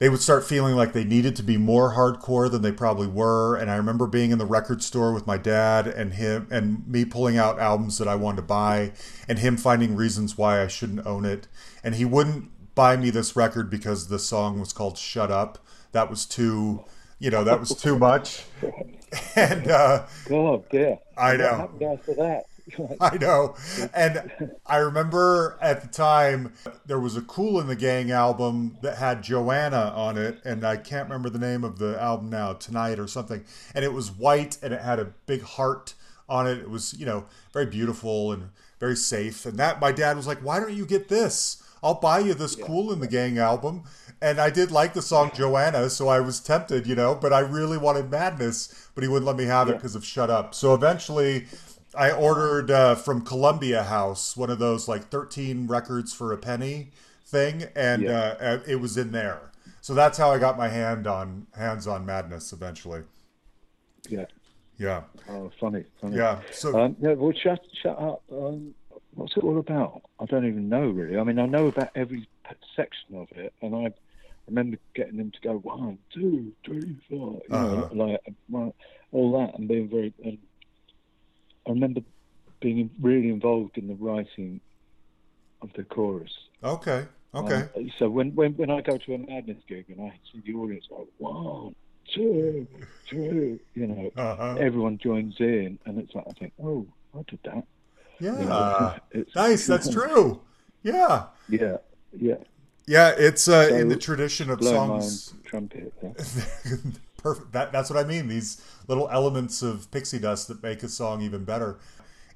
they 0.00 0.08
would 0.10 0.20
start 0.22 0.44
feeling 0.44 0.76
like 0.76 0.94
they 0.94 1.04
needed 1.04 1.36
to 1.36 1.44
be 1.44 1.58
more 1.58 1.94
hardcore 1.94 2.50
than 2.50 2.62
they 2.62 2.72
probably 2.72 3.06
were. 3.06 3.56
And 3.56 3.70
I 3.70 3.76
remember 3.76 4.08
being 4.08 4.32
in 4.32 4.38
the 4.38 4.46
record 4.46 4.82
store 4.82 5.14
with 5.14 5.26
my 5.28 5.38
dad 5.38 5.86
and 5.86 6.14
him 6.14 6.48
and 6.50 6.88
me 6.88 7.04
pulling 7.06 7.38
out 7.38 7.60
albums 7.60 7.98
that 7.98 8.08
I 8.08 8.16
wanted 8.16 8.38
to 8.38 8.42
buy 8.42 8.92
and 9.28 9.38
him 9.38 9.58
finding 9.58 9.96
reasons 9.96 10.38
why 10.38 10.62
I 10.62 10.68
shouldn't 10.68 11.06
own 11.06 11.26
it. 11.26 11.48
And 11.84 11.96
he 11.96 12.06
wouldn't 12.06 12.50
buy 12.74 12.96
me 12.96 13.10
this 13.10 13.36
record 13.36 13.70
because 13.70 14.08
the 14.08 14.18
song 14.18 14.60
was 14.60 14.72
called 14.72 14.98
Shut 14.98 15.30
Up. 15.30 15.58
That 15.92 16.10
was 16.10 16.26
too, 16.26 16.84
you 17.18 17.30
know, 17.30 17.44
that 17.44 17.60
was 17.60 17.74
too 17.74 17.98
much. 17.98 18.46
And 19.36 19.68
uh, 19.68 20.06
God, 20.24 20.64
yeah. 20.72 20.96
I 21.16 21.36
What 21.36 21.38
know. 21.38 21.56
happened 21.56 21.82
after 21.82 22.14
that? 22.14 22.44
I 23.00 23.16
know. 23.16 23.56
And 23.94 24.30
I 24.66 24.76
remember 24.78 25.58
at 25.60 25.82
the 25.82 25.88
time 25.88 26.52
there 26.86 27.00
was 27.00 27.16
a 27.16 27.22
Kool 27.22 27.60
& 27.62 27.64
the 27.64 27.76
Gang 27.76 28.10
album 28.10 28.78
that 28.82 28.98
had 28.98 29.22
Joanna 29.22 29.92
on 29.94 30.18
it, 30.18 30.40
and 30.44 30.64
I 30.64 30.76
can't 30.76 31.08
remember 31.08 31.30
the 31.30 31.38
name 31.38 31.64
of 31.64 31.78
the 31.78 32.00
album 32.00 32.30
now, 32.30 32.52
Tonight 32.52 32.98
or 32.98 33.06
something. 33.06 33.44
And 33.74 33.84
it 33.84 33.92
was 33.92 34.10
white 34.10 34.58
and 34.62 34.74
it 34.74 34.82
had 34.82 34.98
a 34.98 35.12
big 35.26 35.42
heart 35.42 35.94
on 36.28 36.46
it. 36.46 36.58
It 36.58 36.70
was, 36.70 36.94
you 36.98 37.06
know, 37.06 37.26
very 37.52 37.66
beautiful 37.66 38.32
and 38.32 38.50
very 38.78 38.96
safe. 38.96 39.46
And 39.46 39.58
that 39.58 39.80
my 39.80 39.92
dad 39.92 40.16
was 40.16 40.26
like, 40.26 40.38
Why 40.38 40.60
don't 40.60 40.72
you 40.72 40.86
get 40.86 41.08
this? 41.08 41.62
I'll 41.82 41.94
buy 41.94 42.18
you 42.18 42.34
this 42.34 42.56
Kool 42.56 42.94
& 42.96 42.96
the 42.96 43.08
Gang 43.08 43.38
album. 43.38 43.84
And 44.22 44.38
I 44.38 44.50
did 44.50 44.70
like 44.70 44.92
the 44.92 45.00
song 45.00 45.30
Joanna, 45.34 45.88
so 45.88 46.08
I 46.08 46.20
was 46.20 46.40
tempted, 46.40 46.86
you 46.86 46.94
know, 46.94 47.14
but 47.14 47.32
I 47.32 47.40
really 47.40 47.78
wanted 47.78 48.10
Madness, 48.10 48.90
but 48.94 49.02
he 49.02 49.08
wouldn't 49.08 49.26
let 49.26 49.36
me 49.36 49.46
have 49.46 49.70
it 49.70 49.76
because 49.76 49.94
of 49.94 50.04
Shut 50.04 50.28
Up. 50.28 50.54
So 50.54 50.74
eventually 50.74 51.46
I 51.94 52.12
ordered 52.12 52.70
uh, 52.70 52.94
from 52.94 53.22
Columbia 53.22 53.82
House 53.84 54.36
one 54.36 54.50
of 54.50 54.58
those 54.58 54.88
like 54.88 55.08
13 55.08 55.66
records 55.66 56.12
for 56.12 56.32
a 56.32 56.38
penny 56.38 56.90
thing, 57.24 57.64
and 57.74 58.02
Yeah. 58.02 58.36
uh, 58.40 58.58
it 58.66 58.76
was 58.76 58.96
in 58.96 59.12
there. 59.12 59.50
So 59.80 59.94
that's 59.94 60.18
how 60.18 60.30
I 60.30 60.38
got 60.38 60.56
my 60.58 60.68
hand 60.68 61.06
on 61.06 61.46
hands 61.56 61.86
on 61.86 62.04
Madness 62.06 62.52
eventually. 62.52 63.02
yeah. 64.08 64.26
Yeah, 64.78 65.02
Oh, 65.28 65.50
funny, 65.60 65.84
funny. 66.00 66.16
yeah. 66.16 66.40
So 66.50 66.80
Um, 66.80 66.96
yeah, 67.00 67.12
well, 67.14 67.32
shut, 67.32 67.60
shut 67.82 67.98
up. 67.98 68.22
Um, 68.32 68.74
what's 69.14 69.36
it 69.36 69.44
all 69.44 69.58
about? 69.58 70.02
I 70.18 70.24
don't 70.26 70.46
even 70.46 70.68
know 70.68 70.88
really. 70.88 71.18
I 71.18 71.24
mean, 71.24 71.38
I 71.38 71.46
know 71.46 71.66
about 71.66 71.90
every 71.94 72.28
section 72.76 73.16
of 73.16 73.28
it, 73.32 73.52
and 73.62 73.74
I 73.74 73.92
remember 74.48 74.78
getting 74.94 75.18
them 75.18 75.30
to 75.32 75.40
go 75.40 75.58
one, 75.58 75.98
two, 76.14 76.52
three, 76.64 76.96
four, 77.08 77.42
you 77.48 77.60
know, 77.60 77.86
Uh-huh. 77.86 77.88
like 77.92 78.20
uh, 78.54 78.70
all 79.12 79.32
that, 79.38 79.58
and 79.58 79.68
being 79.68 79.88
very. 79.88 80.14
And 80.24 80.38
I 81.66 81.70
remember 81.70 82.00
being 82.60 82.90
really 83.00 83.28
involved 83.28 83.78
in 83.78 83.88
the 83.88 83.94
writing 83.94 84.60
of 85.62 85.70
the 85.74 85.84
chorus. 85.84 86.32
okay, 86.64 87.06
okay. 87.34 87.64
Um, 87.76 87.90
so 87.98 88.08
when, 88.08 88.34
when 88.34 88.52
when 88.56 88.70
I 88.70 88.80
go 88.80 88.96
to 88.98 89.14
a 89.14 89.18
madness 89.18 89.62
gig 89.68 89.86
and 89.88 90.00
I 90.00 90.12
see 90.32 90.40
the 90.44 90.54
audience 90.54 90.86
go 90.88 91.06
one, 91.18 91.74
two, 92.14 92.66
three, 93.08 93.58
you 93.74 93.86
know, 93.86 94.10
Uh-huh. 94.16 94.56
everyone 94.58 94.98
joins 94.98 95.36
in, 95.38 95.78
and 95.86 95.98
it's 95.98 96.14
like 96.14 96.24
I 96.28 96.32
think, 96.32 96.52
oh, 96.62 96.86
I 97.14 97.22
did 97.28 97.40
that. 97.44 97.64
You 98.20 98.32
know, 98.32 98.46
Yeah, 98.46 98.98
it's, 99.12 99.34
nice. 99.34 99.66
That's 99.66 99.88
true. 99.98 100.40
Yeah, 100.82 101.26
Yeah, 101.48 101.76
yeah. 102.18 102.36
yeah. 102.86 103.12
It's 103.16 103.48
uh, 103.48 103.68
in 103.72 103.88
the 103.88 103.96
tradition 103.96 104.50
of 104.50 104.62
songs. 104.64 105.34
trumpet. 105.44 105.92
Yeah. 106.02 106.12
Perfect. 107.22 107.52
That, 107.52 107.72
that's 107.72 107.90
what 107.90 107.98
I 107.98 108.06
mean. 108.06 108.28
These 108.28 108.60
little 108.88 109.08
elements 109.10 109.62
of 109.62 109.90
pixie 109.90 110.18
dust 110.18 110.48
that 110.48 110.62
make 110.62 110.82
a 110.82 110.88
song 110.88 111.22
even 111.22 111.44
better. 111.44 111.78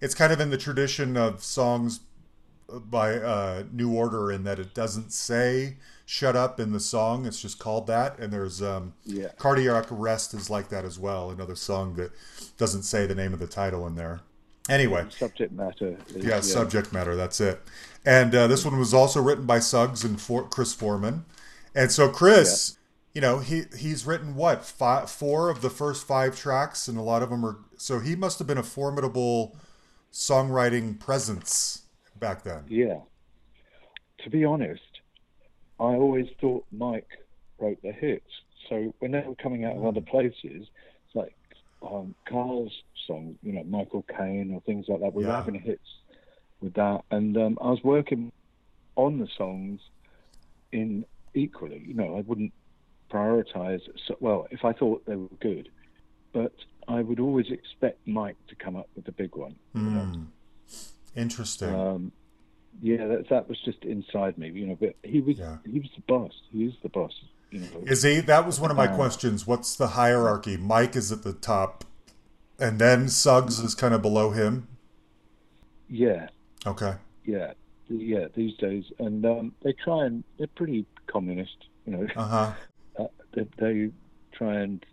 It's 0.00 0.14
kind 0.14 0.32
of 0.32 0.40
in 0.40 0.50
the 0.50 0.58
tradition 0.58 1.16
of 1.16 1.42
songs 1.42 2.00
by 2.68 3.14
uh, 3.16 3.64
New 3.72 3.92
Order 3.92 4.32
in 4.32 4.44
that 4.44 4.58
it 4.58 4.74
doesn't 4.74 5.12
say 5.12 5.76
"shut 6.04 6.36
up" 6.36 6.58
in 6.60 6.72
the 6.72 6.80
song. 6.80 7.24
It's 7.26 7.40
just 7.40 7.58
called 7.58 7.86
that. 7.86 8.18
And 8.18 8.32
there's 8.32 8.60
um, 8.62 8.94
Yeah. 9.04 9.28
"Cardiac 9.38 9.90
Arrest" 9.92 10.34
is 10.34 10.50
like 10.50 10.68
that 10.68 10.84
as 10.84 10.98
well. 10.98 11.30
Another 11.30 11.54
song 11.54 11.94
that 11.96 12.12
doesn't 12.58 12.82
say 12.82 13.06
the 13.06 13.14
name 13.14 13.32
of 13.32 13.38
the 13.38 13.46
title 13.46 13.86
in 13.86 13.94
there. 13.94 14.20
Anyway, 14.68 15.04
Subject 15.10 15.52
matter. 15.52 15.98
Is, 16.08 16.24
yeah, 16.24 16.40
subject 16.40 16.90
matter. 16.92 17.14
That's 17.16 17.38
it. 17.40 17.60
And 18.06 18.34
uh, 18.34 18.46
this 18.46 18.64
one 18.64 18.78
was 18.78 18.94
also 18.94 19.20
written 19.20 19.44
by 19.44 19.58
Suggs 19.58 20.04
and 20.04 20.18
For- 20.20 20.48
Chris 20.48 20.72
Foreman. 20.72 21.26
And 21.74 21.92
so 21.92 22.08
Chris, 22.08 22.78
you 23.14 23.20
know, 23.20 23.38
he 23.38 23.64
he's 23.78 24.06
written 24.06 24.34
what 24.34 24.64
five, 24.64 25.08
four 25.10 25.48
of 25.48 25.62
the 25.62 25.70
first 25.70 26.06
five 26.06 26.36
tracks, 26.36 26.88
and 26.88 26.98
a 26.98 27.02
lot 27.02 27.22
of 27.22 27.30
them 27.30 27.44
are. 27.44 27.58
So 27.76 28.00
he 28.00 28.16
must 28.16 28.38
have 28.40 28.48
been 28.48 28.58
a 28.58 28.62
formidable 28.64 29.56
songwriting 30.12 30.98
presence 30.98 31.82
back 32.18 32.42
then. 32.42 32.64
Yeah. 32.68 33.00
To 34.24 34.30
be 34.30 34.44
honest, 34.44 34.82
I 35.78 35.84
always 35.84 36.26
thought 36.40 36.64
Mike 36.72 37.08
wrote 37.58 37.80
the 37.82 37.92
hits. 37.92 38.30
So 38.68 38.94
when 38.98 39.12
they 39.12 39.20
were 39.20 39.34
coming 39.36 39.64
out 39.64 39.76
of 39.76 39.84
other 39.84 40.00
places, 40.00 40.34
it's 40.44 41.14
like 41.14 41.34
um, 41.82 42.14
Carl's 42.28 42.72
songs, 43.06 43.36
you 43.42 43.52
know, 43.52 43.62
Michael 43.64 44.04
Caine 44.16 44.52
or 44.54 44.60
things 44.62 44.86
like 44.88 45.00
that. 45.00 45.12
We 45.12 45.24
were 45.24 45.30
Yeah. 45.30 45.36
having 45.36 45.60
hits 45.60 45.86
with 46.60 46.74
that, 46.74 47.02
and 47.10 47.36
um, 47.36 47.58
I 47.60 47.70
was 47.70 47.82
working 47.84 48.32
on 48.96 49.18
the 49.18 49.28
songs 49.36 49.80
in 50.72 51.04
equally. 51.34 51.84
You 51.86 51.94
know, 51.94 52.16
I 52.16 52.22
wouldn't 52.22 52.52
prioritize. 53.14 53.80
So, 54.06 54.16
well, 54.20 54.46
if 54.50 54.64
I 54.64 54.72
thought 54.72 55.04
they 55.06 55.16
were 55.16 55.28
good, 55.40 55.68
but 56.32 56.52
I 56.88 57.00
would 57.02 57.20
always 57.20 57.46
expect 57.50 57.98
Mike 58.06 58.36
to 58.48 58.54
come 58.56 58.76
up 58.76 58.88
with 58.96 59.04
the 59.04 59.12
big 59.12 59.34
one. 59.36 59.54
Hmm. 59.74 60.24
Interesting. 61.16 61.72
Um, 61.74 62.12
yeah, 62.82 63.06
that 63.06 63.28
that 63.28 63.48
was 63.48 63.58
just 63.64 63.84
inside 63.84 64.36
me, 64.36 64.50
you 64.50 64.66
know. 64.66 64.76
But 64.80 64.96
he 65.04 65.20
was 65.20 65.38
Yeah. 65.38 65.58
he 65.64 65.78
was 65.78 65.90
the 65.94 66.02
boss. 66.08 66.32
He 66.50 66.64
is 66.64 66.74
the 66.82 66.88
boss. 66.88 67.12
You 67.50 67.60
know. 67.60 67.66
is 67.86 68.02
he? 68.02 68.18
That 68.20 68.44
was 68.46 68.58
one 68.58 68.72
of 68.72 68.76
my 68.76 68.88
Uh, 68.88 68.96
questions. 68.96 69.46
What's 69.46 69.76
the 69.76 69.88
hierarchy? 69.88 70.56
Mike 70.56 70.96
is 70.96 71.12
at 71.12 71.22
the 71.22 71.32
top, 71.32 71.84
and 72.58 72.80
then 72.80 73.08
Suggs 73.08 73.60
is 73.60 73.76
kind 73.76 73.94
of 73.94 74.02
below 74.02 74.30
him. 74.30 74.66
Yeah, 75.88 76.28
Okay. 76.66 76.94
yeah, 77.24 77.52
yeah. 77.88 78.26
These 78.34 78.56
days, 78.56 78.84
and 78.98 79.24
um, 79.24 79.54
they 79.62 79.72
try 79.74 80.06
and 80.06 80.24
they're 80.38 80.48
pretty 80.48 80.84
communist. 81.06 81.56
You 81.86 81.92
know, 81.92 82.06
Uh 82.16 82.26
huh. 82.26 82.52
they, 83.34 83.46
they 83.58 83.90
try 84.32 84.54
and 84.60 84.84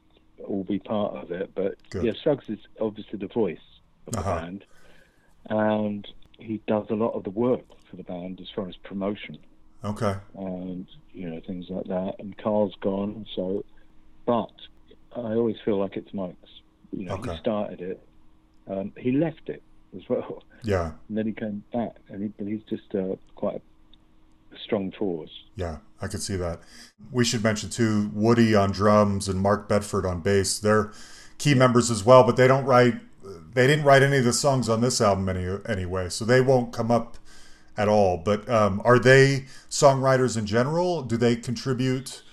all 0.48 0.64
be 0.64 0.80
part 0.80 1.16
of 1.16 1.32
it. 1.32 1.52
But 1.56 1.76
Good. 1.90 2.06
yeah, 2.06 2.14
Suggs 2.24 2.46
is 2.50 2.60
obviously 2.80 3.20
the 3.20 3.28
voice 3.28 3.58
of 4.08 4.14
the 4.14 4.20
Uh-huh. 4.20 4.40
band, 4.40 4.66
and 5.50 6.08
he 6.40 6.62
does 6.68 6.88
a 6.90 6.96
lot 6.96 7.12
of 7.14 7.24
the 7.24 7.30
work 7.30 7.66
for 7.90 7.96
the 7.98 8.04
band 8.04 8.40
as 8.42 8.48
far 8.56 8.68
as 8.68 8.76
promotion. 8.78 9.38
Okay. 9.84 10.14
and 10.38 10.86
you 11.12 11.28
know 11.28 11.42
things 11.48 11.66
like 11.70 11.86
that. 11.86 12.14
And 12.20 12.38
Carl's 12.38 12.76
gone, 12.82 13.26
so 13.36 13.66
but 14.28 14.52
I 15.16 15.34
always 15.34 15.56
feel 15.66 15.80
like 15.80 15.98
it's 15.98 16.14
Mike's. 16.14 16.38
You 16.92 17.06
know, 17.06 17.14
Okay. 17.16 17.32
he 17.32 17.38
started 17.40 17.82
it. 17.82 18.08
Um, 18.68 18.94
he 18.96 19.12
left 19.12 19.50
it 19.50 19.64
as 19.96 20.04
well, 20.08 20.44
Yeah. 20.64 20.92
and 21.10 21.18
then 21.18 21.26
he 21.26 21.34
came 21.34 21.64
back, 21.74 21.96
and 22.10 22.22
he, 22.22 22.28
but 22.38 22.46
he's 22.48 22.62
just 22.70 22.94
uh, 22.94 23.16
quite 23.36 23.56
a 23.56 23.62
strong 24.64 24.92
force. 24.92 25.32
Yeah, 25.56 25.78
I 26.02 26.08
could 26.08 26.22
see 26.22 26.36
that. 26.38 26.60
We 27.12 27.26
should 27.26 27.44
mention 27.44 27.70
too 27.70 28.10
Woody 28.14 28.56
on 28.56 28.72
drums 28.72 29.28
and 29.28 29.40
Mark 29.40 29.68
Bedford 29.68 30.06
on 30.06 30.22
bass. 30.22 30.60
They're 30.60 30.92
key 31.38 31.54
members 31.54 31.92
as 31.92 32.06
well, 32.06 32.24
but 32.24 32.36
they 32.38 32.48
don't 32.48 32.66
write. 32.66 32.96
They 33.54 33.68
didn't 33.68 33.86
write 33.86 34.02
any 34.02 34.18
of 34.18 34.26
the 34.26 34.34
songs 34.34 34.70
on 34.70 34.82
this 34.82 35.02
album 35.02 35.28
any, 35.30 35.48
anyway, 35.68 36.10
so 36.10 36.26
they 36.26 36.42
won't 36.42 36.74
come 36.74 36.90
up 36.90 37.18
at 37.78 37.88
all. 37.88 38.18
But 38.18 38.50
um, 38.50 38.82
are 38.86 39.00
they 39.00 39.46
songwriters 39.70 40.38
in 40.38 40.46
general? 40.46 41.02
Do 41.02 41.18
they 41.18 41.36
contribute 41.36 42.24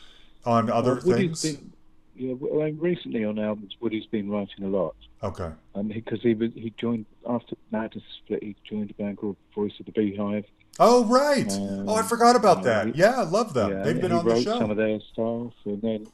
on 0.45 0.71
other 0.71 1.01
Woody's 1.05 1.43
things? 1.43 1.57
been, 1.57 1.73
yeah, 2.16 2.35
well, 2.35 2.71
recently 2.73 3.25
on 3.25 3.39
albums, 3.39 3.77
Woody's 3.81 4.07
been 4.07 4.31
writing 4.31 4.64
a 4.64 4.69
lot. 4.69 4.95
Okay. 5.23 5.51
Um, 5.75 5.89
because 5.89 6.21
he 6.23 6.35
was 6.35 6.51
he 6.55 6.73
joined 6.77 7.07
after 7.29 7.57
Madness 7.73 8.05
split. 8.25 8.43
He 8.43 8.57
joined 8.69 8.91
a 8.91 8.95
band 8.95 9.19
called 9.19 9.37
Voice 9.55 9.73
of 9.81 9.87
the 9.87 9.93
Beehive. 9.93 10.45
Oh 10.79 11.05
right. 11.07 11.51
Um, 11.53 11.89
oh, 11.89 11.95
I 11.97 12.03
forgot 12.03 12.37
about 12.37 12.62
that. 12.64 12.87
he- 12.89 12.93
Yeah, 13.01 13.20
I 13.20 13.24
love 13.24 13.53
them. 13.55 13.70
Yeah, 13.72 13.83
They've 13.83 14.01
been 14.01 14.12
on 14.12 14.24
the 14.24 14.41
show. 14.43 14.59
some 14.59 14.70
of 14.70 14.76
their 14.76 15.01
stuff, 15.12 15.53
and 15.64 15.83
then 15.83 16.07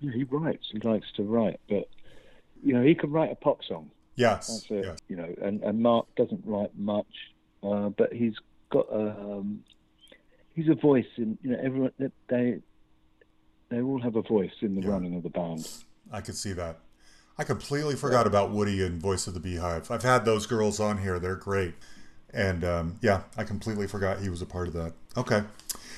yeah, 0.00 0.12
he 0.12 0.24
writes. 0.24 0.68
He 0.72 0.78
likes 0.80 1.06
to 1.16 1.22
write, 1.22 1.60
but 1.68 1.88
you 2.64 2.72
know, 2.74 2.82
he 2.82 2.94
can 2.94 3.10
write 3.10 3.30
a 3.30 3.34
pop 3.36 3.62
song. 3.64 3.90
yes. 4.16 4.46
That's 4.48 4.70
it. 4.70 4.84
yes. 4.86 4.98
You 5.08 5.16
know, 5.16 5.34
and, 5.42 5.62
and 5.62 5.80
Mark 5.80 6.06
doesn't 6.16 6.42
write 6.44 6.76
much, 6.76 7.06
uh, 7.62 7.90
but 7.90 8.12
he's 8.12 8.34
got 8.70 8.86
um, 8.92 9.62
he's 10.54 10.68
a 10.68 10.74
voice 10.74 11.06
in 11.16 11.36
you 11.42 11.50
know 11.50 11.58
everyone 11.62 11.92
that 11.98 12.12
they 12.28 12.58
they 13.68 13.80
all 13.82 14.00
have 14.00 14.16
a 14.16 14.22
voice 14.22 14.52
in 14.62 14.74
the 14.76 14.80
Yeah. 14.82 14.92
running 14.92 15.14
of 15.14 15.22
the 15.22 15.28
band. 15.30 15.68
I 16.10 16.20
could 16.22 16.36
see 16.36 16.52
that. 16.54 16.78
I 17.36 17.44
completely 17.44 17.94
forgot 17.94 18.26
about 18.26 18.50
Woody 18.50 18.82
and 18.84 19.00
Voice 19.00 19.26
of 19.28 19.34
the 19.34 19.40
Beehive. 19.40 19.90
I've 19.90 20.02
had 20.02 20.24
those 20.24 20.46
girls 20.46 20.80
on 20.80 20.98
here; 20.98 21.18
they're 21.18 21.36
great. 21.36 21.74
And 22.34 22.64
um, 22.64 22.96
yeah, 23.00 23.22
I 23.36 23.44
completely 23.44 23.86
forgot 23.86 24.20
he 24.20 24.28
was 24.28 24.42
a 24.42 24.46
part 24.46 24.68
of 24.68 24.74
that. 24.74 24.92
Okay. 25.16 25.42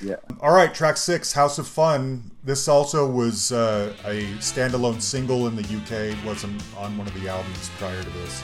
Yeah. 0.02 0.16
All 0.40 0.54
right, 0.54 0.72
track 0.72 0.96
six, 0.96 1.32
House 1.32 1.58
of 1.58 1.68
Fun. 1.68 2.30
This 2.42 2.68
also 2.68 3.06
was 3.06 3.52
uh, 3.52 3.94
a 4.04 4.24
standalone 4.38 5.02
single 5.02 5.46
in 5.46 5.56
the 5.56 5.62
UK. 5.62 6.16
It 6.16 6.24
wasn't 6.24 6.62
on 6.78 6.96
one 6.96 7.06
of 7.06 7.20
the 7.20 7.28
albums 7.28 7.70
prior 7.78 8.02
to 8.02 8.10
this. 8.10 8.42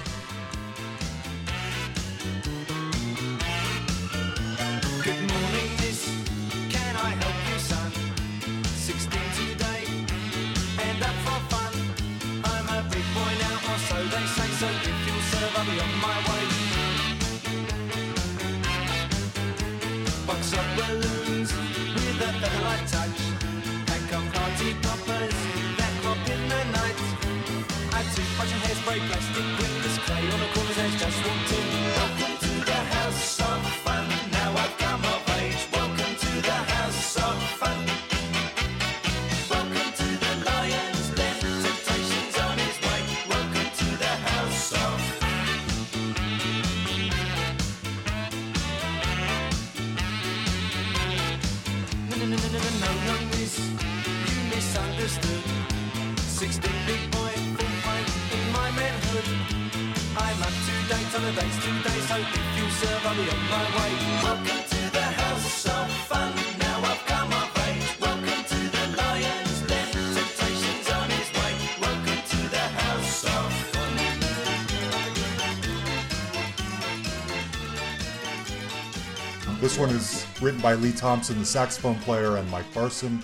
Lee 80.77 80.93
Thompson, 80.93 81.39
the 81.39 81.45
saxophone 81.47 81.99
player, 82.01 82.37
and 82.37 82.51
Mike 82.51 82.71
Barson. 82.73 83.23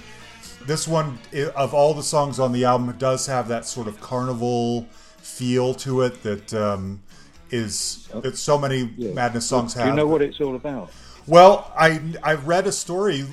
This 0.67 0.87
one, 0.87 1.19
of 1.57 1.75
all 1.75 1.95
the 1.95 2.03
songs 2.03 2.39
on 2.39 2.53
the 2.53 2.65
album, 2.65 2.89
it 2.89 2.99
does 2.99 3.27
have 3.27 3.49
that 3.49 3.67
sort 3.67 3.89
of 3.89 4.01
carnival 4.01 4.87
feel 5.19 5.75
to 5.75 6.03
it 6.03 6.23
that 6.23 6.55
um, 6.55 7.03
is 7.51 8.09
that 8.15 8.37
so 8.37 8.59
many 8.59 8.93
Madness 8.97 9.47
songs 9.47 9.75
Do 9.75 9.81
have. 9.81 9.89
you 9.89 9.95
know 9.95 10.07
what 10.07 10.23
it's 10.23 10.41
all 10.41 10.57
about? 10.57 10.91
Well, 11.27 11.73
I 11.77 12.01
I 12.23 12.35
read 12.35 12.67
a 12.67 12.73
story 12.73 13.25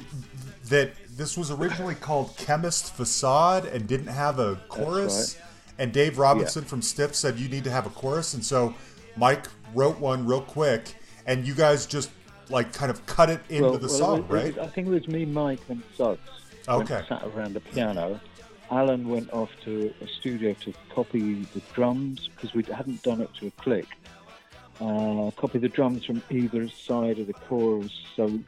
that 0.65 0.91
this 1.17 1.37
was 1.37 1.51
originally 1.51 1.95
called 1.95 2.35
Chemist 2.37 2.93
Facade 2.93 3.65
and 3.65 3.87
didn't 3.87 4.07
have 4.07 4.39
a 4.39 4.55
chorus. 4.69 5.37
And 5.77 5.93
Dave 5.93 6.17
Robinson 6.17 6.65
from 6.65 6.81
Stiff 6.81 7.15
said 7.15 7.39
you 7.39 7.47
need 7.47 7.63
to 7.63 7.71
have 7.71 7.85
a 7.85 7.89
chorus, 7.89 8.33
and 8.33 8.43
so 8.43 8.75
Mike 9.15 9.45
wrote 9.73 9.97
one 9.97 10.25
real 10.25 10.41
quick, 10.41 10.95
and 11.25 11.47
you 11.47 11.53
guys 11.53 11.85
just 11.85 12.09
like 12.49 12.73
kind 12.73 12.91
of 12.91 13.05
cut 13.05 13.29
it 13.29 13.41
into 13.49 13.77
the 13.77 13.87
well, 13.87 13.89
song, 13.89 14.27
was- 14.27 14.43
right? 14.43 14.57
I 14.57 14.67
think 14.67 14.87
it 14.87 14.91
was 14.91 15.07
me, 15.07 15.25
Mike, 15.25 15.61
and 15.69 15.81
Suggs. 15.95 16.19
Okay. 16.67 17.03
sat 17.07 17.23
around 17.23 17.53
the 17.53 17.61
piano. 17.61 18.19
Alan 18.69 19.09
went 19.09 19.31
off 19.33 19.49
to 19.63 19.91
a 20.01 20.07
studio 20.07 20.53
to 20.53 20.73
copy 20.93 21.43
the 21.53 21.61
drums 21.73 22.27
because 22.27 22.53
we 22.53 22.61
hadn't 22.63 23.01
done 23.01 23.21
it 23.21 23.33
to 23.35 23.47
a 23.47 23.51
click. 23.51 23.87
Uh, 24.79 25.31
copy 25.35 25.57
the 25.57 25.69
drums 25.69 26.05
from 26.05 26.21
either 26.29 26.67
side 26.69 27.19
of 27.19 27.27
the 27.27 27.33
chorus 27.33 27.91
so 28.15 28.39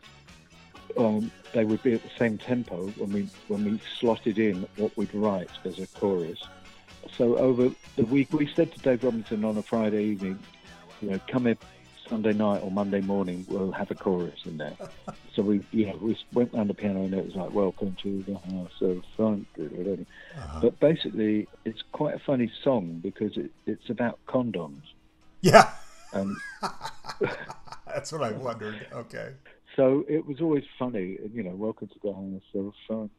um, 0.97 1.31
they 1.53 1.65
would 1.65 1.81
be 1.83 1.93
at 1.93 2.03
the 2.03 2.09
same 2.17 2.37
tempo 2.37 2.87
when 2.97 3.11
we 3.11 3.29
when 3.47 3.65
we 3.65 3.81
slotted 3.99 4.39
in 4.39 4.67
what 4.77 4.95
we'd 4.95 5.13
write 5.13 5.49
as 5.65 5.79
a 5.79 5.87
chorus. 5.87 6.41
So 7.17 7.35
over 7.37 7.71
the 7.95 8.05
week, 8.05 8.31
we 8.31 8.47
said 8.53 8.71
to 8.73 8.79
Dave 8.79 9.03
Robinson 9.03 9.43
on 9.43 9.57
a 9.57 9.61
Friday 9.61 10.03
evening, 10.03 10.39
you 11.01 11.09
know, 11.09 11.19
come 11.27 11.47
in 11.47 11.57
Sunday 12.11 12.33
night 12.33 12.59
or 12.59 12.69
Monday 12.69 12.99
morning, 12.99 13.45
we'll 13.47 13.71
have 13.71 13.89
a 13.89 13.95
chorus 13.95 14.37
in 14.45 14.57
there. 14.57 14.75
so 15.35 15.41
we, 15.41 15.65
know, 15.71 15.97
we 16.01 16.17
went 16.33 16.53
round 16.53 16.69
the 16.69 16.73
piano 16.73 17.05
and 17.05 17.13
it 17.13 17.25
was 17.25 17.35
like, 17.35 17.53
"Welcome 17.53 17.95
to 18.03 18.23
the 18.27 18.33
house 18.33 18.71
of 18.81 19.01
fun." 19.15 19.45
Uh-huh. 19.57 20.59
But 20.61 20.77
basically, 20.81 21.47
it's 21.63 21.81
quite 21.93 22.15
a 22.15 22.19
funny 22.19 22.51
song 22.65 22.99
because 23.01 23.37
it, 23.37 23.51
it's 23.65 23.89
about 23.89 24.19
condoms, 24.27 24.83
yeah, 25.41 25.71
and 26.11 26.35
that's 27.87 28.11
what 28.11 28.23
I 28.23 28.31
wondered. 28.33 28.85
Okay, 28.91 29.29
so 29.77 30.03
it 30.09 30.25
was 30.25 30.41
always 30.41 30.65
funny. 30.77 31.17
You 31.33 31.43
know, 31.43 31.55
"Welcome 31.55 31.87
to 31.87 31.99
the 32.03 32.11
house 32.11 32.41
of 32.53 32.73
fun," 32.89 33.09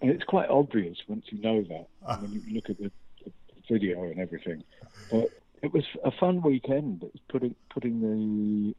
and 0.00 0.10
it's 0.10 0.24
quite 0.24 0.48
obvious 0.48 0.98
once 1.08 1.24
you 1.30 1.42
know 1.42 1.62
that 1.62 2.20
when 2.20 2.32
you 2.32 2.42
look 2.54 2.70
at 2.70 2.78
the, 2.78 2.92
the 3.24 3.32
video 3.68 4.04
and 4.04 4.20
everything. 4.20 4.62
But 5.10 5.30
it 5.64 5.72
was 5.72 5.84
a 6.04 6.10
fun 6.10 6.42
weekend. 6.42 7.02
It 7.02 7.12
was 7.12 7.22
putting 7.28 7.54
putting 7.70 8.00
the 8.00 8.74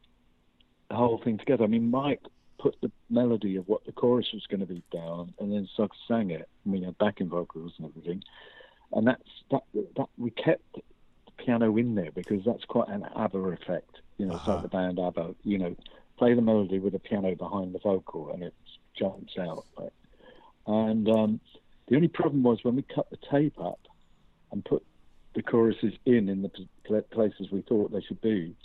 the 0.89 0.95
whole 0.95 1.17
thing 1.17 1.39
together. 1.39 1.63
I 1.63 1.67
mean, 1.67 1.89
Mike 1.89 2.21
put 2.59 2.75
the 2.81 2.91
melody 3.09 3.55
of 3.55 3.67
what 3.67 3.86
the 3.86 3.91
chorus 3.91 4.27
was 4.33 4.45
going 4.45 4.59
to 4.59 4.67
be 4.67 4.83
down, 4.93 5.33
and 5.39 5.51
then 5.51 5.67
Suggs 5.75 5.97
sang 6.07 6.29
it. 6.29 6.47
And 6.63 6.73
we 6.73 6.83
had 6.83 6.97
backing 6.99 7.27
vocals 7.27 7.73
and 7.77 7.88
everything, 7.88 8.23
and 8.93 9.07
that's 9.07 9.29
that. 9.49 9.63
That 9.97 10.09
we 10.19 10.29
kept 10.29 10.61
the 10.75 10.83
piano 11.43 11.75
in 11.75 11.95
there 11.95 12.11
because 12.11 12.45
that's 12.45 12.65
quite 12.65 12.89
an 12.89 13.03
ABBA 13.15 13.39
effect. 13.39 13.97
You 14.17 14.27
know, 14.27 14.36
it's 14.36 14.47
like 14.47 14.61
the 14.61 14.67
band 14.67 14.99
ABBA. 14.99 15.36
You 15.43 15.57
know, 15.57 15.75
play 16.17 16.36
the 16.36 16.41
melody 16.43 16.77
with 16.77 16.93
the 16.93 16.99
piano 16.99 17.33
behind 17.36 17.73
the 17.73 17.79
vocal, 17.79 18.31
and 18.31 18.43
it 18.43 18.53
jumps 18.95 19.33
out. 19.39 19.65
Right? 19.75 19.93
And 20.67 21.09
um, 21.09 21.39
the 21.88 21.95
only 21.95 22.09
problem 22.09 22.43
was 22.43 22.63
when 22.63 22.75
we 22.75 22.83
cut 22.83 23.09
the 23.09 23.17
tape 23.31 23.59
up 23.59 23.79
and 24.51 24.63
put 24.63 24.83
the 25.36 25.43
choruses 25.43 25.93
in 26.05 26.29
in 26.29 26.41
the 26.41 26.49
pl- 26.86 27.01
places 27.11 27.51
we 27.51 27.61
thought 27.61 27.91
they 27.91 28.01
should 28.01 28.21
be, 28.21 28.55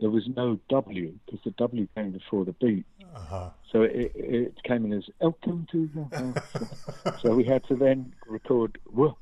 there 0.00 0.10
was 0.10 0.28
no 0.36 0.58
W 0.68 1.12
because 1.26 1.40
the 1.44 1.50
W 1.52 1.86
came 1.96 2.12
before 2.12 2.44
the 2.44 2.52
beat. 2.52 2.84
uh-huh. 3.14 3.50
So 3.72 3.82
it, 3.82 4.12
it 4.14 4.62
came 4.64 4.84
in 4.84 4.92
as 4.92 5.04
"Welcome 5.20 5.66
to 5.72 5.88
the 5.94 6.04
house." 6.16 7.20
so 7.22 7.34
we 7.34 7.44
had 7.44 7.64
to 7.68 7.74
then 7.76 8.12
record 8.26 8.78
"Whoa." 8.84 9.16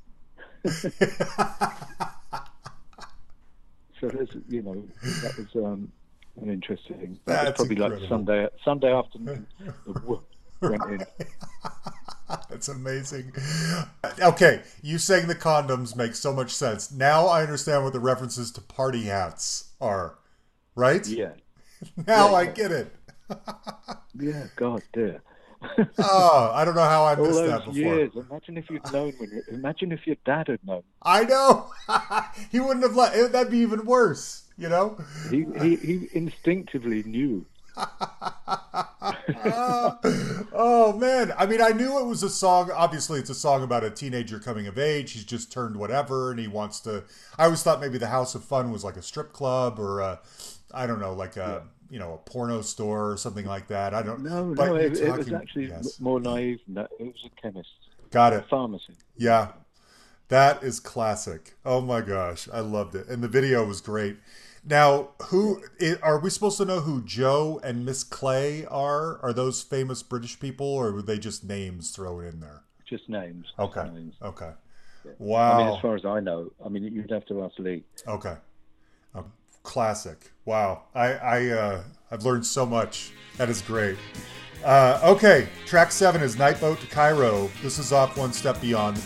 so 4.01 4.09
there's, 4.09 4.31
you 4.49 4.63
know, 4.63 4.83
that 5.23 5.37
was 5.39 5.49
um, 5.65 5.93
an 6.41 6.51
interesting. 6.51 7.19
That 7.27 7.45
That's 7.45 7.59
was 7.61 7.69
probably 7.69 7.77
incredible. 7.85 8.01
like 8.01 8.09
Sunday 8.09 8.49
Sunday 8.65 8.93
afternoon. 8.93 9.47
the 9.87 9.93
"Whoa" 10.01 10.23
went 10.63 10.83
in. 10.91 11.05
That's 12.51 12.69
amazing. 12.69 13.33
Okay, 14.21 14.63
you 14.83 14.99
saying 14.99 15.27
the 15.29 15.35
condoms 15.35 15.97
makes 15.97 16.19
so 16.19 16.33
much 16.33 16.51
sense. 16.53 16.91
Now 16.93 17.27
I 17.27 17.43
understand 17.43 17.85
what 17.85 17.93
the 17.93 18.01
references 18.01 18.51
to 18.53 18.61
party 18.61 19.05
hats 19.05 19.73
are, 19.81 20.19
right? 20.75 21.07
Yeah, 21.07 21.33
Now 22.07 22.29
Yeah, 22.31 22.35
I 22.35 22.43
yeah. 22.43 22.53
get 22.53 22.73
it. 22.73 22.95
yeah. 24.15 24.47
God, 24.57 24.83
dear. 24.93 25.23
Oh, 25.99 26.51
I 26.55 26.65
don't 26.65 26.75
know 26.75 26.83
how 26.83 27.05
I 27.05 27.15
All 27.17 27.25
missed 27.27 27.45
that 27.45 27.65
before. 27.65 27.73
years. 27.73 28.13
Imagine 28.17 28.57
if 28.59 28.71
you'd 28.71 28.91
known 28.93 29.13
when. 29.19 29.43
Imagine 29.51 29.93
if 29.93 30.07
your 30.07 30.17
dad 30.25 30.49
had 30.49 30.61
known. 30.65 30.83
I 31.03 31.25
know. 31.25 31.71
he 32.51 32.61
wouldn't 32.61 32.83
have 32.85 32.97
let. 32.97 33.33
That'd 33.33 33.51
be 33.53 33.59
even 33.59 33.85
worse. 33.85 34.45
You 34.57 34.69
know. 34.69 34.99
He 35.31 35.47
he, 35.61 35.77
he 35.77 36.09
instinctively 36.13 37.03
knew. 37.05 37.47
oh 40.53 40.97
man. 40.99 41.33
I 41.39 41.47
mean 41.47 41.63
i 41.63 41.71
knew 41.71 41.99
it 41.99 42.07
was 42.07 42.23
a 42.23 42.31
song. 42.31 42.71
Obviously 42.71 43.21
it's 43.21 43.31
a 43.31 43.35
song 43.35 43.63
about 43.63 43.85
a 43.85 43.91
teenager 43.91 44.39
coming 44.39 44.67
of 44.67 44.79
age. 44.79 45.13
He's 45.13 45.25
just 45.25 45.51
turned 45.51 45.77
whatever 45.77 46.31
and 46.31 46.39
he 46.39 46.49
wants 46.49 46.81
to 46.81 47.05
i 47.39 47.45
always 47.45 47.63
thought 47.63 47.81
maybe 47.81 47.99
the 47.99 48.09
house 48.09 48.35
of 48.35 48.45
fun 48.45 48.71
was 48.71 48.85
like 48.85 48.97
a 48.97 49.03
strip 49.03 49.33
club 49.33 49.79
or 49.79 50.01
a 50.01 50.21
i 50.73 50.87
don't 50.87 51.01
know 51.01 51.13
like 51.13 51.37
a 51.37 51.63
you 51.91 51.99
know 51.99 52.15
a 52.15 52.19
porno 52.19 52.63
store 52.63 53.11
or 53.11 53.17
something 53.17 53.45
like 53.45 53.67
that. 53.69 53.93
I 53.93 54.03
don't 54.03 54.23
No, 54.23 54.55
but 54.57 54.67
no, 54.67 54.77
you're 54.77 54.93
it, 54.93 55.01
it 55.01 55.17
was 55.17 55.33
actually 55.33 55.69
yes. 55.69 56.01
more 56.01 56.21
naive. 56.21 56.61
that. 56.69 56.91
It 56.99 57.05
was 57.05 57.27
a 57.27 57.41
chemist, 57.43 57.69
got 58.11 58.33
it. 58.33 58.45
Pharmacy. 58.49 58.95
yeah. 59.17 59.49
That 60.29 60.63
is 60.63 60.79
classic. 60.79 61.57
Oh 61.65 61.81
my 61.81 62.01
gosh. 62.01 62.49
I 62.53 62.61
loved 62.61 62.95
it. 62.95 63.09
And 63.09 63.21
the 63.21 63.27
video 63.27 63.65
was 63.65 63.81
great 63.81 64.17
now 64.65 65.11
who 65.29 65.63
are 66.03 66.19
we 66.21 66.29
supposed 66.31 66.59
to 66.59 66.65
know 66.65 66.81
who 66.81 67.03
joe 67.03 67.61
and 67.65 67.85
miss 67.85 68.05
clay 68.05 68.65
are 68.67 69.19
are 69.23 69.33
those 69.33 69.63
famous 69.63 70.03
british 70.03 70.39
people 70.39 70.67
or 70.67 70.93
were 70.93 71.03
they 71.03 71.19
just 71.19 71.45
names 71.45 71.91
thrown 71.91 72.25
in 72.25 72.41
there 72.41 72.63
Just 72.89 73.09
names. 73.09 73.47
just 73.47 73.59
Okay. 73.59 73.89
names. 73.91 74.15
Okay. 74.21 74.51
Wow. 75.19 75.53
I 75.53 75.59
mean, 75.65 75.75
as 75.77 75.81
far 75.81 75.95
as 75.97 76.05
I 76.05 76.21
know, 76.21 76.51
I 76.65 76.69
mean, 76.69 76.83
you'd 76.85 77.11
have 77.11 77.25
to 77.27 77.43
ask 77.45 77.59
Lee. 77.59 77.85
Okay. 78.07 78.35
A 79.15 79.25
classic. 79.63 80.31
Wow. 80.45 80.83
I, 80.95 81.13
I, 81.15 81.47
uh, 81.49 81.83
I've 82.11 82.25
learned 82.25 82.45
so 82.45 82.67
much. 82.67 83.13
That 83.39 83.49
is 83.49 83.63
great. 83.63 83.97
Uh, 84.63 85.01
okay. 85.05 85.49
Track 85.65 85.91
seven 85.93 86.21
is 86.21 86.37
Night 86.37 86.61
Boat 86.61 86.81
to 86.81 86.87
Cairo. 86.89 87.49
This 87.63 87.79
is 87.79 87.93
off 87.93 88.19
One 88.19 88.33
Step 88.35 88.61
Beyond. 88.61 89.01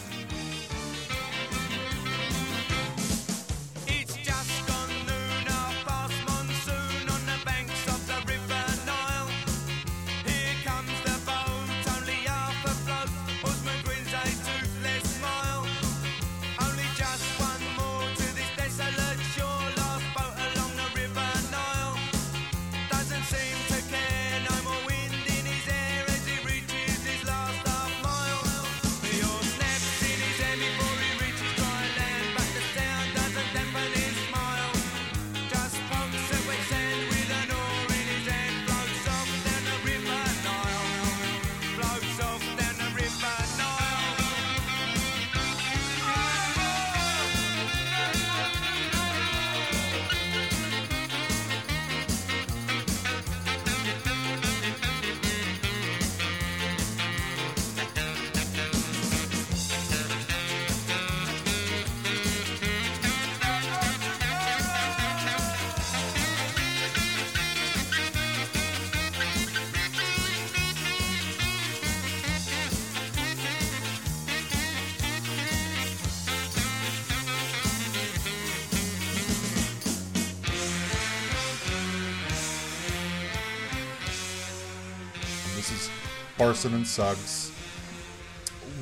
This 85.64 85.84
is 85.84 85.90
Barson 86.36 86.74
and 86.74 86.86
Suggs. 86.86 87.50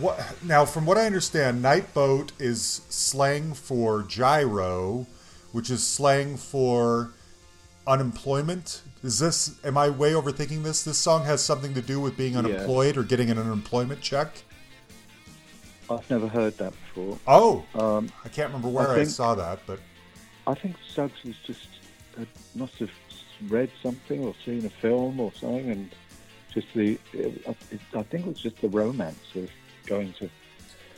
What 0.01 0.19
now? 0.43 0.65
From 0.65 0.85
what 0.85 0.99
I 0.99 1.07
understand, 1.07 1.63
night 1.63 1.95
boat 1.95 2.33
is 2.41 2.61
slang 2.89 3.55
for 3.55 4.03
giro, 4.03 5.07
which 5.53 5.71
is 5.71 5.87
slang 5.87 6.37
for 6.37 7.13
unemployment. 7.87 8.83
Is 9.05 9.21
this? 9.21 9.61
Am 9.65 9.79
I 9.79 9.91
way 9.91 10.11
overthinking 10.11 10.65
this? 10.65 10.83
This 10.83 10.99
song 10.99 11.25
has 11.25 11.41
something 11.41 11.73
to 11.75 11.83
do 11.83 12.01
with 12.01 12.17
being 12.17 12.37
unemployed 12.37 12.97
or 12.97 13.05
getting 13.05 13.31
an 13.31 13.39
unemployment 13.39 14.01
check. 14.01 14.43
I've 15.89 16.11
never 16.11 16.27
heard 16.27 16.59
that 16.59 16.73
before. 16.73 17.17
Oh, 17.29 17.65
Um, 17.77 18.11
I 18.25 18.29
can't 18.29 18.49
remember 18.49 18.69
where 18.69 18.91
I, 18.91 18.97
think- 18.97 19.11
saw 19.11 19.37
that, 19.37 19.61
but 19.69 19.79
I 20.49 20.55
think 20.55 20.75
Suggs 20.93 21.23
was 21.25 21.37
just 21.47 21.69
uh, 22.21 22.25
must 22.57 22.75
have 22.81 22.91
read 23.49 23.71
something 23.85 24.25
or 24.25 24.35
seen 24.45 24.67
a 24.67 24.71
film 24.71 25.21
or 25.21 25.33
something, 25.35 25.71
and 25.71 25.91
just 26.53 26.69
the 26.75 26.99
it, 27.13 27.47
it, 27.47 27.81
I 27.95 28.03
think 28.03 28.27
it 28.27 28.29
was 28.29 28.41
just 28.41 28.61
the 28.61 28.69
romance 28.69 29.35
of 29.35 29.51
going 29.87 30.13
to 30.15 30.29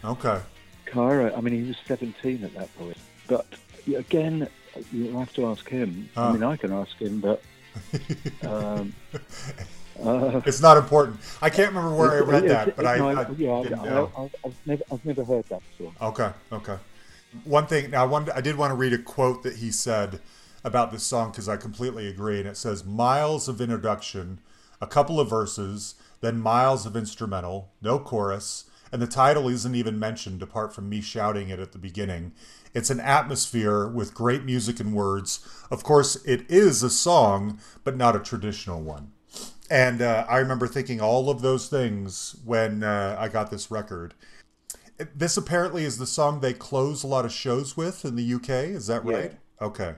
okay. 0.04 0.40
Cairo. 0.86 1.34
I 1.34 1.40
mean, 1.40 1.54
he 1.54 1.66
was 1.66 1.76
17 1.86 2.44
at 2.44 2.54
that 2.54 2.74
point, 2.76 2.98
but 3.26 3.46
again, 3.86 4.48
you'll 4.92 5.18
have 5.18 5.32
to 5.34 5.46
ask 5.46 5.68
him. 5.68 6.08
Ah. 6.16 6.28
I 6.28 6.32
mean, 6.32 6.42
I 6.42 6.56
can 6.56 6.72
ask 6.72 6.96
him, 6.96 7.20
but 7.20 7.42
um, 8.42 8.94
uh, 10.02 10.40
It's 10.46 10.60
not 10.60 10.76
important. 10.76 11.18
I 11.40 11.50
can't 11.50 11.68
remember 11.68 11.94
where 11.96 12.12
I 12.12 12.20
read 12.20 12.44
it- 12.44 12.48
that, 12.48 12.68
it- 12.68 12.76
but 12.76 12.86
I, 12.86 12.98
no, 12.98 13.08
I 13.08 13.30
yeah, 13.36 13.50
I. 13.52 13.88
I, 13.88 14.22
I, 14.24 14.30
I've 14.44 14.66
never, 14.66 14.82
I've 14.92 15.04
never 15.04 15.24
heard 15.24 15.44
that 15.48 15.62
before. 15.70 15.92
Okay, 16.08 16.30
okay. 16.52 16.76
One 17.44 17.66
thing 17.66 17.90
now, 17.90 18.06
one 18.06 18.30
I 18.30 18.40
did 18.40 18.56
want 18.56 18.70
to 18.70 18.76
read 18.76 18.92
a 18.92 18.98
quote 18.98 19.42
that 19.42 19.56
he 19.56 19.72
said 19.72 20.20
about 20.62 20.92
this 20.92 21.02
song 21.02 21.30
because 21.30 21.48
I 21.48 21.56
completely 21.56 22.06
agree, 22.06 22.38
and 22.38 22.48
it 22.48 22.56
says 22.56 22.84
miles 22.84 23.48
of 23.48 23.60
introduction, 23.60 24.38
a 24.84 24.86
couple 24.86 25.18
of 25.18 25.30
verses, 25.30 25.94
then 26.20 26.38
miles 26.38 26.84
of 26.84 26.94
instrumental, 26.94 27.72
no 27.80 27.98
chorus, 27.98 28.64
and 28.92 29.00
the 29.00 29.06
title 29.06 29.48
isn't 29.48 29.74
even 29.74 29.98
mentioned 29.98 30.42
apart 30.42 30.74
from 30.74 30.90
me 30.90 31.00
shouting 31.00 31.48
it 31.48 31.58
at 31.58 31.72
the 31.72 31.78
beginning. 31.78 32.32
It's 32.74 32.90
an 32.90 33.00
atmosphere 33.00 33.88
with 33.88 34.12
great 34.14 34.44
music 34.44 34.78
and 34.80 34.92
words. 34.92 35.40
Of 35.70 35.82
course, 35.82 36.16
it 36.26 36.44
is 36.50 36.82
a 36.82 36.90
song, 36.90 37.58
but 37.82 37.96
not 37.96 38.14
a 38.14 38.18
traditional 38.20 38.82
one. 38.82 39.12
And 39.70 40.02
uh, 40.02 40.26
I 40.28 40.36
remember 40.36 40.66
thinking 40.66 41.00
all 41.00 41.30
of 41.30 41.40
those 41.40 41.68
things 41.68 42.36
when 42.44 42.82
uh, 42.82 43.16
I 43.18 43.28
got 43.28 43.50
this 43.50 43.70
record. 43.70 44.12
This 45.16 45.38
apparently 45.38 45.84
is 45.84 45.96
the 45.96 46.06
song 46.06 46.40
they 46.40 46.52
close 46.52 47.02
a 47.02 47.06
lot 47.06 47.24
of 47.24 47.32
shows 47.32 47.74
with 47.74 48.04
in 48.04 48.16
the 48.16 48.34
UK. 48.34 48.50
Is 48.50 48.86
that 48.88 49.04
Yeah. 49.06 49.16
right? 49.16 49.32
Okay. 49.62 49.94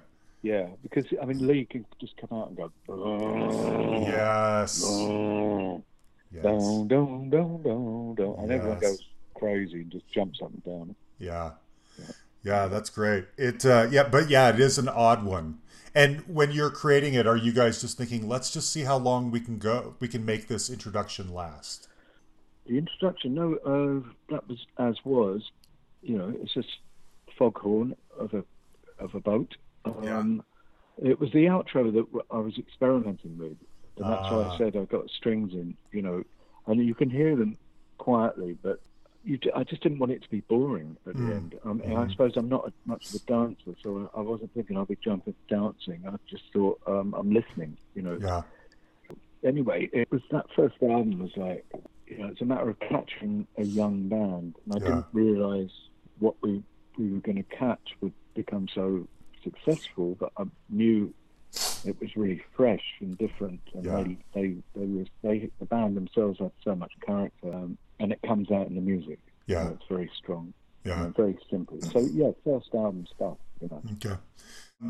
Yeah, 0.46 0.68
because 0.80 1.06
I 1.20 1.24
mean, 1.24 1.44
Lee 1.44 1.64
can 1.64 1.84
just 2.00 2.16
come 2.18 2.38
out 2.38 2.50
and 2.50 2.56
go. 2.56 2.70
"Oh, 2.88 4.06
Yes. 4.06 4.80
oh, 4.86 5.82
Yes. 6.30 6.44
Down, 6.44 6.86
down, 6.86 7.30
down, 7.30 7.62
down, 7.64 8.14
down, 8.14 8.34
and 8.38 8.52
everyone 8.52 8.78
goes 8.78 9.02
crazy 9.34 9.80
and 9.80 9.90
just 9.90 10.08
jumps 10.12 10.40
up 10.40 10.52
and 10.52 10.64
down. 10.64 10.94
Yeah. 11.18 11.50
Yeah, 12.44 12.66
that's 12.68 12.90
great. 12.90 13.24
It 13.36 13.66
uh, 13.66 13.88
yeah, 13.90 14.04
but 14.08 14.30
yeah, 14.30 14.50
it 14.50 14.60
is 14.60 14.78
an 14.78 14.88
odd 14.88 15.24
one. 15.24 15.58
And 15.96 16.20
when 16.28 16.52
you're 16.52 16.70
creating 16.70 17.14
it, 17.14 17.26
are 17.26 17.36
you 17.36 17.52
guys 17.52 17.80
just 17.80 17.98
thinking, 17.98 18.28
let's 18.28 18.52
just 18.52 18.72
see 18.72 18.82
how 18.82 18.98
long 18.98 19.32
we 19.32 19.40
can 19.40 19.58
go, 19.58 19.96
we 19.98 20.06
can 20.06 20.24
make 20.24 20.46
this 20.46 20.70
introduction 20.70 21.34
last? 21.34 21.88
The 22.66 22.78
introduction, 22.78 23.34
no, 23.34 23.54
uh, 23.64 24.08
that 24.30 24.46
was 24.46 24.64
as 24.78 24.94
was. 25.04 25.50
You 26.02 26.18
know, 26.18 26.32
it's 26.40 26.54
just 26.54 26.68
foghorn 27.36 27.96
of 28.16 28.32
a 28.32 28.44
of 29.00 29.16
a 29.16 29.20
boat. 29.20 29.56
Um, 29.86 30.42
It 31.02 31.20
was 31.20 31.30
the 31.32 31.44
outro 31.44 31.92
that 31.92 32.24
I 32.30 32.38
was 32.38 32.56
experimenting 32.58 33.36
with, 33.36 33.56
and 33.98 34.10
that's 34.10 34.30
why 34.30 34.44
Ah. 34.44 34.54
I 34.54 34.58
said 34.58 34.76
I 34.76 34.84
got 34.86 35.10
strings 35.10 35.52
in. 35.52 35.76
You 35.92 36.02
know, 36.02 36.22
and 36.66 36.84
you 36.84 36.94
can 36.94 37.10
hear 37.10 37.36
them 37.36 37.58
quietly, 37.98 38.56
but 38.62 38.80
you, 39.22 39.36
d- 39.38 39.50
I 39.54 39.62
just 39.64 39.82
didn't 39.82 39.98
want 39.98 40.12
it 40.12 40.22
to 40.22 40.30
be 40.30 40.40
boring 40.48 40.96
at 41.06 41.14
Mm. 41.16 41.26
the 41.28 41.34
end. 41.34 41.54
Um, 41.64 41.80
and 41.84 41.98
I 41.98 42.08
suppose 42.08 42.32
I'm 42.36 42.48
not 42.48 42.72
much 42.86 43.04
of 43.08 43.14
a 43.14 43.18
dancer, 43.30 43.74
so 43.82 44.08
I 44.14 44.18
I 44.20 44.22
wasn't 44.22 44.52
thinking 44.54 44.76
I'd 44.78 44.88
be 44.88 44.96
jumping 45.04 45.34
dancing. 45.50 46.02
I 46.08 46.16
just 46.30 46.44
thought 46.52 46.80
um, 46.86 47.14
I'm 47.14 47.30
listening. 47.30 47.76
You 47.94 48.02
know, 48.02 48.18
Yeah. 48.22 48.42
anyway, 49.44 49.88
it 49.92 50.10
was 50.10 50.22
that 50.30 50.46
first 50.56 50.76
album 50.82 51.18
was 51.18 51.36
like, 51.36 51.64
you 52.06 52.18
know, 52.18 52.28
it's 52.28 52.40
a 52.40 52.44
matter 52.44 52.70
of 52.70 52.78
catching 52.80 53.46
a 53.58 53.64
young 53.64 54.08
band, 54.08 54.56
and 54.64 54.72
I 54.74 54.78
Yeah. 54.78 54.86
didn't 54.86 55.06
realise 55.12 55.72
what 56.18 56.36
we 56.42 56.62
we 56.96 57.12
were 57.12 57.20
going 57.20 57.36
to 57.36 57.56
catch 57.56 57.86
would 58.00 58.14
become 58.34 58.66
so 58.74 59.06
successful, 59.46 60.16
but 60.18 60.32
I 60.36 60.44
knew 60.68 61.12
it 61.84 61.96
was 62.00 62.10
really 62.16 62.42
fresh 62.56 62.84
and 63.00 63.16
different, 63.18 63.60
and 63.74 63.84
Yeah. 63.84 64.02
they 64.02 64.16
they 64.34 64.48
they 64.74 64.86
was 64.86 65.06
they 65.22 65.50
the 65.60 65.66
band 65.66 65.96
themselves 65.96 66.38
had 66.38 66.52
so 66.62 66.74
much 66.74 66.92
character, 67.06 67.52
um, 67.52 67.78
and 68.00 68.12
it 68.12 68.20
comes 68.26 68.50
out 68.50 68.66
in 68.68 68.74
the 68.74 68.80
music. 68.92 69.18
Yeah. 69.46 69.64
know, 69.64 69.70
it's 69.78 69.88
very 69.88 70.10
strong, 70.20 70.52
Yeah. 70.84 71.02
know, 71.04 71.12
very 71.16 71.38
simple. 71.50 71.80
So 71.92 72.00
yeah, 72.12 72.30
first 72.44 72.74
album 72.74 73.06
stuff, 73.14 73.36
you 73.60 73.68
know. 73.70 73.82
Okay. 73.94 74.16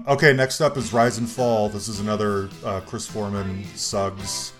Okay, 0.08 0.32
next 0.32 0.60
up 0.60 0.76
is 0.76 0.92
Rise 0.92 1.18
and 1.18 1.28
Fall. 1.28 1.68
This 1.68 1.86
is 1.86 2.00
another 2.00 2.48
uh, 2.64 2.80
Chris 2.80 3.06
Foreman 3.06 3.64
Suggs 3.76 4.52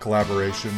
collaboration. 0.00 0.72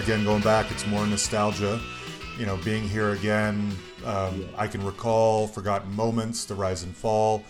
Again 0.00 0.24
going 0.24 0.40
back 0.40 0.70
it's 0.70 0.86
more 0.86 1.06
nostalgia. 1.06 1.78
You 2.38 2.46
know 2.46 2.56
being 2.58 2.88
here 2.88 3.10
again 3.10 3.76
um, 4.06 4.48
i 4.56 4.66
can 4.66 4.82
recall 4.82 5.46
forgotten 5.46 5.92
moments 5.94 6.46
the 6.46 6.54
rise 6.54 6.84
and 6.84 6.96
fall. 6.96 7.44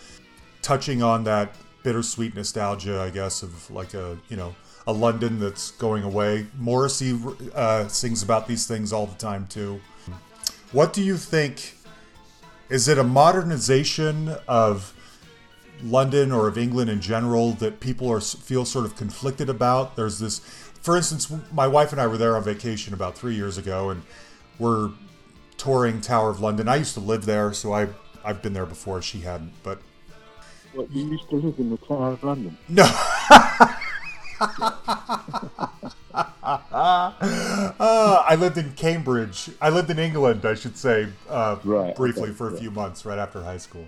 Touching 0.61 1.01
on 1.01 1.23
that 1.25 1.55
bittersweet 1.85 2.35
nostalgia 2.35 3.01
i 3.01 3.09
guess 3.09 3.43
of 3.43 3.71
like 3.71 3.95
a 3.95 4.19
you 4.29 4.37
know 4.37 4.55
a 4.89 4.93
london 4.93 5.39
that's 5.39 5.71
going 5.73 6.03
away. 6.03 6.47
Morrissey 6.59 7.17
uh, 7.55 7.87
sings 7.87 8.23
about 8.25 8.49
these 8.49 8.67
things 8.67 8.93
all 8.93 9.07
the 9.07 9.17
time 9.17 9.47
too. 9.47 9.81
What 10.73 10.93
do 10.93 11.03
you 11.03 11.17
think 11.17 11.77
is 12.69 12.89
it 12.89 12.99
a 12.99 13.05
modernization 13.05 14.35
of 14.49 14.93
London 15.85 16.33
or 16.33 16.49
of 16.49 16.57
England 16.59 16.91
in 16.91 17.01
general 17.01 17.53
that 17.53 17.81
people 17.81 18.11
are 18.11 18.21
feel 18.21 18.65
sort 18.65 18.85
of 18.85 18.97
conflicted 18.97 19.49
about. 19.49 19.97
There's 19.97 20.19
this, 20.19 20.39
for 20.83 20.97
instance, 20.97 21.33
my 21.53 21.67
wife 21.67 21.93
and 21.93 22.01
I 22.01 22.07
were 22.07 22.17
there 22.19 22.37
on 22.37 22.43
vacation 22.45 22.95
about 22.95 23.17
three 23.17 23.35
years 23.35 23.59
ago, 23.59 23.91
and 23.91 24.03
we're 24.59 24.91
touring 25.57 26.01
Tower 26.01 26.31
of 26.31 26.41
London. 26.41 26.69
I 26.69 26.77
used 26.77 26.95
to 26.95 27.01
live 27.01 27.25
there, 27.27 27.53
so 27.53 27.73
I 27.73 27.89
I've 28.25 28.43
been 28.43 28.53
there 28.53 28.67
before. 28.67 29.01
She 29.03 29.21
hadn't, 29.21 29.53
but 29.63 29.81
What, 30.75 30.91
you 30.93 31.09
used 31.11 31.29
to 31.31 31.37
live 31.37 31.59
in 31.59 31.71
the 31.71 31.77
Tower 31.79 32.13
of 32.13 32.23
London? 32.25 32.57
no. 32.69 32.85
Uh, 36.43 38.25
I 38.27 38.37
lived 38.39 38.59
in 38.59 38.73
Cambridge. 38.73 39.51
I 39.61 39.71
lived 39.71 39.91
in 39.91 39.99
England, 39.99 40.45
I 40.45 40.55
should 40.55 40.77
say, 40.77 41.09
uh, 41.29 41.57
Right, 41.65 41.95
briefly 41.95 42.25
okay, 42.25 42.33
for 42.33 42.49
a 42.49 42.53
yeah. 42.55 42.59
few 42.61 42.71
months 42.71 43.05
right 43.05 43.19
after 43.19 43.43
high 43.43 43.59
school. 43.59 43.87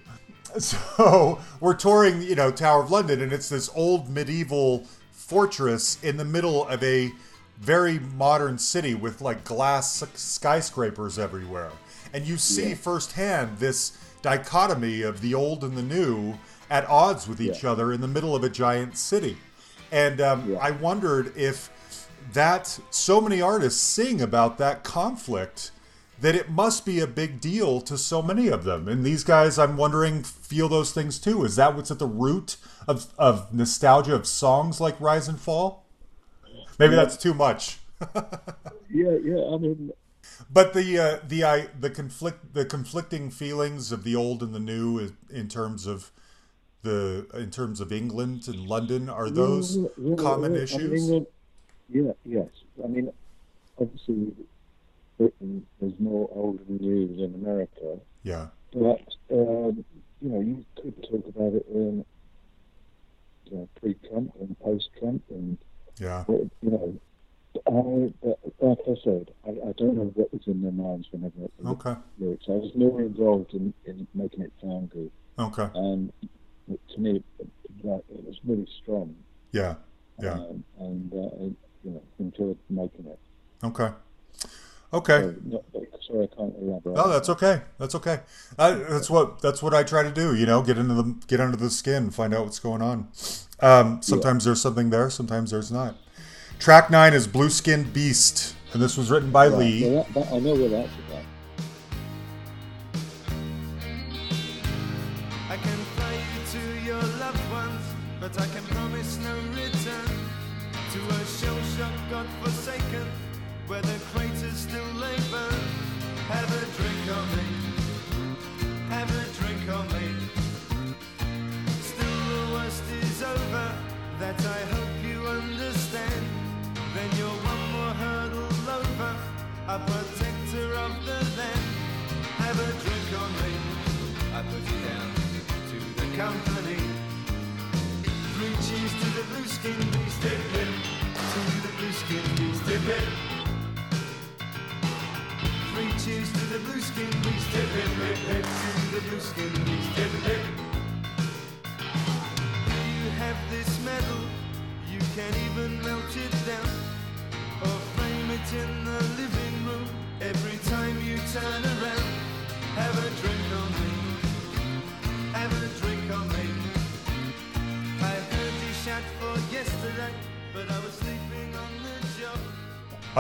So 0.59 1.41
we're 1.61 1.75
touring, 1.75 2.23
you 2.23 2.35
know, 2.35 2.51
Tower 2.51 2.83
of 2.83 2.91
London, 2.91 3.21
and 3.23 3.33
it's 3.33 3.49
this 3.49 3.71
old 3.75 4.09
medieval 4.11 4.85
fortress 5.13 6.03
in 6.03 6.17
the 6.17 6.25
middle 6.25 6.67
of 6.69 6.83
a 6.83 7.11
very 7.59 7.99
modern 7.99 8.59
city 8.59 8.95
with 8.95 9.21
like 9.21 9.45
glass 9.45 10.03
skyscrapers 10.15 11.19
everywhere. 11.19 11.71
And 12.13 12.27
you 12.27 12.37
see 12.37 12.71
Yeah. 12.71 12.75
firsthand 12.75 13.59
this 13.59 13.93
dichotomy 14.21 15.03
of 15.03 15.21
the 15.21 15.35
old 15.35 15.65
and 15.65 15.77
the 15.77 15.83
new 15.83 16.39
at 16.71 16.89
odds 16.89 17.27
with 17.29 17.41
each 17.41 17.63
Yeah. 17.63 17.71
other 17.73 17.93
in 17.93 18.01
the 18.01 18.09
middle 18.09 18.35
of 18.35 18.45
a 18.45 18.51
giant 18.51 18.97
city. 18.99 19.39
And 19.91 20.21
um, 20.21 20.51
Yeah. 20.53 20.59
I 20.59 20.71
wondered 20.73 21.37
if 21.37 21.71
that 22.33 22.79
so 22.91 23.21
many 23.21 23.41
artists 23.41 23.81
sing 23.81 24.21
about 24.21 24.59
that 24.59 24.83
conflict 24.85 25.71
that 26.23 26.35
it 26.35 26.49
must 26.51 26.87
be 26.87 26.99
a 27.01 27.07
big 27.07 27.41
deal 27.41 27.81
to 27.83 27.99
so 27.99 28.23
many 28.23 28.49
of 28.49 28.65
them. 28.65 28.89
And 28.89 29.05
these 29.05 29.25
guys, 29.25 29.59
I'm 29.59 29.77
wondering, 29.77 30.23
feel 30.23 30.69
those 30.69 30.93
things 30.93 31.19
too. 31.19 31.45
Is 31.45 31.57
that 31.57 31.77
what's 31.77 31.91
at 31.91 31.99
the 31.99 32.07
root 32.07 32.57
of, 32.89 33.13
of 33.19 33.53
nostalgia 33.53 34.15
of 34.15 34.27
songs 34.27 34.81
like 34.81 34.99
Rise 35.01 35.29
and 35.29 35.39
Fall? 35.41 35.85
Maybe 36.79 36.95
that's 36.97 37.17
too 37.17 37.35
much. 37.35 37.79
Yeah, 38.95 39.17
yeah. 39.25 39.43
I 39.55 39.57
mean, 39.57 39.91
But 40.53 40.75
the 40.75 40.99
uh, 40.99 41.19
the 41.27 41.45
I, 41.45 41.69
the 41.81 41.89
conflict 41.89 42.53
the 42.53 42.67
conflicting 42.67 43.31
feelings 43.31 43.91
of 43.91 44.05
the 44.05 44.15
old 44.15 44.43
and 44.43 44.55
the 44.55 44.61
new 44.61 44.99
is- 44.99 45.13
in 45.31 45.49
terms 45.49 45.87
of 45.87 46.11
the 46.83 47.27
in 47.33 47.51
terms 47.51 47.81
of 47.81 47.91
England 47.91 48.49
and 48.49 48.67
London 48.69 49.09
are 49.09 49.31
those 49.31 49.77
Yeah, 49.79 49.89
yeah, 49.99 50.17
common 50.17 50.53
yeah. 50.53 50.59
I 50.59 50.63
issues? 50.65 50.91
mean, 50.91 51.03
England- 51.03 51.27
yeah, 51.89 52.13
yes. 52.27 52.49
I 52.85 52.87
mean, 52.89 53.11
obviously, 53.81 54.35
Britain 55.23 55.67
is 55.81 55.93
more 55.99 56.29
old 56.33 56.59
and 56.69 56.81
new 56.81 57.07
than 57.17 57.35
America, 57.35 58.01
yeah, 58.25 58.47
but 58.73 59.03
um, 59.31 59.85
you 60.21 60.29
know, 60.31 60.41
you 60.41 60.65
could 60.81 60.97
talk 61.03 61.27
about 61.29 61.53
it 61.55 61.67
in 61.71 62.05
you 63.45 63.57
know, 63.57 63.69
pre-Trump 63.81 64.33
and 64.41 64.59
post-Trump, 64.61 65.23
and 65.31 65.59
yeah, 65.99 66.25
you 66.29 66.51
know, 66.63 66.99
I, 67.67 68.13
but 68.23 68.39
like 68.61 68.79
I 68.89 68.95
said, 69.05 69.31
I, 69.47 69.51
I 69.51 69.73
don't 69.77 69.97
know 69.97 70.11
what 70.15 70.33
was 70.33 70.43
in 70.47 70.63
their 70.63 70.73
minds 70.73 71.07
whenever 71.13 71.35
wrote 71.59 71.87
okay, 71.87 71.95
lyrics. 72.19 72.47
I 72.49 72.53
was 72.53 72.73
more 72.75 73.01
involved 73.01 73.55
in, 73.55 73.73
in 73.85 74.07
making 74.15 74.43
it 74.43 74.53
sound 74.61 74.91
good, 74.91 75.11
okay, 75.39 75.69
and 75.75 76.13
to 76.69 77.01
me, 77.01 77.23
it, 77.39 77.47
like, 77.85 78.03
it 78.09 78.25
was 78.25 78.39
really 78.45 78.67
strong. 78.83 79.15
yeah, 79.53 79.75
yeah, 80.21 80.35
um, 80.35 80.65
and 80.81 81.13
uh, 81.13 81.45
I, 81.45 81.51
you 81.85 81.91
know 81.93 82.03
enjoyed 82.19 82.59
making 82.71 83.07
it. 83.07 83.19
okay, 83.63 83.91
okay. 84.93 85.21
So, 85.21 85.35
not, 85.45 85.65
sorry, 86.07 86.29
I 86.33 86.37
can't 86.37 86.55
elaborate. 86.61 86.97
No, 86.97 87.09
that's 87.09 87.29
okay. 87.29 87.63
That's 87.79 87.95
okay. 87.95 88.21
I, 88.59 88.71
that's 88.73 89.09
what 89.11 89.41
that's 89.41 89.63
what 89.63 89.75
I 89.75 89.83
try 89.83 90.03
to 90.03 90.11
do. 90.11 90.35
You 90.35 90.47
know, 90.47 90.63
get 90.63 90.79
into 90.79 90.95
the 90.95 91.15
get 91.27 91.41
under 91.41 91.57
the 91.57 91.71
skin, 91.71 92.11
find 92.11 92.35
out 92.35 92.45
what's 92.45 92.59
going 92.59 92.83
on. 92.83 93.09
Um, 93.61 94.03
sometimes 94.03 94.45
there's 94.45 94.61
something 94.61 94.91
there, 94.91 95.09
sometimes 95.11 95.53
there's 95.53 95.71
not. 95.71 95.97
Track 96.59 96.91
nine 96.91 97.13
is 97.13 97.27
Blue 97.27 97.51
Skin 97.51 97.85
Beast, 97.93 98.55
and 98.73 98.83
this 98.83 98.97
was 98.97 99.11
written 99.11 99.31
by 99.31 99.49
Right, 99.49 99.59
Lee. 99.59 99.91
well, 99.91 100.05
that, 100.05 100.15
that, 100.15 100.33
I 100.33 100.39
know 100.41 100.55
what 100.55 100.71
that's 100.71 100.93
about. 101.09 101.25
I 105.49 105.57
can 105.57 105.79
fly 105.97 106.13
you 106.13 106.45
to 106.53 106.85
your 106.85 107.03
loved 107.19 107.51
ones, 107.53 107.83
but 108.21 108.41
I 108.41 108.47
can 108.47 108.63
promise 108.65 109.19
no 109.19 109.35
return 109.55 110.19
to 110.93 111.15
a 111.15 111.25
shell 111.27 111.59
shock 111.77 111.93
God-forsaken, 112.11 113.07
where 113.67 113.83
the 113.83 113.99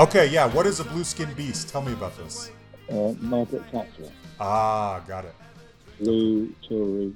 Okay, 0.02 0.26
yeah. 0.26 0.46
What 0.46 0.66
is 0.66 0.80
a 0.80 0.84
Blue 0.84 1.04
Skin 1.04 1.32
Beast? 1.34 1.68
Tell 1.68 1.80
me 1.80 1.92
about 1.92 2.16
this. 2.16 2.50
Uh, 2.90 3.14
Margaret 3.20 3.62
Thatcher, 3.70 4.10
Ah, 4.40 5.00
got 5.06 5.24
it. 5.24 5.34
blue 6.00 6.52
Tory, 6.68 7.14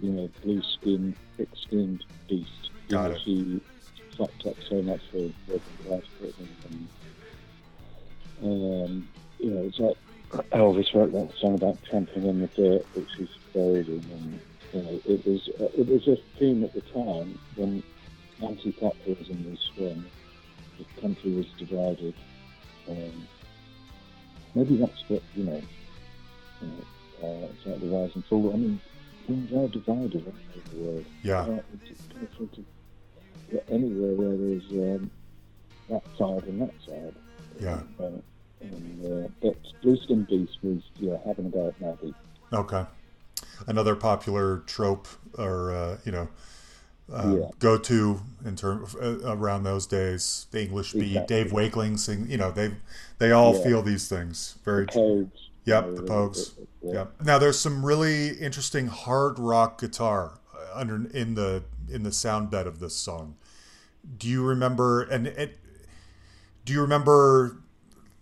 you 0.00 0.10
know, 0.10 0.30
blue 0.42 0.62
skinned, 0.62 1.14
thick 1.36 1.50
skinned 1.54 2.02
beast. 2.30 2.70
Got 2.88 3.10
it. 3.10 3.20
She 3.26 3.60
fucked 4.16 4.46
up 4.46 4.54
so 4.70 4.80
much 4.80 5.02
for 5.12 5.18
working 5.18 5.60
class 5.86 6.00
Britain. 6.18 6.48
And, 8.40 8.84
um, 8.86 9.08
you 9.38 9.50
know, 9.50 9.64
it's 9.64 9.78
like 9.78 9.98
Elvis 10.52 10.94
wrote 10.94 11.12
that 11.12 11.30
song 11.38 11.56
about 11.56 11.76
trampling 11.84 12.24
in 12.26 12.40
the 12.40 12.46
dirt, 12.46 12.86
which 12.94 13.18
is 13.18 13.28
buried 13.52 13.88
in. 13.88 14.02
And, 14.14 14.40
you 14.72 14.82
know, 14.82 15.00
it 15.06 15.26
was, 15.26 15.50
uh, 15.60 15.68
it 15.78 15.86
was 15.86 16.08
a 16.08 16.16
theme 16.38 16.64
at 16.64 16.72
the 16.72 16.80
time 16.80 17.38
when 17.56 17.82
anti-capitalism 18.42 19.50
was 19.50 19.60
strong. 19.74 20.06
The 20.78 21.00
country 21.00 21.32
was 21.32 21.46
divided. 21.58 22.14
Um, 22.88 23.28
maybe 24.54 24.76
that's 24.76 25.04
what 25.08 25.22
you 25.34 25.44
know. 25.44 25.62
You 26.60 26.68
know 26.68 26.84
uh, 27.22 27.46
it's 27.46 27.66
like 27.66 27.80
the 27.80 27.86
rise 27.86 28.10
and 28.14 28.24
fall. 28.26 28.52
I 28.52 28.56
mean, 28.56 28.80
things 29.26 29.52
are 29.52 29.68
divided 29.68 30.14
in 30.14 30.32
the 30.72 30.84
world. 30.84 31.04
Yeah. 31.22 31.40
Uh, 31.40 31.60
it's 31.88 32.00
kind 32.12 32.28
of 32.28 32.36
sort 32.36 32.58
of 32.58 32.64
yeah, 33.52 33.60
anywhere 33.70 34.14
where 34.14 34.36
there's 34.36 34.70
um, 34.72 35.10
that 35.88 36.02
side 36.18 36.44
and 36.48 36.62
that 36.62 36.74
side. 36.86 37.14
Yeah. 37.60 37.80
Uh, 37.98 38.20
and, 38.60 39.24
uh, 39.24 39.28
but 39.42 39.56
Blue 39.82 39.96
Skin 39.96 40.24
Beast 40.24 40.58
was 40.62 40.82
yeah 40.98 41.16
having 41.26 41.46
a 41.46 41.50
go 41.50 41.68
at 41.68 41.80
Maggie. 41.80 42.14
Okay. 42.52 42.84
Another 43.66 43.94
popular 43.94 44.58
trope, 44.66 45.06
or 45.38 45.72
uh, 45.72 45.98
you 46.04 46.12
know, 46.12 46.28
uh, 47.12 47.36
Yeah. 47.38 47.48
go 47.58 47.76
to 47.78 48.20
in 48.44 48.56
term 48.56 48.86
uh, 49.00 49.18
around 49.36 49.64
those 49.64 49.86
days. 49.86 50.46
The 50.50 50.62
English 50.62 50.92
beat, 50.92 51.08
Exactly. 51.16 51.42
Dave 51.44 51.52
Wakeling 51.52 51.98
sing. 51.98 52.26
You 52.30 52.38
know, 52.38 52.50
they 52.50 52.72
they 53.18 53.30
all 53.32 53.54
Yeah. 53.56 53.64
feel 53.64 53.82
these 53.82 54.08
things 54.08 54.56
very. 54.64 54.86
Pogues. 54.86 55.30
Yep, 55.66 55.96
the 55.96 56.02
Pogues. 56.02 56.50
yeah. 56.82 56.92
Yep. 56.92 57.22
Now 57.24 57.38
there's 57.38 57.58
some 57.58 57.84
really 57.86 58.28
interesting 58.38 58.88
hard 58.88 59.38
rock 59.38 59.80
guitar 59.80 60.38
uh, 60.54 60.78
under 60.78 60.96
in 61.10 61.34
the 61.34 61.62
in 61.88 62.02
the 62.02 62.12
sound 62.12 62.50
bed 62.50 62.66
of 62.66 62.80
this 62.80 62.94
song. 62.94 63.36
Do 64.18 64.28
you 64.28 64.42
remember 64.44 65.02
and 65.02 65.26
it, 65.26 65.58
do 66.66 66.72
you 66.74 66.80
remember 66.82 67.56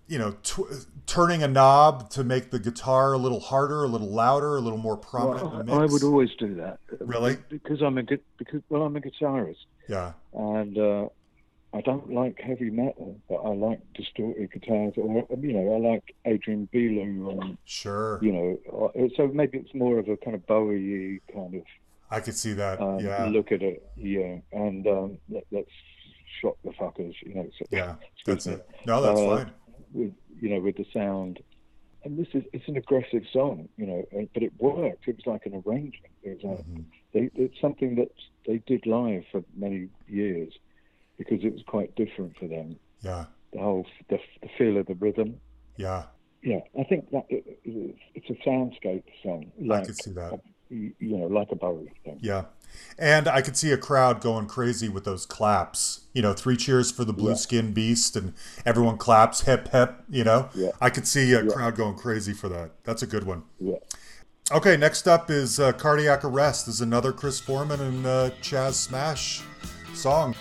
you 0.07 0.19
know 0.19 0.33
tw- 0.45 0.87
turning 1.07 1.43
a 1.43 1.49
knob 1.49 2.11
to 2.11 2.25
make 2.25 2.51
the 2.51 2.59
guitar 2.59 3.13
a 3.13 3.19
little 3.19 3.41
harder, 3.41 3.85
a 3.85 3.89
little 3.89 4.11
louder, 4.11 4.57
a 4.57 4.61
little 4.61 4.79
more 4.79 4.97
prominent 4.97 5.53
in 5.61 5.67
the 5.67 5.73
Well, 5.73 5.83
I, 5.83 5.87
would 5.87 6.03
always 6.03 6.31
do 6.39 6.55
that. 6.57 6.79
Really? 7.01 7.37
Because 7.49 7.83
I'm 7.83 7.99
a 7.99 8.03
gu- 8.03 8.19
because 8.39 8.63
well 8.69 8.83
I'm 8.83 8.97
a 8.97 9.01
guitarist 9.01 9.57
Yeah. 9.89 10.13
and 10.33 10.79
uh, 10.79 11.09
I 11.75 11.81
don't 11.81 12.13
like 12.13 12.39
heavy 12.41 12.71
metal, 12.71 13.17
but 13.29 13.37
I 13.37 13.49
like 13.49 13.81
distorted 13.95 14.51
guitars 14.53 14.95
or 14.97 15.27
you 15.41 15.53
know 15.53 15.75
I 15.75 15.79
like 15.93 16.15
Adrian 16.25 16.69
Belew 16.73 17.31
and 17.41 17.59
Sure. 17.65 18.19
you 18.23 18.33
know 18.33 18.91
uh, 18.95 19.09
so 19.17 19.27
maybe 19.29 19.59
it's 19.59 19.75
more 19.75 19.99
of 19.99 20.09
a 20.09 20.17
kind 20.19 20.35
of 20.35 20.47
Bowie 20.47 21.21
kind 21.33 21.55
of 21.57 21.63
I 22.11 22.21
could 22.21 22.37
see 22.37 22.53
that. 22.55 22.79
um, 22.81 23.01
yeah. 23.01 23.25
look 23.25 23.53
at 23.53 23.63
it, 23.63 23.83
yeah, 23.97 24.37
and 24.53 24.87
um, 24.87 25.19
let, 25.31 25.45
let's 25.51 25.71
shock 26.43 26.59
the 26.63 26.69
fuckers, 26.73 27.15
you 27.23 27.33
know. 27.35 27.49
So, 27.59 27.65
Yeah. 27.71 27.95
That's 28.27 28.47
me. 28.47 28.53
it. 28.55 28.69
No, 28.87 29.01
that's 29.01 29.19
Uh, 29.19 29.37
fine. 29.39 29.51
With 29.95 30.13
you 30.43 30.51
know, 30.51 30.61
with 30.61 30.77
the 30.77 30.85
sound, 30.93 31.39
and 32.05 32.19
this 32.19 32.27
is 32.35 32.43
it's 32.53 32.67
an 32.67 32.77
aggressive 32.77 33.23
song, 33.33 33.69
you 33.77 33.87
know, 33.87 34.05
but 34.35 34.43
it 34.43 34.53
worked. 34.59 35.07
It 35.07 35.17
was 35.17 35.27
like 35.27 35.47
an 35.47 35.63
arrangement. 35.65 36.13
It 36.25 36.43
was 36.43 36.45
like 36.45 36.67
Mhm. 36.67 36.85
they, 37.13 37.31
it's 37.37 37.61
something 37.61 37.95
that 37.95 38.11
they 38.47 38.59
did 38.67 38.85
live 38.85 39.25
for 39.31 39.45
many 39.55 39.89
years 40.09 40.53
because 41.17 41.45
it 41.45 41.53
was 41.53 41.63
quite 41.63 41.95
different 41.95 42.37
for 42.37 42.49
them. 42.49 42.77
Yeah. 43.03 43.27
The 43.53 43.61
whole 43.61 43.87
the, 44.09 44.19
the 44.43 44.49
feel 44.59 44.77
of 44.79 44.87
the 44.87 44.95
rhythm. 44.95 45.41
Yeah. 45.77 46.07
Yeah, 46.43 46.59
I 46.77 46.83
think 46.83 47.09
that 47.13 47.25
it, 47.29 47.61
it, 47.65 47.97
it's 48.17 48.29
a 48.31 48.49
soundscape 48.49 49.05
song, 49.23 49.53
like 49.61 49.83
I 49.83 49.87
could 49.87 50.03
see 50.03 50.11
that. 50.11 50.41
you 50.71 50.93
you 50.99 51.17
know, 51.19 51.29
like 51.29 51.53
a 51.53 51.55
Bowie 51.57 51.93
thing. 52.05 52.19
Yeah. 52.21 52.47
And 52.99 53.27
I 53.27 53.41
could 53.43 53.57
see 53.57 53.73
a 53.73 53.77
crowd 53.77 54.21
going 54.21 54.47
crazy 54.47 54.89
with 54.89 55.05
those 55.05 55.27
claps. 55.27 56.01
You 56.13 56.23
know, 56.23 56.33
three 56.35 56.57
cheers 56.57 56.91
for 56.91 57.05
the 57.05 57.13
blue 57.13 57.31
Yeah. 57.31 57.37
skin 57.37 57.73
beast 57.73 58.17
and 58.17 58.35
everyone 58.67 58.99
claps, 58.99 59.43
hip 59.43 59.69
hip, 59.69 59.97
you 60.09 60.25
know? 60.25 60.51
Yeah. 60.55 60.71
I 60.81 60.91
could 60.91 61.07
see 61.07 61.33
a 61.33 61.43
Yeah. 61.43 61.51
crowd 61.51 61.75
going 61.77 61.95
crazy 61.97 62.33
for 62.33 62.49
that. 62.51 62.73
That's 62.85 63.03
a 63.03 63.07
good 63.07 63.25
one. 63.25 63.43
Yeah. 63.59 63.77
Okay, 64.51 64.77
next 64.77 65.09
up 65.09 65.31
is 65.31 65.59
uh, 65.59 65.73
Cardiac 65.73 66.25
Arrest. 66.25 66.67
This 66.67 66.77
is 66.77 66.81
another 66.83 67.13
Chris 67.13 67.41
Foreman 67.41 67.81
and 67.81 68.07
uh, 68.07 68.31
Chas 68.43 68.77
Smash 68.79 69.43
song. 69.95 70.35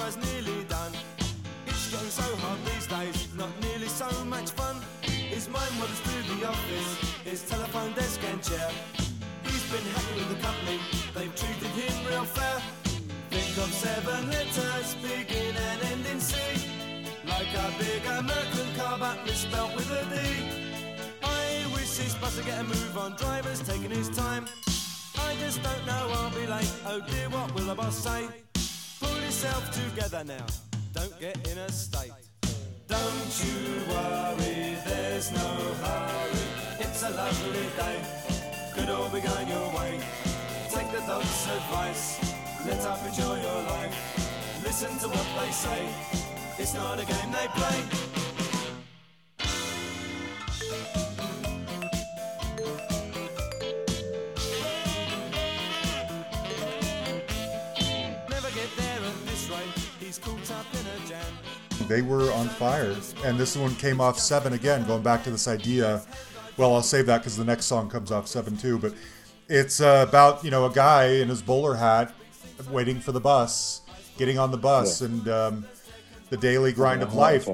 Crossword's 0.00 0.32
nearly 0.32 0.64
done. 0.64 0.92
It's 1.66 1.90
getting 1.90 2.10
so 2.10 2.36
hard 2.36 2.58
these 2.64 2.86
days, 2.86 3.28
not 3.36 3.50
nearly 3.60 3.88
so 3.88 4.08
much 4.24 4.50
fun. 4.50 4.76
His 5.02 5.48
mind 5.48 5.72
wanders 5.78 6.00
through 6.00 6.34
the 6.34 6.48
office, 6.48 7.14
his 7.24 7.42
telephone 7.48 7.92
desk 7.92 8.20
and 8.30 8.42
chair. 8.42 8.70
He's 9.44 9.64
been 9.70 9.86
happy 9.92 10.14
with 10.16 10.28
the 10.28 10.42
company, 10.46 10.78
they've 11.14 11.34
treated 11.34 11.72
him 11.80 12.06
real 12.08 12.24
fair. 12.24 12.62
Think 13.30 13.56
of 13.58 13.72
seven 13.72 14.30
letters, 14.30 14.94
begin 15.02 15.56
and 15.56 15.82
end 15.92 16.06
in 16.06 16.20
C. 16.20 16.36
Like 17.26 17.52
a 17.54 17.68
big 17.78 18.04
American 18.06 18.68
car, 18.76 18.98
but 18.98 19.24
misspelled 19.24 19.74
with 19.76 19.90
a 19.90 20.04
D. 20.12 20.16
I 21.22 21.66
wish 21.74 21.96
this 21.96 22.14
bus 22.14 22.36
would 22.36 22.46
get 22.46 22.60
a 22.60 22.64
move 22.64 22.96
on, 22.98 23.16
driver's 23.16 23.62
taking 23.62 23.90
his 23.90 24.08
time. 24.10 24.46
I 25.18 25.36
just 25.40 25.62
don't 25.62 25.86
know, 25.86 26.08
I'll 26.14 26.30
be 26.30 26.46
late. 26.46 26.72
Oh 26.86 27.00
dear, 27.00 27.28
what 27.28 27.54
will 27.54 27.66
the 27.66 27.74
boss 27.74 27.98
say? 27.98 28.49
Pull 29.00 29.20
yourself 29.22 29.70
together 29.70 30.22
now, 30.24 30.46
don't 30.92 31.18
get 31.18 31.36
in 31.48 31.58
a 31.58 31.72
state. 31.72 32.12
Don't 32.86 33.32
you 33.44 33.80
worry, 33.88 34.76
there's 34.84 35.32
no 35.32 35.48
hurry. 35.82 36.44
It's 36.80 37.02
a 37.02 37.10
lovely 37.10 37.66
day, 37.76 37.98
could 38.74 38.90
all 38.90 39.08
be 39.08 39.20
going 39.20 39.48
your 39.48 39.68
way. 39.78 40.00
Take 40.68 40.90
the 40.92 41.00
dog's 41.06 41.46
advice, 41.48 42.34
let 42.66 42.80
up, 42.84 43.00
enjoy 43.06 43.40
your 43.40 43.62
life. 43.62 44.62
Listen 44.64 44.96
to 44.98 45.08
what 45.08 45.26
they 45.40 45.50
say, 45.50 45.88
it's 46.58 46.74
not 46.74 47.00
a 47.00 47.06
game 47.06 47.32
they 47.32 47.48
play. 47.58 48.29
They 61.90 62.02
were 62.02 62.32
on 62.34 62.48
fire. 62.48 62.94
And 63.24 63.36
this 63.36 63.56
one 63.56 63.74
came 63.74 64.00
off 64.00 64.16
seven 64.16 64.52
again, 64.52 64.86
going 64.86 65.02
back 65.02 65.24
to 65.24 65.30
this 65.32 65.48
idea. 65.48 66.00
Well, 66.56 66.72
I'll 66.72 66.82
save 66.82 67.06
that 67.06 67.18
because 67.18 67.36
the 67.36 67.44
next 67.44 67.64
song 67.64 67.90
comes 67.90 68.12
off 68.12 68.28
seven 68.28 68.56
too. 68.56 68.78
But 68.78 68.94
it's 69.48 69.80
uh, 69.80 70.06
about, 70.08 70.44
you 70.44 70.52
know, 70.52 70.66
a 70.66 70.70
guy 70.70 71.06
in 71.06 71.28
his 71.28 71.42
bowler 71.42 71.74
hat 71.74 72.14
waiting 72.70 73.00
for 73.00 73.10
the 73.10 73.18
bus, 73.18 73.80
getting 74.16 74.38
on 74.38 74.52
the 74.52 74.56
bus, 74.56 75.00
Yeah. 75.00 75.08
and 75.08 75.28
um, 75.28 75.66
the 76.28 76.36
daily 76.36 76.72
grind 76.72 77.02
of 77.02 77.14
life. 77.14 77.48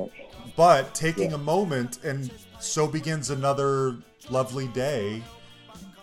But 0.55 0.95
taking 0.95 1.31
Yeah. 1.31 1.37
a 1.37 1.39
moment, 1.39 2.05
and 2.05 2.31
so 2.61 2.87
begins 2.87 3.31
another 3.31 3.97
lovely 4.29 4.69
day. 4.69 5.23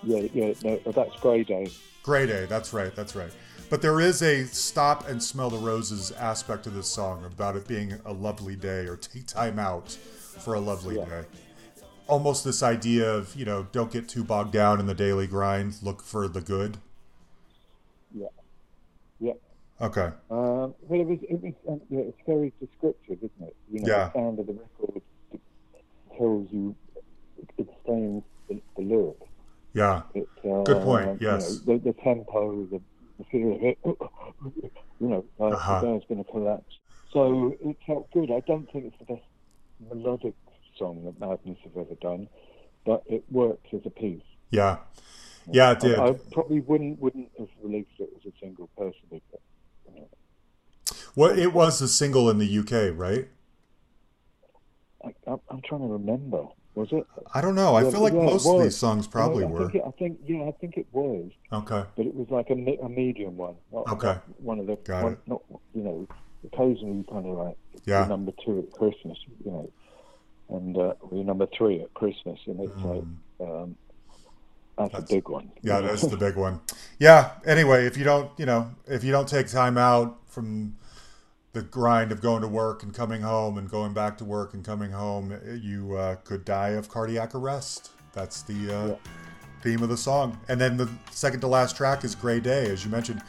Yeah, 0.02 0.28
yeah, 0.34 0.54
no, 0.64 0.80
that's 0.92 1.16
Grey 1.20 1.44
Day. 1.44 1.68
Gray 2.02 2.26
Day, 2.26 2.48
that's 2.50 2.74
right, 2.74 2.96
that's 2.96 3.16
right. 3.16 3.32
But 3.74 3.82
there 3.82 3.99
is 3.99 4.21
a 4.21 4.45
stop 4.45 5.09
and 5.09 5.24
smell 5.24 5.49
the 5.49 5.57
roses 5.57 6.11
aspect 6.11 6.67
of 6.67 6.76
this 6.76 6.88
song 6.88 7.26
about 7.26 7.55
it 7.55 7.67
being 7.67 7.99
a 8.05 8.13
lovely 8.13 8.55
day 8.55 8.86
or 8.86 8.95
take 8.95 9.26
time 9.26 9.57
out 9.57 9.89
for 9.89 10.53
a 10.53 10.59
lovely 10.59 10.97
Yeah. 10.97 11.05
day. 11.05 11.24
Almost 12.05 12.43
this 12.45 12.61
idea 12.61 13.11
of, 13.11 13.36
you 13.36 13.45
know, 13.45 13.65
don't 13.71 13.91
get 13.91 14.07
too 14.07 14.24
bogged 14.24 14.51
down 14.51 14.80
in 14.80 14.86
the 14.86 14.93
daily 14.93 15.26
grind, 15.26 15.82
look 15.82 16.03
for 16.03 16.28
the 16.28 16.39
good. 16.39 16.78
Yeah, 18.13 18.28
yeah. 19.19 19.34
Okay. 19.82 20.11
Um, 20.30 20.76
well, 20.88 21.01
it 21.01 21.07
was, 21.07 21.19
it 21.28 21.41
was, 21.41 21.53
um, 21.67 21.82
yeah, 21.89 22.01
it's 22.01 22.21
very 22.28 22.53
descriptive, 22.59 23.17
isn't 23.17 23.47
it? 23.47 23.55
You 23.71 23.80
know, 23.80 23.88
Yeah. 23.88 24.05
the 24.09 24.13
sound 24.13 24.38
of 24.38 24.45
the 24.45 24.53
record 24.53 25.01
tells 26.15 26.47
you, 26.51 26.76
it 27.41 27.49
explains 27.57 28.21
the, 28.47 28.61
the 28.78 28.84
lyric. 28.84 29.17
Yeah. 29.74 30.03
It, 30.13 30.30
uh, 30.45 30.61
Good 30.61 30.84
point, 30.84 31.19
you 31.19 31.28
yes. 31.28 31.65
know, 31.65 31.74
the, 31.74 31.86
the 31.86 31.93
tempo, 31.93 32.67
the, 32.67 32.80
the 33.18 33.26
feel 33.26 33.55
of 33.55 33.64
it. 33.64 33.78
you 34.99 35.07
know, 35.07 35.26
like 35.39 35.53
Uh-huh. 35.53 35.80
the 35.82 35.86
guy's 35.88 36.07
going 36.07 36.24
to 36.24 36.32
collapse. 36.32 36.74
So 37.11 37.55
it 37.61 37.78
felt 37.86 38.11
good. 38.11 38.32
I 38.32 38.41
don't 38.47 38.72
think 38.72 38.86
it's 38.86 38.97
the 38.99 39.05
best 39.05 39.26
melodic 39.80 40.36
song 40.78 41.03
that 41.05 41.20
Madness 41.20 41.57
have 41.64 41.78
ever 41.78 41.95
done, 42.01 42.28
but 42.86 43.03
it 43.07 43.24
worked 43.30 43.68
as 43.74 43.82
a 43.86 43.89
piece. 43.89 44.22
Yeah. 44.49 44.78
Yeah, 45.51 45.72
it 45.72 45.80
did. 45.80 45.99
I, 45.99 46.09
I 46.09 46.14
probably 46.32 46.61
wouldn't 46.61 46.99
wouldn't 46.99 47.30
have 47.38 47.49
released 47.61 47.99
it 47.99 48.09
as 48.16 48.26
a 48.26 48.34
single 48.41 48.70
personally, 48.78 49.22
but 49.32 49.41
What 51.16 51.38
it 51.39 51.53
was 51.53 51.82
a 51.82 51.88
single 51.88 52.30
in 52.30 52.38
the 52.39 52.59
UK, 52.59 52.97
right? 52.97 53.28
I, 55.03 55.09
I, 55.28 55.36
I'm 55.49 55.61
trying 55.64 55.82
to 55.82 55.88
remember. 55.88 56.45
Was 56.76 56.91
it? 56.91 57.05
I 57.34 57.41
don't 57.41 57.55
know. 57.55 57.76
I 57.76 57.84
Yeah, 57.84 57.91
feel 57.91 58.01
like 58.01 58.13
yeah, 58.13 58.26
most 58.26 58.47
of 58.47 58.61
these 58.63 58.76
songs 58.76 59.05
probably 59.07 59.43
I, 59.43 59.47
I 59.47 59.51
were. 59.51 59.59
Think 59.69 59.76
it, 59.76 59.84
I 59.86 59.91
think 59.91 60.19
yeah, 60.26 60.43
I 60.43 60.51
think 60.59 60.78
it 60.78 60.88
was, 60.91 61.30
Okay. 61.51 61.84
but 61.95 62.05
it 62.05 62.15
was 62.15 62.28
like 62.32 62.49
a, 62.49 62.53
a 62.53 62.89
medium 62.89 63.38
one. 63.38 63.55
Not, 63.71 63.88
Okay. 63.93 64.07
not 64.07 64.41
one 64.41 64.59
of 64.59 64.65
the 64.67 64.76
Got 64.78 65.03
one, 65.03 65.13
it. 65.13 65.19
not 65.28 65.41
you 65.76 65.84
know, 65.84 66.07
occasionally 66.51 67.05
kind 67.09 67.28
of 67.28 67.38
like 67.38 67.57
Yeah. 67.86 68.07
number 68.07 68.32
two 68.43 68.59
at 68.59 68.71
Christmas, 68.78 69.17
you 69.45 69.51
know. 69.51 69.69
and 70.49 70.78
uh, 70.78 70.93
we're 71.11 71.24
number 71.24 71.47
three 71.55 71.82
at 71.82 71.93
Christmas, 71.93 72.39
and 72.47 72.59
it's 72.59 72.76
like 72.84 73.03
um, 73.47 73.76
that's, 74.78 74.95
a 74.95 75.01
big 75.01 75.30
one. 75.30 75.45
Mm. 75.45 75.51
Yeah, 75.61 75.82
that's 75.88 76.01
the 76.07 76.17
big 76.17 76.36
one. 76.36 76.59
Yeah. 76.97 77.34
Anyway, 77.45 77.86
if 77.86 77.97
you 77.97 78.03
don't, 78.03 78.32
you 78.39 78.47
know, 78.47 78.71
if 78.88 79.03
you 79.03 79.11
don't 79.11 79.28
take 79.30 79.47
time 79.47 79.78
out 79.78 80.17
from 80.28 80.76
the 81.54 81.62
grind 81.62 82.12
of 82.12 82.20
going 82.20 82.41
to 82.41 82.47
work 82.47 82.82
and 82.84 82.93
coming 82.93 83.22
home 83.22 83.58
and 83.60 83.70
going 83.70 83.93
back 83.93 84.18
to 84.18 84.26
work 84.26 84.56
and 84.56 84.66
coming 84.66 84.91
home, 84.91 85.39
you 85.62 85.95
uh, 85.95 86.16
could 86.24 86.43
die 86.43 86.70
of 86.70 86.89
cardiac 86.89 87.36
arrest. 87.36 87.91
That's 88.12 88.41
the 88.41 88.54
uh, 88.76 88.88
Yeah. 88.88 88.95
theme 89.62 89.84
of 89.84 89.89
the 89.89 89.97
song. 89.97 90.39
And 90.49 90.60
then 90.60 90.78
the 90.78 90.89
second 91.12 91.41
to 91.41 91.47
last 91.47 91.78
track 91.78 92.04
is 92.04 92.16
Gray 92.16 92.39
Day, 92.39 92.70
as 92.72 92.84
you 92.84 92.89
mentioned. 92.89 93.22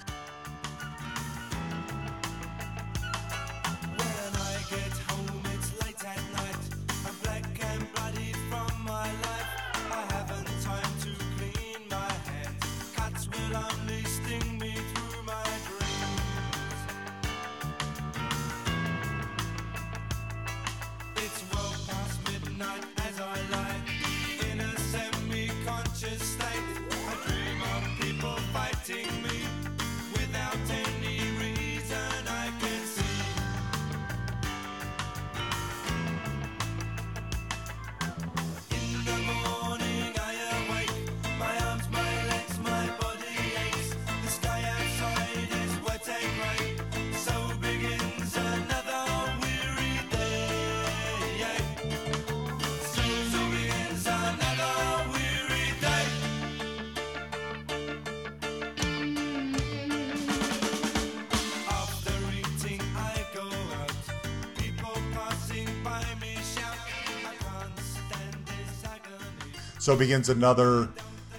So 69.85 69.95
begins 69.95 70.30
another. 70.30 70.89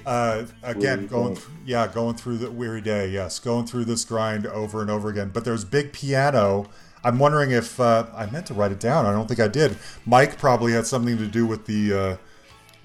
Uh, 0.05 0.45
again, 0.61 1.07
going, 1.07 1.33
th- 1.33 1.47
yeah, 1.65 1.87
going 1.87 2.15
through 2.15 2.37
the 2.37 2.51
weary 2.51 2.79
day. 2.79 3.09
Yes, 3.09 3.39
going 3.39 3.65
through 3.65 3.85
this 3.85 4.05
grind 4.05 4.45
over 4.45 4.81
and 4.81 4.91
over 4.91 5.09
again. 5.09 5.31
But 5.33 5.45
there's 5.45 5.65
big 5.65 5.91
piano. 5.93 6.67
I'm 7.03 7.17
wondering 7.17 7.49
if 7.49 7.79
uh, 7.79 8.05
I 8.15 8.27
meant 8.27 8.45
to 8.45 8.53
write 8.53 8.71
it 8.71 8.79
down. 8.79 9.07
I 9.07 9.13
don't 9.13 9.27
think 9.27 9.39
I 9.39 9.47
did. 9.47 9.75
Mike 10.05 10.37
probably 10.37 10.73
had 10.73 10.85
something 10.85 11.17
to 11.17 11.25
do 11.25 11.47
with 11.47 11.65
the 11.65 11.91
uh, 11.91 12.17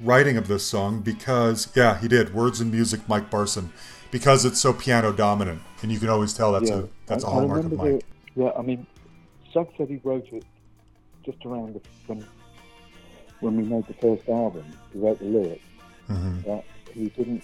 writing 0.00 0.38
of 0.38 0.48
this 0.48 0.64
song 0.66 1.02
because, 1.02 1.70
yeah, 1.76 1.98
he 1.98 2.08
did. 2.08 2.32
Words 2.32 2.62
and 2.62 2.72
music, 2.72 3.06
Mike 3.06 3.30
Barson, 3.30 3.68
because 4.10 4.46
it's 4.46 4.58
so 4.58 4.72
piano 4.72 5.12
dominant, 5.12 5.60
and 5.82 5.92
you 5.92 5.98
can 5.98 6.08
always 6.08 6.32
tell 6.32 6.52
that's 6.52 6.70
a 6.70 6.88
that's 7.04 7.22
a 7.22 7.26
I- 7.26 7.30
I 7.30 7.34
hallmark 7.34 7.64
of 7.66 7.72
Mike. 7.72 8.02
the- 8.34 8.42
yeah, 8.44 8.50
I 8.58 8.62
mean, 8.62 8.86
Suggs 9.52 9.74
said 9.76 9.88
he 9.90 10.00
wrote 10.04 10.26
it 10.32 10.44
just 11.22 11.44
around 11.44 11.74
the, 11.74 11.80
when 12.06 12.24
when 13.40 13.56
we 13.56 13.62
made 13.64 13.86
the 13.86 13.94
first 13.94 14.28
album. 14.28 14.64
He 14.92 14.98
wrote 14.98 15.18
the 15.18 15.24
lyrics, 15.26 15.64
Mhm. 16.08 16.44
but 16.44 16.64
he 16.94 17.08
didn't. 17.16 17.42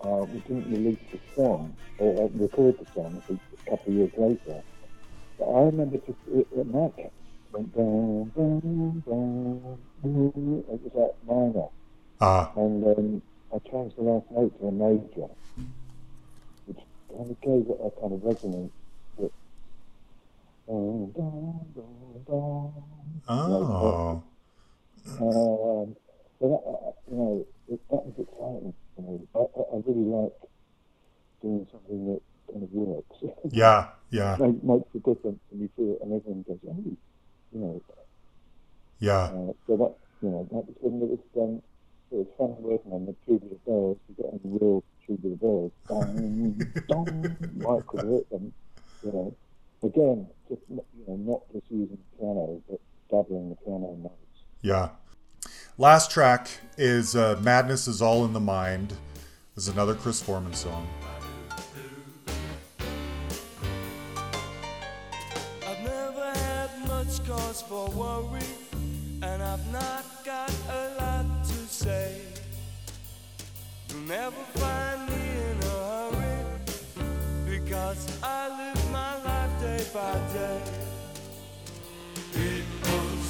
Uh, 0.00 0.24
we 0.28 0.40
didn't 0.40 0.70
release 0.72 0.98
the 1.12 1.18
song 1.36 1.72
or 1.98 2.24
uh, 2.24 2.28
record 2.34 2.76
the 2.78 2.86
song 2.92 3.22
a 3.30 3.70
couple 3.70 3.92
of 3.92 3.94
years 3.98 4.10
later. 4.18 4.62
But 5.38 5.44
I 5.44 5.60
remember 5.62 5.96
just 5.98 6.18
it, 6.34 6.46
at 6.58 6.66
night 6.66 7.12
went 7.52 7.74
down, 7.76 8.32
down, 8.36 9.02
down. 9.06 9.78
It 10.02 10.82
was 10.82 10.92
like 10.94 11.14
minor, 11.26 11.68
Ah, 12.20 12.50
and 12.56 12.84
um, 12.84 13.22
I 13.54 13.58
changed 13.70 13.96
the 13.96 14.02
last 14.02 14.26
note 14.32 14.58
to 14.60 14.66
a 14.66 14.72
major, 14.72 15.28
which 16.66 16.78
kind 17.08 17.30
of 17.30 17.40
gave 17.40 17.70
it 17.70 17.78
a 17.80 17.90
kind 18.00 18.12
of 18.14 18.22
resonance. 18.24 18.72
That, 19.18 19.30
dun, 20.66 21.12
dun, 21.12 21.66
dun, 21.74 22.24
dun. 22.26 23.22
oh, 23.28 24.22
Um, 25.20 25.96
so 26.38 26.44
that, 26.50 26.62
uh, 26.66 26.92
you 27.10 27.16
know, 27.16 27.46
it, 27.68 27.80
that 27.90 28.02
was 28.06 28.14
exciting 28.18 28.74
for 28.94 29.02
me. 29.02 29.20
I, 29.34 29.38
I, 29.38 29.76
really 29.86 30.06
like 30.06 30.32
doing 31.40 31.66
something 31.70 32.06
that 32.12 32.22
kind 32.50 32.62
of 32.62 32.72
works. 32.72 33.16
yeah, 33.50 33.88
yeah, 34.10 34.36
Make, 34.38 34.62
makes 34.62 34.88
a 34.94 34.98
difference, 34.98 35.40
and 35.50 35.60
you 35.60 35.70
feel 35.76 35.94
it, 35.94 35.98
and 36.02 36.12
everyone 36.14 36.44
goes, 36.46 36.58
"Oh, 36.68 36.96
you 37.52 37.60
know." 37.60 37.82
yeah, 38.98 39.30
Uh, 39.34 39.52
so 39.66 39.76
that, 39.76 39.94
you 40.22 40.30
know, 40.30 40.48
that 40.50 40.62
was 40.66 40.76
when 40.80 41.02
it 41.02 41.10
was 41.10 41.26
um, 41.38 41.62
it 42.10 42.16
was 42.22 42.30
fun 42.38 42.54
working 42.62 42.92
on 42.92 43.06
the 43.06 43.16
tubular 43.26 43.58
bells. 43.66 43.98
You 44.08 44.14
get 44.14 44.26
on 44.26 44.40
the 44.44 44.50
real 44.58 44.84
tubular 45.06 45.36
bells, 45.36 45.72
dong, 45.88 46.54
dong, 46.86 47.34
hit 48.06 48.30
them. 48.30 48.52
You 49.02 49.12
know, 49.12 49.36
again, 49.82 50.26
just 50.48 50.62
you 50.70 51.04
know, 51.08 51.16
not 51.16 51.40
just 51.52 51.66
using 51.70 51.98
the 51.98 52.18
piano, 52.18 52.62
but 52.68 52.80
doubling 53.10 53.50
the 53.50 53.56
piano 53.56 53.96
notes. 53.98 54.21
Yeah. 54.62 54.90
Last 55.76 56.10
track 56.10 56.48
is 56.78 57.14
uh, 57.16 57.38
"Madness 57.42 57.88
Is 57.88 58.00
All 58.00 58.24
in 58.24 58.32
the 58.32 58.40
Mind." 58.40 58.94
This 59.54 59.66
is 59.66 59.68
another 59.68 59.94
Chris 59.94 60.22
Foreman 60.22 60.54
song. 60.54 60.88
Cause 67.26 67.62
for 67.62 67.88
worry, 67.90 68.40
and 69.22 69.42
I've 69.42 69.70
not 69.70 70.24
got 70.24 70.50
a 70.68 70.94
lot 70.98 71.44
to 71.44 71.54
say. 71.68 72.20
You'll 73.90 74.00
never 74.00 74.42
find 74.54 75.08
me 75.08 75.22
in 75.50 75.58
a 75.62 76.10
hurry, 76.14 77.58
because 77.58 78.18
I 78.22 78.48
live 78.48 78.90
my 78.90 79.22
life 79.22 79.60
day 79.60 79.84
by 79.92 80.14
day. 80.32 80.91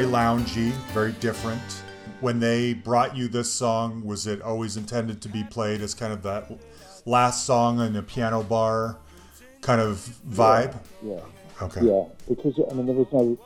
very 0.00 0.12
loungy, 0.12 0.70
very 0.92 1.12
different. 1.12 1.60
When 2.20 2.38
they 2.40 2.74
brought 2.74 3.16
you 3.16 3.28
this 3.28 3.50
song, 3.52 4.04
was 4.04 4.26
it 4.26 4.40
always 4.42 4.76
intended 4.76 5.20
to 5.22 5.28
be 5.28 5.44
played 5.44 5.80
as 5.80 5.94
kind 5.94 6.12
of 6.12 6.22
that 6.22 6.50
last 7.06 7.44
song 7.46 7.80
in 7.80 7.96
a 7.96 8.02
piano 8.02 8.42
bar 8.42 8.96
kind 9.60 9.80
of 9.80 9.96
vibe? 10.28 10.76
Yeah, 11.02 11.20
Okay. 11.62 11.82
yeah, 11.84 12.04
because 12.28 12.58
I 12.70 12.74
mean 12.74 12.86
there 12.86 12.94
was 12.94 13.06
no 13.12 13.38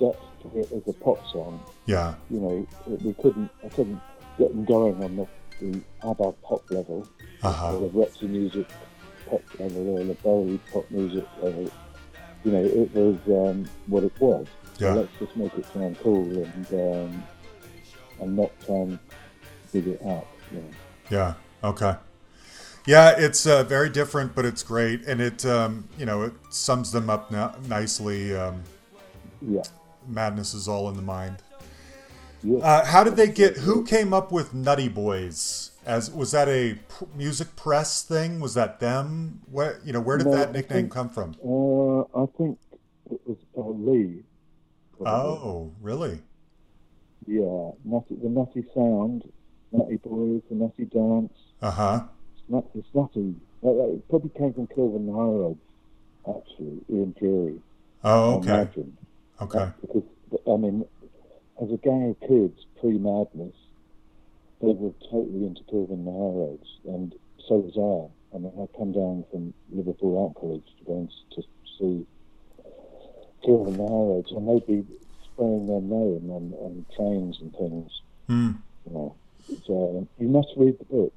depth 0.00 0.22
to 0.42 0.58
it 0.60 0.72
as 0.72 0.94
a 0.94 0.98
pop 0.98 1.26
song. 1.30 1.60
Yeah. 1.86 2.14
You 2.30 2.40
know, 2.40 2.66
it, 2.86 3.02
we 3.02 3.12
couldn't, 3.14 3.50
I 3.64 3.68
couldn't 3.68 4.00
get 4.38 4.48
them 4.50 4.64
going 4.64 5.02
on 5.02 5.16
the, 5.16 5.26
the 5.60 5.80
ABBA 6.08 6.32
pop 6.42 6.70
level, 6.70 7.06
Uh-huh. 7.42 7.72
the 7.78 7.88
Roxy 7.88 8.26
music 8.26 8.66
pop 9.28 9.42
level, 9.58 9.98
or 9.98 10.04
the 10.04 10.14
Bowie 10.14 10.58
pop 10.72 10.90
music 10.90 11.24
level. 11.42 11.70
you 12.44 12.52
know, 12.52 12.62
it 12.64 12.94
was 12.94 13.16
um, 13.28 13.66
what 13.86 14.04
it 14.04 14.12
was. 14.20 14.46
Yeah. 14.78 14.94
So 14.94 15.00
let's 15.00 15.18
just 15.18 15.36
make 15.36 15.54
it 15.54 15.66
sound 15.72 15.98
cool 16.00 16.24
and 16.44 16.66
um, 16.72 17.22
and 18.20 18.36
not 18.36 18.50
try 18.64 18.74
and 18.76 18.98
big 19.72 19.86
it 19.88 20.02
up. 20.02 20.26
You 20.52 20.58
know. 20.58 20.70
Yeah. 21.10 21.34
Okay. 21.64 21.94
Yeah, 22.86 23.14
it's 23.18 23.46
uh, 23.48 23.64
very 23.64 23.90
different, 23.90 24.34
but 24.36 24.44
it's 24.44 24.62
great, 24.62 25.04
and 25.06 25.20
it 25.20 25.44
um, 25.44 25.88
you 25.98 26.06
know 26.06 26.22
it 26.22 26.32
sums 26.50 26.92
them 26.92 27.10
up 27.10 27.32
n- 27.32 27.50
nicely. 27.68 28.36
Um, 28.36 28.62
Yeah. 29.42 29.62
madness 30.06 30.54
is 30.54 30.68
all 30.68 30.88
in 30.88 30.94
the 30.96 31.02
mind. 31.02 31.36
Yeah. 32.44 32.58
Uh, 32.58 32.84
how 32.84 33.02
did 33.02 33.16
they 33.16 33.26
get? 33.28 33.56
Who 33.56 33.84
came 33.84 34.12
up 34.14 34.30
with 34.30 34.54
Nutty 34.54 34.88
Boys? 34.88 35.72
As 35.84 36.10
was 36.10 36.30
that 36.32 36.48
a 36.48 36.74
p- 36.74 37.06
music 37.16 37.54
press 37.56 38.02
thing? 38.02 38.38
Was 38.40 38.54
that 38.54 38.78
them? 38.80 39.40
Where 39.50 39.80
you 39.84 39.92
know 39.92 40.00
where 40.00 40.16
did 40.18 40.26
No, 40.28 40.34
that 40.36 40.52
nickname 40.52 40.82
think- 40.84 40.92
come 40.92 41.08
from? 41.08 41.34
Uh, 41.44 42.02
I 42.22 42.26
think 42.38 42.58
it 43.10 43.20
was 43.26 43.38
uh, 43.56 43.62
Lee. 43.62 44.22
Oh, 45.04 45.72
really? 45.80 46.22
Yeah, 47.26 47.70
nutty, 47.84 48.14
the 48.22 48.28
Nutty 48.28 48.64
Sound, 48.74 49.24
Nutty 49.72 49.96
Boys, 49.96 50.42
the 50.48 50.54
Nutty 50.54 50.84
Dance. 50.84 51.32
Uh 51.60 51.70
huh. 51.70 52.00
It's, 52.34 52.42
nut, 52.48 52.64
it's 52.74 52.88
Nutty. 52.94 53.34
Uh, 53.64 53.68
uh, 53.68 53.94
it 53.94 54.08
probably 54.08 54.30
came 54.30 54.52
from 54.54 54.66
Kilburn 54.68 55.08
High 55.08 55.12
Roads, 55.14 55.60
actually, 56.28 56.80
Ian 56.88 57.14
Dury. 57.20 57.60
Oh, 58.04 58.34
I 58.34 58.36
okay. 58.36 58.52
imagine. 58.52 58.96
Okay. 59.42 59.70
Because, 59.80 60.04
I 60.46 60.56
mean, 60.56 60.84
as 61.60 61.70
a 61.70 61.76
gang 61.78 62.10
of 62.10 62.28
kids 62.28 62.64
pre-madness, 62.80 63.54
they 64.62 64.72
were 64.72 64.92
totally 65.10 65.46
into 65.46 65.62
Kilburn 65.64 66.06
and 66.06 66.58
the 66.84 66.90
and 66.90 67.14
so 67.48 67.56
was 67.56 67.76
I. 67.76 68.36
I 68.36 68.38
mean, 68.38 68.52
I 68.56 68.66
come 68.78 68.92
down 68.92 69.24
from 69.30 69.52
Liverpool 69.70 70.24
Art 70.24 70.34
College 70.40 70.64
to 70.78 70.84
go 70.84 70.98
and 70.98 71.10
to 71.32 71.42
see 71.78 72.06
The 73.46 73.82
High 73.82 73.88
Roads, 73.88 74.32
and 74.32 74.48
they'd 74.48 74.66
be 74.66 74.84
spraying 75.24 75.66
their 75.66 75.80
name 75.80 76.30
on, 76.30 76.52
on 76.58 76.86
trains 76.96 77.38
and 77.40 77.52
things. 77.52 78.00
Hmm. 78.26 78.50
You 78.86 78.92
know, 78.92 79.16
so 79.66 80.06
you 80.18 80.28
must 80.28 80.48
read 80.56 80.78
the 80.78 80.84
book. 80.84 81.12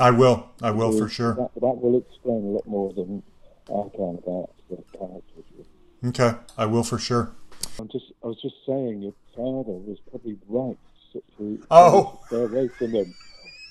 I 0.00 0.10
will. 0.10 0.48
I 0.62 0.70
will 0.70 0.96
for 0.98 1.08
sure. 1.08 1.34
That, 1.34 1.54
that 1.54 1.76
will 1.80 1.98
explain 1.98 2.44
a 2.44 2.48
lot 2.48 2.66
more 2.66 2.92
than 2.92 3.22
I 3.68 3.88
can 3.94 4.18
about 4.26 4.50
the 4.70 4.82
characters. 4.98 5.66
Okay. 6.06 6.32
I 6.58 6.66
will 6.66 6.82
for 6.84 6.98
sure. 6.98 7.32
I'm 7.78 7.88
just, 7.88 8.06
I 8.22 8.28
was 8.28 8.40
just 8.42 8.56
saying, 8.66 9.02
your 9.02 9.14
father 9.34 9.72
was 9.72 9.98
probably 10.10 10.38
right 10.48 10.78
to, 11.38 11.62
Oh. 11.70 12.18
stay 12.26 12.42
away 12.42 12.68
from 12.68 12.92
them 12.92 13.14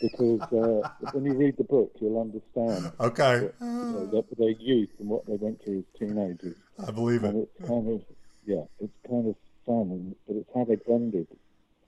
because 0.01 0.41
uh, 0.41 0.89
when 1.11 1.25
you 1.25 1.33
read 1.33 1.55
the 1.57 1.63
book, 1.63 1.91
you'll 1.99 2.19
understand 2.19 2.91
Okay. 2.99 3.49
you 3.59 3.67
know, 3.67 4.05
their, 4.11 4.21
their 4.37 4.55
youth 4.59 4.89
and 4.99 5.07
what 5.07 5.25
they 5.25 5.35
went 5.35 5.63
through 5.63 5.79
as 5.79 5.99
teenagers, 5.99 6.57
I 6.85 6.91
believe 6.91 7.23
and 7.23 7.37
it. 7.37 7.49
it's 7.57 7.67
kind 7.69 7.89
of, 7.89 8.01
yeah, 8.45 8.63
it's 8.79 8.93
kind 9.07 9.27
of 9.29 9.35
fun, 9.65 10.15
but 10.27 10.35
it's 10.35 10.49
how 10.53 10.65
they 10.65 10.75
blended. 10.75 11.27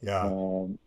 Yeah. 0.02 0.22
Um, 0.22 0.80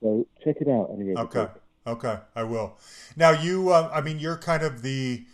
so 0.00 0.26
check 0.44 0.56
it 0.60 0.68
out 0.68 0.90
anyway. 0.94 1.14
Okay. 1.16 1.46
Okay. 1.86 2.18
I 2.34 2.42
will. 2.42 2.78
Now 3.16 3.30
you. 3.30 3.70
Uh, 3.70 3.90
I 3.92 4.00
mean, 4.00 4.18
you're 4.18 4.36
kind 4.36 4.62
of 4.62 4.82
the. 4.82 5.24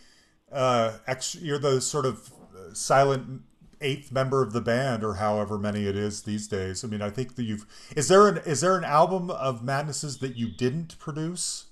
Uh, 0.51 0.97
ex- 1.05 1.35
you're 1.35 1.59
the 1.59 1.79
sort 1.79 2.05
of 2.07 2.31
uh, 2.55 2.73
silent 2.73 3.41
eighth 3.81 4.11
member 4.11 4.41
of 4.43 4.53
the 4.53 4.61
band, 4.61 5.03
or 5.03 5.15
however 5.15 5.57
many 5.57 5.85
it 5.85 5.95
is 5.95 6.23
these 6.23 6.47
days. 6.47 6.83
I 6.83 6.87
mean, 6.87 7.01
I 7.01 7.09
think 7.09 7.35
that 7.35 7.43
you've. 7.43 7.65
Is 7.95 8.07
there 8.07 8.27
an 8.27 8.37
Is 8.45 8.61
there 8.61 8.77
an 8.77 8.83
album 8.83 9.29
of 9.31 9.63
Madnesses 9.63 10.17
that 10.19 10.35
you 10.35 10.49
didn't 10.49 10.97
produce? 10.99 11.65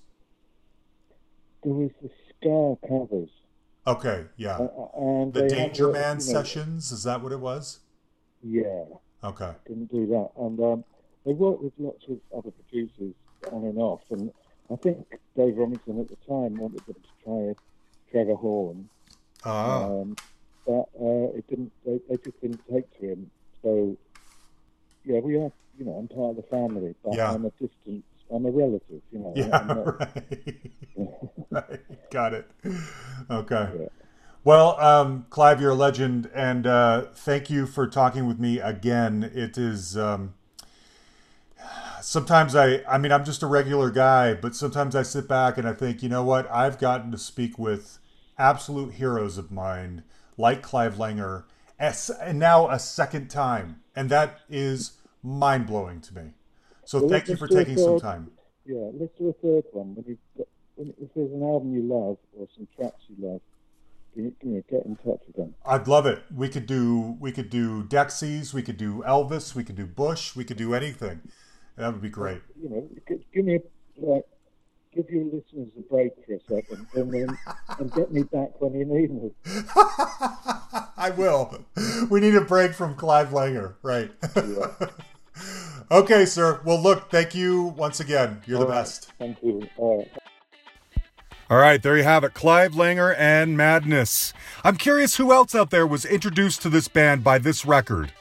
There 1.64 1.74
was 1.74 1.92
the 2.02 2.10
Ska 2.40 2.78
covers, 2.88 3.30
Okay. 3.86 4.26
Yeah. 4.38 4.58
uh, 4.58 4.88
and 4.98 5.34
The 5.34 5.48
Dangermen 5.48 6.18
know, 6.18 6.20
sessions. 6.20 6.92
Is 6.92 7.04
that 7.04 7.22
what 7.22 7.32
it 7.32 7.40
was? 7.40 7.80
Yeah. 8.44 8.84
Okay. 9.24 9.52
didn't 9.68 9.92
do 9.92 10.06
that. 10.08 10.30
And 10.38 10.60
um, 10.60 10.84
they 11.26 11.34
worked 11.34 11.64
with 11.64 11.74
lots 11.80 12.06
of 12.10 12.20
other 12.38 12.52
producers 12.52 13.14
on 13.52 13.64
and 13.64 13.78
off. 13.80 14.02
And 14.12 14.32
I 14.72 14.76
think 14.76 15.18
Dave 15.36 15.58
Robinson 15.58 16.00
at 16.00 16.08
the 16.10 16.16
time 16.28 16.58
wanted 16.58 16.86
them 16.86 16.96
to 16.96 17.24
try 17.24 17.56
Trevor 18.12 18.36
Horn, 18.36 18.88
Ah. 19.44 19.86
um, 19.86 20.16
but 20.68 20.90
uh, 21.02 21.32
it 21.38 21.48
didn't. 21.48 21.72
They, 21.86 22.00
they 22.10 22.18
just 22.18 22.40
didn't 22.42 22.62
take 22.72 22.92
to 23.00 23.06
him. 23.14 23.32
So 23.64 23.98
yeah, 25.06 25.20
we 25.20 25.36
are. 25.38 25.52
You 25.80 25.86
know, 25.86 25.94
I'm 25.94 26.08
part 26.08 26.32
of 26.32 26.36
the 26.38 26.44
family, 26.44 26.94
but 27.04 27.16
Yeah. 27.16 27.32
I'm 27.32 27.46
a 27.46 27.52
distant. 27.52 28.04
I'm 28.32 28.46
a 28.46 28.52
relative. 28.52 29.02
You 29.12 29.20
know. 29.20 29.34
Yeah, 29.36 29.48
not- 29.48 30.00
right. 30.00 30.72
right. 31.52 31.80
Got 32.12 32.34
it. 32.34 32.52
Okay. 33.32 33.70
Yeah. 33.80 33.88
Well, 34.44 34.80
um, 34.80 35.26
Clive, 35.30 35.60
you're 35.62 35.72
a 35.72 35.76
legend, 35.76 36.30
and 36.34 36.66
uh, 36.66 37.06
thank 37.14 37.50
you 37.50 37.66
for 37.66 37.86
talking 37.88 38.28
with 38.28 38.40
me 38.40 38.60
again. 38.60 39.30
It 39.34 39.58
is 39.58 39.98
um, 39.98 40.36
sometimes 42.02 42.56
I, 42.56 42.82
I 42.88 42.98
mean, 42.98 43.12
I'm 43.12 43.26
just 43.26 43.44
a 43.44 43.48
regular 43.48 43.90
guy, 43.90 44.34
but 44.34 44.56
sometimes 44.56 44.96
I 44.96 45.04
sit 45.04 45.28
back 45.28 45.58
and 45.58 45.68
I 45.68 45.74
think, 45.74 46.02
you 46.02 46.10
know 46.10 46.24
what? 46.24 46.50
I've 46.50 46.80
gotten 46.80 47.12
to 47.12 47.18
speak 47.18 47.60
with 47.60 48.00
absolute 48.38 48.94
heroes 48.94 49.38
of 49.38 49.52
mine, 49.52 50.04
like 50.38 50.62
Clive 50.62 50.96
Langer, 50.96 51.44
as, 51.80 52.10
and 52.10 52.40
now 52.40 52.70
a 52.70 52.80
second 52.80 53.30
time, 53.30 53.82
and 53.96 54.10
that 54.10 54.40
is 54.50 54.94
mind 55.24 55.68
blowing 55.68 56.02
to 56.02 56.16
me. 56.16 56.34
So 56.86 57.00
Well, 57.00 57.10
thank 57.10 57.28
you 57.28 57.36
for 57.36 57.48
taking 57.48 57.78
some 57.78 58.00
time. 58.00 58.32
Yeah, 58.66 58.90
let's 58.94 59.12
do 59.18 59.30
a 59.30 59.34
third 59.34 59.64
one. 59.72 59.96
When 59.96 60.06
you've 60.08 60.18
got, 60.38 60.48
when, 60.76 60.94
if 61.02 61.14
there's 61.16 61.32
an 61.32 61.42
album 61.44 61.74
you 61.74 61.82
love 61.82 62.18
or 62.38 62.48
some 62.56 62.68
tracks 62.76 63.02
you 63.10 63.28
love, 63.28 63.42
you, 64.16 64.34
you 64.42 64.50
know, 64.50 64.64
get 64.70 64.86
in 64.86 64.96
touch 64.98 65.20
with 65.28 65.36
them. 65.36 65.54
I'd 65.66 65.88
love 65.88 66.06
it. 66.06 66.24
We 66.34 66.50
could 66.50 66.66
do 66.66 67.18
we 67.20 67.32
could 67.32 67.50
do 67.50 67.84
Dexys, 67.84 68.54
we 68.54 68.64
could 68.64 68.78
do 68.78 69.04
Elvis, 69.08 69.56
we 69.56 69.64
could 69.64 69.76
do 69.76 69.86
Bush, 69.86 70.36
we 70.36 70.44
could 70.44 70.58
do 70.58 70.74
anything. 70.74 71.22
That 71.78 71.94
would 71.94 72.02
be 72.02 72.10
great. 72.10 72.42
you 72.62 72.70
know, 72.70 72.90
give 73.34 73.46
me 73.46 73.56
a, 73.56 74.06
like, 74.06 74.26
give 74.98 75.10
your 75.10 75.26
listeners 75.26 75.70
a 75.78 75.82
break 75.82 76.12
for 76.26 76.34
a 76.34 76.40
second, 76.50 76.88
and 76.96 77.12
then 77.12 77.38
and 77.80 77.94
get 77.94 78.12
me 78.12 78.24
back 78.24 78.60
when 78.60 78.74
you 78.74 78.86
need 78.86 79.12
me. 79.12 79.32
I 80.98 81.12
will. 81.16 81.66
We 82.10 82.20
need 82.20 82.36
a 82.36 82.42
break 82.42 82.74
from 82.74 82.96
Clive 82.96 83.30
Langer, 83.30 83.76
right? 83.84 84.12
Yeah. 84.36 84.88
okay, 85.92 86.26
sir. 86.26 86.62
Well, 86.66 86.82
look, 86.82 87.12
thank 87.12 87.36
you 87.36 87.64
once 87.78 88.00
again. 88.00 88.42
You're 88.46 88.60
the 88.60 88.66
All 88.66 88.72
right. 88.72 88.78
best. 88.78 89.12
Thank 89.20 89.38
you. 89.44 89.68
All 89.78 90.00
right. 90.00 90.12
All 91.50 91.58
right, 91.58 91.82
there 91.82 91.96
you 91.96 92.04
have 92.04 92.26
it. 92.26 92.34
Clive 92.34 92.74
Langer 92.74 93.16
and 93.18 93.56
Madness. 93.56 94.34
I'm 94.66 94.76
curious 94.76 95.16
who 95.16 95.32
else 95.32 95.56
out 95.56 95.70
there 95.70 95.88
was 95.88 96.04
introduced 96.04 96.62
to 96.64 96.70
this 96.70 96.90
band 96.90 97.24
by 97.24 97.38
this 97.38 97.66
record. 97.66 98.12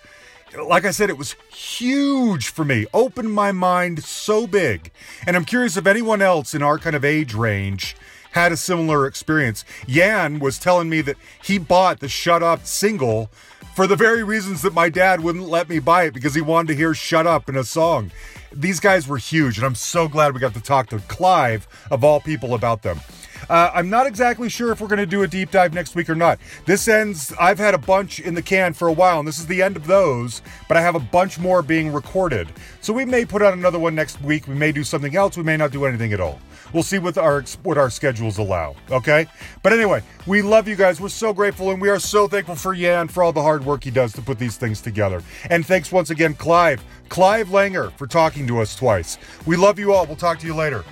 Like 0.64 0.84
I 0.84 0.90
said, 0.90 1.10
it 1.10 1.18
was 1.18 1.36
huge 1.52 2.48
for 2.48 2.64
me, 2.64 2.86
opened 2.94 3.32
my 3.32 3.52
mind 3.52 4.02
so 4.02 4.46
big. 4.46 4.90
And 5.26 5.36
I'm 5.36 5.44
curious 5.44 5.76
if 5.76 5.86
anyone 5.86 6.22
else 6.22 6.54
in 6.54 6.62
our 6.62 6.78
kind 6.78 6.96
of 6.96 7.04
age 7.04 7.34
range 7.34 7.96
had 8.32 8.52
a 8.52 8.56
similar 8.56 9.06
experience. 9.06 9.64
Jan 9.86 10.38
was 10.38 10.58
telling 10.58 10.88
me 10.88 11.00
that 11.02 11.16
he 11.42 11.58
bought 11.58 12.00
the 12.00 12.08
Shut 12.08 12.42
Up 12.42 12.66
single 12.66 13.30
for 13.74 13.86
the 13.86 13.96
very 13.96 14.22
reasons 14.22 14.62
that 14.62 14.72
my 14.74 14.88
dad 14.88 15.20
wouldn't 15.20 15.48
let 15.48 15.68
me 15.68 15.78
buy 15.78 16.04
it 16.04 16.14
because 16.14 16.34
he 16.34 16.40
wanted 16.40 16.68
to 16.68 16.74
hear 16.74 16.94
Shut 16.94 17.26
Up 17.26 17.48
in 17.48 17.56
a 17.56 17.64
song. 17.64 18.10
These 18.52 18.80
guys 18.80 19.06
were 19.06 19.18
huge, 19.18 19.58
and 19.58 19.66
I'm 19.66 19.74
so 19.74 20.08
glad 20.08 20.32
we 20.32 20.40
got 20.40 20.54
to 20.54 20.62
talk 20.62 20.88
to 20.88 20.98
Clive, 21.00 21.68
of 21.90 22.02
all 22.02 22.20
people, 22.20 22.54
about 22.54 22.82
them. 22.82 23.00
Uh, 23.48 23.70
I'm 23.74 23.88
not 23.88 24.06
exactly 24.06 24.48
sure 24.48 24.72
if 24.72 24.80
we're 24.80 24.88
going 24.88 24.98
to 24.98 25.06
do 25.06 25.22
a 25.22 25.28
deep 25.28 25.50
dive 25.50 25.74
next 25.74 25.94
week 25.94 26.10
or 26.10 26.14
not. 26.14 26.38
This 26.64 26.88
ends, 26.88 27.32
I've 27.38 27.58
had 27.58 27.74
a 27.74 27.78
bunch 27.78 28.20
in 28.20 28.34
the 28.34 28.42
can 28.42 28.72
for 28.72 28.88
a 28.88 28.92
while, 28.92 29.18
and 29.18 29.28
this 29.28 29.38
is 29.38 29.46
the 29.46 29.62
end 29.62 29.76
of 29.76 29.86
those, 29.86 30.42
but 30.68 30.76
I 30.76 30.80
have 30.80 30.94
a 30.94 31.00
bunch 31.00 31.38
more 31.38 31.62
being 31.62 31.92
recorded. 31.92 32.52
So 32.80 32.92
we 32.92 33.04
may 33.04 33.24
put 33.24 33.42
out 33.42 33.52
another 33.52 33.78
one 33.78 33.94
next 33.94 34.20
week. 34.22 34.48
We 34.48 34.54
may 34.54 34.72
do 34.72 34.84
something 34.84 35.16
else. 35.16 35.36
We 35.36 35.42
may 35.42 35.56
not 35.56 35.70
do 35.70 35.84
anything 35.84 36.12
at 36.12 36.20
all. 36.20 36.40
We'll 36.72 36.82
see 36.82 36.98
what 36.98 37.16
our 37.16 37.42
what 37.62 37.78
our 37.78 37.90
schedules 37.90 38.38
allow. 38.38 38.74
Okay, 38.90 39.26
but 39.62 39.72
anyway, 39.72 40.02
we 40.26 40.42
love 40.42 40.66
you 40.66 40.74
guys. 40.74 41.00
We're 41.00 41.08
so 41.08 41.32
grateful, 41.32 41.70
and 41.70 41.80
we 41.80 41.88
are 41.88 42.00
so 42.00 42.26
thankful 42.26 42.56
for 42.56 42.74
Jan 42.74 43.08
for 43.08 43.22
all 43.22 43.32
the 43.32 43.42
hard 43.42 43.64
work 43.64 43.84
he 43.84 43.90
does 43.90 44.12
to 44.14 44.22
put 44.22 44.38
these 44.38 44.56
things 44.56 44.80
together. 44.80 45.22
And 45.48 45.64
thanks 45.64 45.92
once 45.92 46.10
again, 46.10 46.34
Clive, 46.34 46.82
Clive 47.08 47.48
Langer, 47.48 47.92
for 47.92 48.06
talking 48.06 48.46
to 48.48 48.60
us 48.60 48.74
twice. 48.74 49.16
We 49.46 49.56
love 49.56 49.78
you 49.78 49.92
all. 49.92 50.06
We'll 50.06 50.16
talk 50.16 50.38
to 50.40 50.46
you 50.46 50.54
later. 50.54 50.84